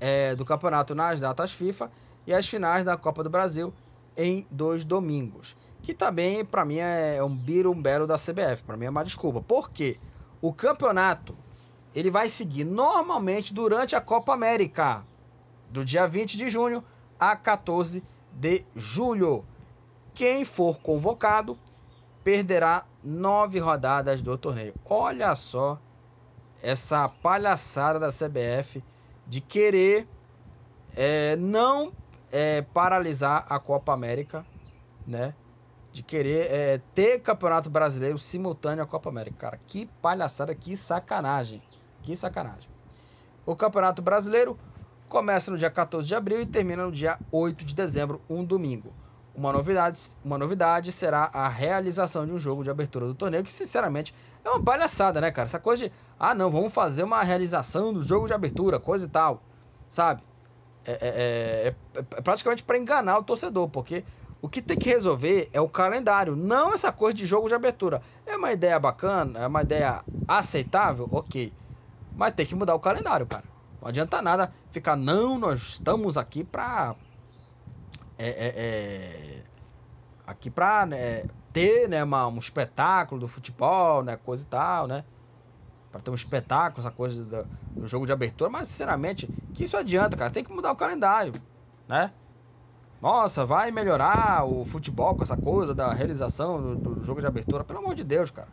é, 0.00 0.34
do 0.34 0.44
campeonato 0.44 0.94
nas 0.94 1.20
datas 1.20 1.52
FIFA 1.52 1.90
e 2.26 2.32
as 2.32 2.48
finais 2.48 2.84
da 2.84 2.96
Copa 2.96 3.22
do 3.22 3.30
Brasil 3.30 3.72
em 4.16 4.46
dois 4.50 4.84
domingos. 4.84 5.56
Que 5.82 5.92
também, 5.92 6.44
para 6.44 6.64
mim, 6.64 6.78
é 6.78 7.22
um 7.22 7.34
biro 7.34 7.74
belo 7.74 8.06
da 8.06 8.16
CBF. 8.16 8.62
Para 8.64 8.76
mim 8.76 8.86
é 8.86 8.90
uma 8.90 9.04
desculpa. 9.04 9.42
Por 9.42 9.70
quê? 9.70 9.98
O 10.40 10.52
campeonato 10.52 11.36
ele 11.94 12.10
vai 12.10 12.28
seguir 12.28 12.64
normalmente 12.64 13.54
durante 13.54 13.94
a 13.94 14.00
Copa 14.00 14.34
América, 14.34 15.04
do 15.70 15.84
dia 15.84 16.06
20 16.06 16.36
de 16.36 16.48
junho 16.48 16.82
a 17.18 17.36
14 17.36 18.02
de 18.32 18.64
julho. 18.74 19.44
Quem 20.14 20.44
for 20.44 20.78
convocado 20.78 21.58
perderá 22.22 22.86
nove 23.02 23.58
rodadas 23.58 24.22
do 24.22 24.38
torneio. 24.38 24.74
Olha 24.84 25.34
só 25.34 25.78
essa 26.62 27.08
palhaçada 27.08 27.98
da 27.98 28.08
CBF 28.08 28.82
de 29.26 29.40
querer 29.40 30.08
é, 30.96 31.36
não 31.36 31.92
é, 32.32 32.62
paralisar 32.62 33.44
a 33.48 33.58
Copa 33.58 33.92
América, 33.92 34.46
né? 35.06 35.34
De 35.92 36.02
querer 36.02 36.50
é, 36.50 36.80
ter 36.94 37.20
campeonato 37.20 37.68
brasileiro 37.68 38.18
simultâneo 38.18 38.82
à 38.82 38.86
Copa 38.86 39.10
América. 39.10 39.36
Cara, 39.38 39.60
que 39.66 39.86
palhaçada, 40.00 40.54
que 40.54 40.76
sacanagem. 40.76 41.62
Que 42.02 42.16
sacanagem. 42.16 42.68
O 43.46 43.54
Campeonato 43.54 44.00
Brasileiro 44.00 44.58
começa 45.08 45.50
no 45.50 45.58
dia 45.58 45.70
14 45.70 46.08
de 46.08 46.14
abril 46.14 46.40
e 46.40 46.46
termina 46.46 46.84
no 46.84 46.92
dia 46.92 47.18
8 47.30 47.64
de 47.64 47.74
dezembro, 47.74 48.20
um 48.28 48.44
domingo. 48.44 48.92
Uma 49.34 49.52
novidade, 49.52 49.98
uma 50.22 50.38
novidade 50.38 50.92
será 50.92 51.28
a 51.32 51.48
realização 51.48 52.24
de 52.24 52.32
um 52.32 52.38
jogo 52.38 52.62
de 52.62 52.70
abertura 52.70 53.06
do 53.06 53.14
torneio, 53.16 53.42
que 53.42 53.52
sinceramente 53.52 54.14
é 54.44 54.48
uma 54.48 54.62
palhaçada, 54.62 55.20
né, 55.20 55.32
cara? 55.32 55.48
Essa 55.48 55.58
coisa 55.58 55.88
de, 55.88 55.94
ah, 56.18 56.34
não, 56.34 56.50
vamos 56.50 56.72
fazer 56.72 57.02
uma 57.02 57.20
realização 57.22 57.92
do 57.92 58.02
jogo 58.02 58.28
de 58.28 58.32
abertura, 58.32 58.78
coisa 58.78 59.06
e 59.06 59.08
tal, 59.08 59.44
sabe? 59.88 60.22
É, 60.84 60.92
é, 60.92 61.68
é, 61.68 61.68
é, 61.68 61.98
é 62.00 62.22
praticamente 62.22 62.62
para 62.64 62.78
enganar 62.78 63.18
o 63.18 63.24
torcedor, 63.24 63.68
porque 63.70 64.04
o 64.40 64.48
que 64.48 64.62
tem 64.62 64.76
que 64.76 64.88
resolver 64.90 65.50
é 65.52 65.60
o 65.60 65.68
calendário, 65.68 66.36
não 66.36 66.74
essa 66.74 66.92
coisa 66.92 67.16
de 67.16 67.26
jogo 67.26 67.48
de 67.48 67.54
abertura. 67.54 68.02
É 68.26 68.36
uma 68.36 68.52
ideia 68.52 68.78
bacana, 68.78 69.40
é 69.40 69.46
uma 69.46 69.62
ideia 69.62 70.04
aceitável, 70.28 71.08
ok. 71.10 71.56
Mas 72.14 72.34
tem 72.34 72.46
que 72.46 72.54
mudar 72.54 72.74
o 72.74 72.80
calendário, 72.80 73.26
cara. 73.26 73.44
Não 73.80 73.88
adianta 73.88 74.22
nada 74.22 74.52
ficar, 74.70 74.96
não, 74.96 75.38
nós 75.38 75.60
estamos 75.60 76.16
aqui 76.16 76.44
pra. 76.44 76.96
É, 78.16 78.28
é, 78.28 78.52
é, 78.56 79.44
aqui 80.26 80.50
pra 80.50 80.86
né, 80.86 81.24
ter 81.52 81.88
né, 81.88 82.02
uma, 82.02 82.26
um 82.26 82.38
espetáculo 82.38 83.20
do 83.20 83.28
futebol, 83.28 84.02
né? 84.02 84.16
Coisa 84.16 84.44
e 84.44 84.46
tal, 84.46 84.86
né? 84.86 85.04
Pra 85.90 86.00
ter 86.00 86.10
um 86.10 86.14
espetáculo, 86.14 86.80
essa 86.80 86.90
coisa 86.90 87.24
do, 87.24 87.48
do 87.78 87.86
jogo 87.86 88.06
de 88.06 88.12
abertura. 88.12 88.50
Mas, 88.50 88.68
sinceramente, 88.68 89.30
que 89.52 89.64
isso 89.64 89.76
adianta, 89.76 90.16
cara? 90.16 90.30
Tem 90.30 90.44
que 90.44 90.52
mudar 90.52 90.72
o 90.72 90.76
calendário, 90.76 91.32
né? 91.88 92.12
Nossa, 93.00 93.44
vai 93.44 93.70
melhorar 93.70 94.44
o 94.46 94.64
futebol 94.64 95.14
com 95.14 95.22
essa 95.22 95.36
coisa 95.36 95.74
da 95.74 95.92
realização 95.92 96.76
do, 96.76 96.96
do 96.96 97.04
jogo 97.04 97.20
de 97.20 97.26
abertura. 97.26 97.62
Pelo 97.64 97.80
amor 97.80 97.94
de 97.94 98.02
Deus, 98.02 98.30
cara. 98.30 98.48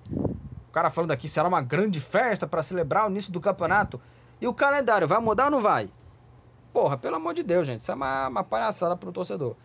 O 0.70 0.72
cara 0.72 0.90
falando 0.90 1.12
aqui, 1.12 1.28
será 1.28 1.48
uma 1.48 1.62
grande 1.62 2.00
festa 2.00 2.48
para 2.48 2.64
celebrar 2.64 3.06
o 3.08 3.10
início 3.10 3.32
do 3.32 3.42
campeonato. 3.42 4.02
E 4.40 4.48
o 4.48 4.54
calendário, 4.54 5.08
vai 5.08 5.20
mudar 5.20 5.46
ou 5.46 5.52
não 5.52 5.62
vai? 5.62 5.94
Porra, 6.73 6.98
pelo 6.98 7.18
amor 7.18 7.34
de 7.34 7.43
Deus, 7.43 7.68
gente. 7.68 7.81
Isso 7.81 7.91
é 7.91 7.95
uma, 7.95 8.27
uma 8.27 8.43
palhaçada 8.43 8.95
pro 8.95 9.11
torcedor. 9.11 9.56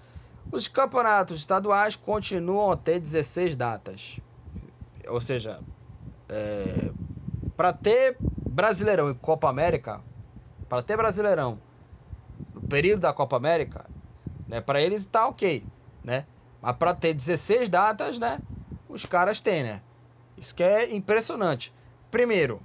Os 0.51 0.69
campeonatos 0.69 1.39
estaduais 1.39 1.97
continuam 1.97 2.71
a 2.71 2.77
ter 2.77 3.01
16 3.01 3.57
datas. 3.57 4.21
Ou 5.09 5.21
seja, 5.21 5.61
é, 6.29 6.91
para 7.57 7.73
ter 7.73 8.17
Brasileirão 8.21 9.11
e 9.11 9.15
Copa 9.15 9.49
América, 9.49 10.01
para 10.69 10.83
ter 10.83 10.97
Brasileirão 10.97 11.59
no 12.55 12.61
período 12.63 13.01
da 13.01 13.13
Copa 13.13 13.37
América, 13.37 13.87
né, 14.49 14.61
para 14.61 14.81
eles 14.81 15.03
está 15.03 15.27
ok, 15.27 15.65
né? 16.03 16.27
Mas 16.61 16.77
para 16.77 16.95
ter 16.95 17.15
16 17.15 17.69
datas, 17.69 18.19
né, 18.19 18.41
os 18.89 19.05
caras 19.05 19.41
têm, 19.41 19.63
né? 19.63 19.83
Isso 20.37 20.55
que 20.55 20.63
é 20.63 20.95
impressionante. 20.95 21.73
Primeiro, 22.11 22.61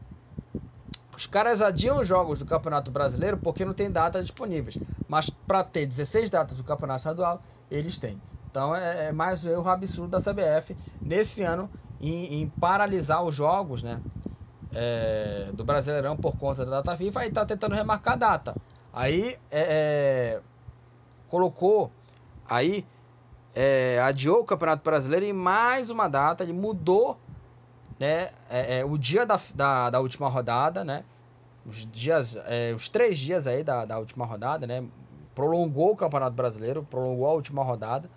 os 1.21 1.27
caras 1.27 1.61
adiam 1.61 2.01
os 2.01 2.07
jogos 2.07 2.39
do 2.39 2.45
Campeonato 2.45 2.89
Brasileiro 2.89 3.37
porque 3.37 3.63
não 3.63 3.75
tem 3.75 3.91
datas 3.91 4.23
disponíveis. 4.23 4.79
Mas 5.07 5.29
para 5.29 5.63
ter 5.63 5.85
16 5.85 6.31
datas 6.31 6.57
do 6.57 6.63
Campeonato 6.63 7.01
Estadual, 7.01 7.43
eles 7.69 7.99
têm. 7.99 8.19
Então 8.49 8.75
é, 8.75 9.09
é 9.09 9.11
mais 9.11 9.45
um 9.45 9.49
erro 9.51 9.69
absurdo 9.69 10.09
da 10.09 10.19
CBF 10.19 10.75
nesse 11.05 11.43
ano 11.43 11.69
em, 12.01 12.41
em 12.41 12.49
paralisar 12.59 13.23
os 13.23 13.35
jogos 13.35 13.83
né, 13.83 14.01
é, 14.73 15.51
do 15.53 15.63
Brasileirão 15.63 16.17
por 16.17 16.37
conta 16.37 16.65
da 16.65 16.81
data 16.81 16.97
FIFA 16.97 17.25
e 17.25 17.27
está 17.27 17.45
tentando 17.45 17.75
remarcar 17.75 18.15
a 18.15 18.17
data. 18.17 18.55
Aí 18.91 19.37
é, 19.51 20.39
é 20.39 20.41
colocou 21.29 21.91
aí 22.49 22.83
é, 23.53 24.01
adiou 24.01 24.39
o 24.39 24.43
Campeonato 24.43 24.83
Brasileiro 24.83 25.27
em 25.27 25.33
mais 25.33 25.91
uma 25.91 26.07
data, 26.07 26.43
ele 26.43 26.51
mudou 26.51 27.15
né, 28.01 28.31
é, 28.49 28.79
é, 28.79 28.83
o 28.85 28.97
dia 28.97 29.27
da, 29.27 29.39
da, 29.53 29.91
da, 29.91 29.99
última 29.99 30.27
rodada, 30.27 30.83
né, 30.83 31.03
os 31.63 31.85
dias, 31.85 32.35
é, 32.47 32.73
os 32.73 32.89
três 32.89 33.19
dias 33.19 33.45
aí 33.45 33.63
da, 33.63 33.85
da 33.85 33.99
última 33.99 34.25
rodada, 34.25 34.65
né, 34.65 34.83
prolongou 35.35 35.91
o 35.91 35.95
Campeonato 35.95 36.35
Brasileiro, 36.35 36.81
prolongou 36.89 37.27
a 37.27 37.33
última 37.33 37.63
rodada, 37.63 38.09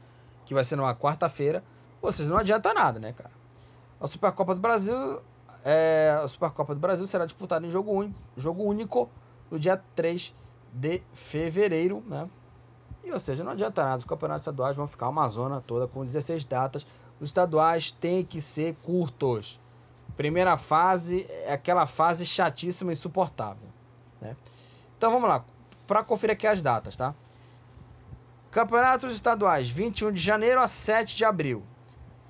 que 0.47 0.55
vai 0.55 0.65
ser 0.65 0.77
numa 0.77 0.95
quarta-feira, 0.95 1.63
seja, 2.11 2.31
não 2.31 2.39
adianta 2.39 2.73
nada, 2.73 2.99
né, 2.99 3.13
cara. 3.13 3.31
A 4.01 4.07
Supercopa 4.07 4.55
do 4.55 4.61
Brasil, 4.63 5.21
é, 5.63 6.19
a 6.19 6.27
Supercopa 6.29 6.75
do 6.75 6.81
Brasil 6.81 7.07
será 7.07 7.27
disputada 7.27 7.67
em 7.67 7.71
jogo 7.71 7.93
único, 7.93 8.19
jogo 8.39 8.63
único 8.63 9.11
no 9.51 9.59
dia 9.59 9.79
3 9.95 10.35
de 10.73 11.03
fevereiro, 11.13 12.03
né, 12.07 12.27
e, 13.05 13.13
ou 13.13 13.21
seja, 13.21 13.45
não 13.45 13.53
adianta 13.53 13.85
nada, 13.85 13.99
os 13.99 14.07
campeonatos 14.07 14.41
estaduais 14.41 14.77
vão 14.77 14.87
ficar 14.87 15.11
uma 15.11 15.29
zona 15.29 15.61
toda 15.61 15.87
com 15.87 16.07
16 16.07 16.47
datas, 16.47 16.87
os 17.21 17.29
estaduais 17.29 17.93
têm 17.93 18.25
que 18.25 18.41
ser 18.41 18.75
curtos. 18.83 19.63
Primeira 20.17 20.57
fase 20.57 21.27
é 21.29 21.53
aquela 21.53 21.87
fase 21.87 22.25
chatíssima 22.25 22.93
e 22.93 22.95
insuportável. 22.95 23.69
Né? 24.21 24.37
Então 24.97 25.11
vamos 25.11 25.29
lá, 25.29 25.45
para 25.87 26.05
conferir 26.05 26.35
aqui 26.35 26.47
as 26.47 26.63
datas, 26.63 26.97
tá? 26.97 27.15
Campeonatos 28.51 29.13
estaduais, 29.13 29.69
21 29.69 30.13
de 30.13 30.21
janeiro 30.21 30.61
a 30.61 30.69
7 30.69 31.17
de 31.17 31.25
abril. 31.25 31.65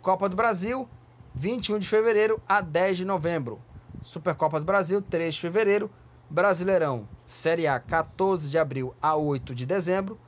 Copa 0.00 0.28
do 0.28 0.34
Brasil, 0.34 0.88
21 1.34 1.78
de 1.78 1.86
fevereiro 1.86 2.40
a 2.48 2.62
10 2.62 2.98
de 2.98 3.04
novembro. 3.04 3.60
Supercopa 4.02 4.58
do 4.58 4.64
Brasil, 4.64 5.02
3 5.02 5.34
de 5.34 5.40
fevereiro. 5.40 5.90
Brasileirão, 6.30 7.06
Série 7.24 7.66
A, 7.66 7.78
14 7.78 8.48
de 8.50 8.58
abril 8.58 8.94
a 9.00 9.14
8 9.14 9.54
de 9.54 9.66
dezembro. 9.66 10.18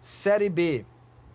Série 0.00 0.48
B, 0.48 0.86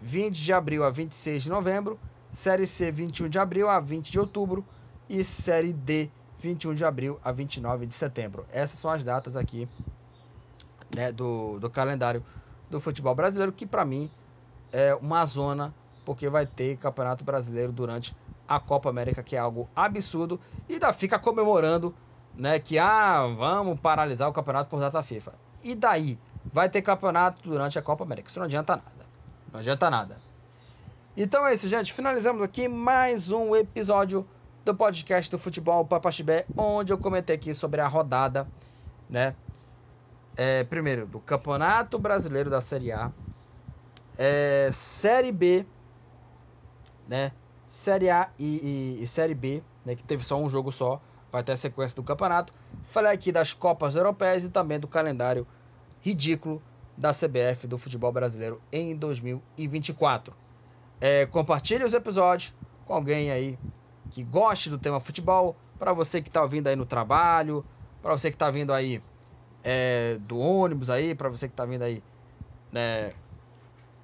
20 0.02 0.36
de 0.36 0.52
abril 0.52 0.84
a 0.84 0.90
26 0.90 1.44
de 1.44 1.50
novembro. 1.52 2.00
Série 2.32 2.66
C, 2.66 2.92
21 2.92 3.30
de 3.30 3.38
abril 3.38 3.70
a 3.70 3.80
20 3.80 4.12
de 4.12 4.20
outubro 4.20 4.66
e 5.12 5.26
Série 5.26 5.74
D, 5.74 6.10
21 6.40 6.74
de 6.74 6.86
abril 6.86 7.20
a 7.22 7.34
29 7.34 7.86
de 7.86 7.94
setembro. 7.94 8.46
Essas 8.50 8.80
são 8.80 8.90
as 8.90 9.04
datas 9.04 9.36
aqui 9.36 9.68
né, 10.96 11.12
do, 11.12 11.60
do 11.60 11.70
calendário 11.70 12.24
do 12.70 12.80
futebol 12.80 13.14
brasileiro, 13.14 13.52
que 13.52 13.66
para 13.66 13.84
mim 13.84 14.10
é 14.72 14.96
uma 14.96 15.26
zona, 15.26 15.74
porque 16.06 16.30
vai 16.30 16.46
ter 16.46 16.78
Campeonato 16.78 17.26
Brasileiro 17.26 17.74
durante 17.74 18.16
a 18.48 18.58
Copa 18.58 18.90
América, 18.90 19.22
que 19.22 19.36
é 19.36 19.40
algo 19.40 19.70
absurdo, 19.76 20.40
e 20.70 20.76
ainda 20.76 20.94
fica 20.94 21.20
comemorando 21.20 21.94
né, 22.34 22.58
que 22.58 22.80
ah, 22.80 23.28
vamos 23.38 23.78
paralisar 23.82 24.30
o 24.30 24.34
campeonato 24.34 24.70
por 24.70 24.80
data 24.80 25.04
FIFA. 25.04 25.34
E 25.62 25.76
daí? 25.76 26.18
Vai 26.54 26.70
ter 26.70 26.82
campeonato 26.82 27.42
durante 27.44 27.78
a 27.78 27.82
Copa 27.82 28.06
América. 28.06 28.30
Isso 28.30 28.40
não 28.40 28.46
adianta 28.46 28.78
nada. 28.78 29.06
Não 29.52 29.60
adianta 29.60 29.90
nada. 29.90 30.18
Então 31.18 31.46
é 31.46 31.54
isso, 31.54 31.68
gente. 31.68 31.92
Finalizamos 31.92 32.42
aqui 32.42 32.70
mais 32.70 33.30
um 33.30 33.54
episódio 33.54 34.26
do 34.64 34.76
podcast 34.76 35.30
do 35.32 35.40
Futebol 35.40 35.86
Papaxibé, 35.86 36.46
onde 36.56 36.94
eu 36.94 36.98
comentei 36.98 37.36
aqui 37.36 37.54
sobre 37.54 37.82
a 37.82 37.88
rodada, 37.88 38.48
né? 39.10 39.36
É, 40.38 40.64
primeiro, 40.64 41.06
do 41.06 41.20
Campeonato 41.20 41.98
Brasileiro 41.98 42.50
da 42.50 42.62
Série 42.62 42.92
A, 42.92 43.12
é, 44.18 44.70
Série 44.72 45.32
B, 45.32 45.66
né? 47.08 47.32
Série 47.66 48.10
A 48.10 48.30
e, 48.38 48.98
e, 49.00 49.04
e, 49.04 49.08
Série 49.08 49.34
B, 49.34 49.64
né? 49.84 49.96
Que 49.96 50.04
teve 50.04 50.24
só 50.24 50.40
um 50.40 50.50
jogo 50.50 50.72
só, 50.72 51.02
vai 51.32 51.44
ter 51.44 51.54
a 51.54 51.58
sequência 51.58 51.96
do 51.96 52.04
campeonato. 52.04 52.54
Falei 52.84 53.12
aqui 53.12 53.32
das 53.32 53.54
Copas 53.54 53.96
Europeias 53.96 54.44
e 54.44 54.50
também 54.50 54.80
do 54.80 54.88
calendário 54.88 55.48
ridículo 56.02 56.62
da 56.96 57.12
CBF 57.12 57.68
do 57.68 57.78
futebol 57.78 58.12
brasileiro 58.12 58.62
em 58.72 58.96
2024. 58.96 60.36
É, 61.00 61.26
compartilhe 61.26 61.84
os 61.84 61.96
episódios 61.96 62.54
com 62.86 62.94
alguém 62.94 63.32
aí 63.32 63.58
que 64.12 64.24
goste 64.24 64.70
do 64.70 64.78
tema 64.78 65.00
futebol, 65.00 65.56
para 65.80 65.94
você 65.94 66.22
que 66.22 66.30
está 66.30 66.42
ouvindo 66.42 66.68
aí 66.68 66.76
no 66.76 66.86
trabalho, 66.86 67.66
para 68.02 68.12
você 68.12 68.30
que 68.30 68.36
está 68.36 68.52
vindo 68.52 68.74
aí 68.74 69.02
é, 69.64 70.18
do 70.22 70.38
ônibus 70.38 70.90
aí, 70.90 71.16
para 71.16 71.30
você 71.30 71.48
que 71.48 71.54
está 71.54 71.66
vindo 71.66 71.82
aí 71.82 72.04
né, 72.72 73.12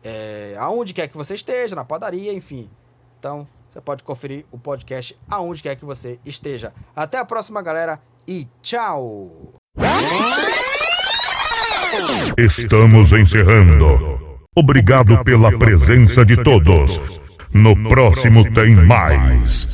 é, 0.04 0.56
aonde 0.58 0.94
quer 0.94 1.08
que 1.08 1.18
você 1.18 1.36
esteja, 1.36 1.76
na 1.76 1.84
padaria, 1.84 2.34
enfim. 2.34 2.70
Então, 3.20 3.48
você 3.70 3.82
pode 3.82 4.04
conferir 4.04 4.46
o 4.52 4.58
podcast 4.58 5.16
aonde 5.30 5.62
quer 5.62 5.76
que 5.76 5.86
você 5.86 6.20
esteja. 6.26 6.74
Até 6.96 7.18
a 7.18 7.26
próxima, 7.26 7.62
galera, 7.62 8.00
e 8.28 8.48
tchau! 8.62 9.54
Estamos 12.38 13.12
encerrando. 13.12 14.46
Obrigado 14.56 15.24
pela 15.24 15.58
presença 15.58 16.26
de 16.26 16.42
todos. 16.42 17.00
No 17.54 17.76
próximo 17.88 18.44
tem 18.52 18.76
mais. 18.76 19.66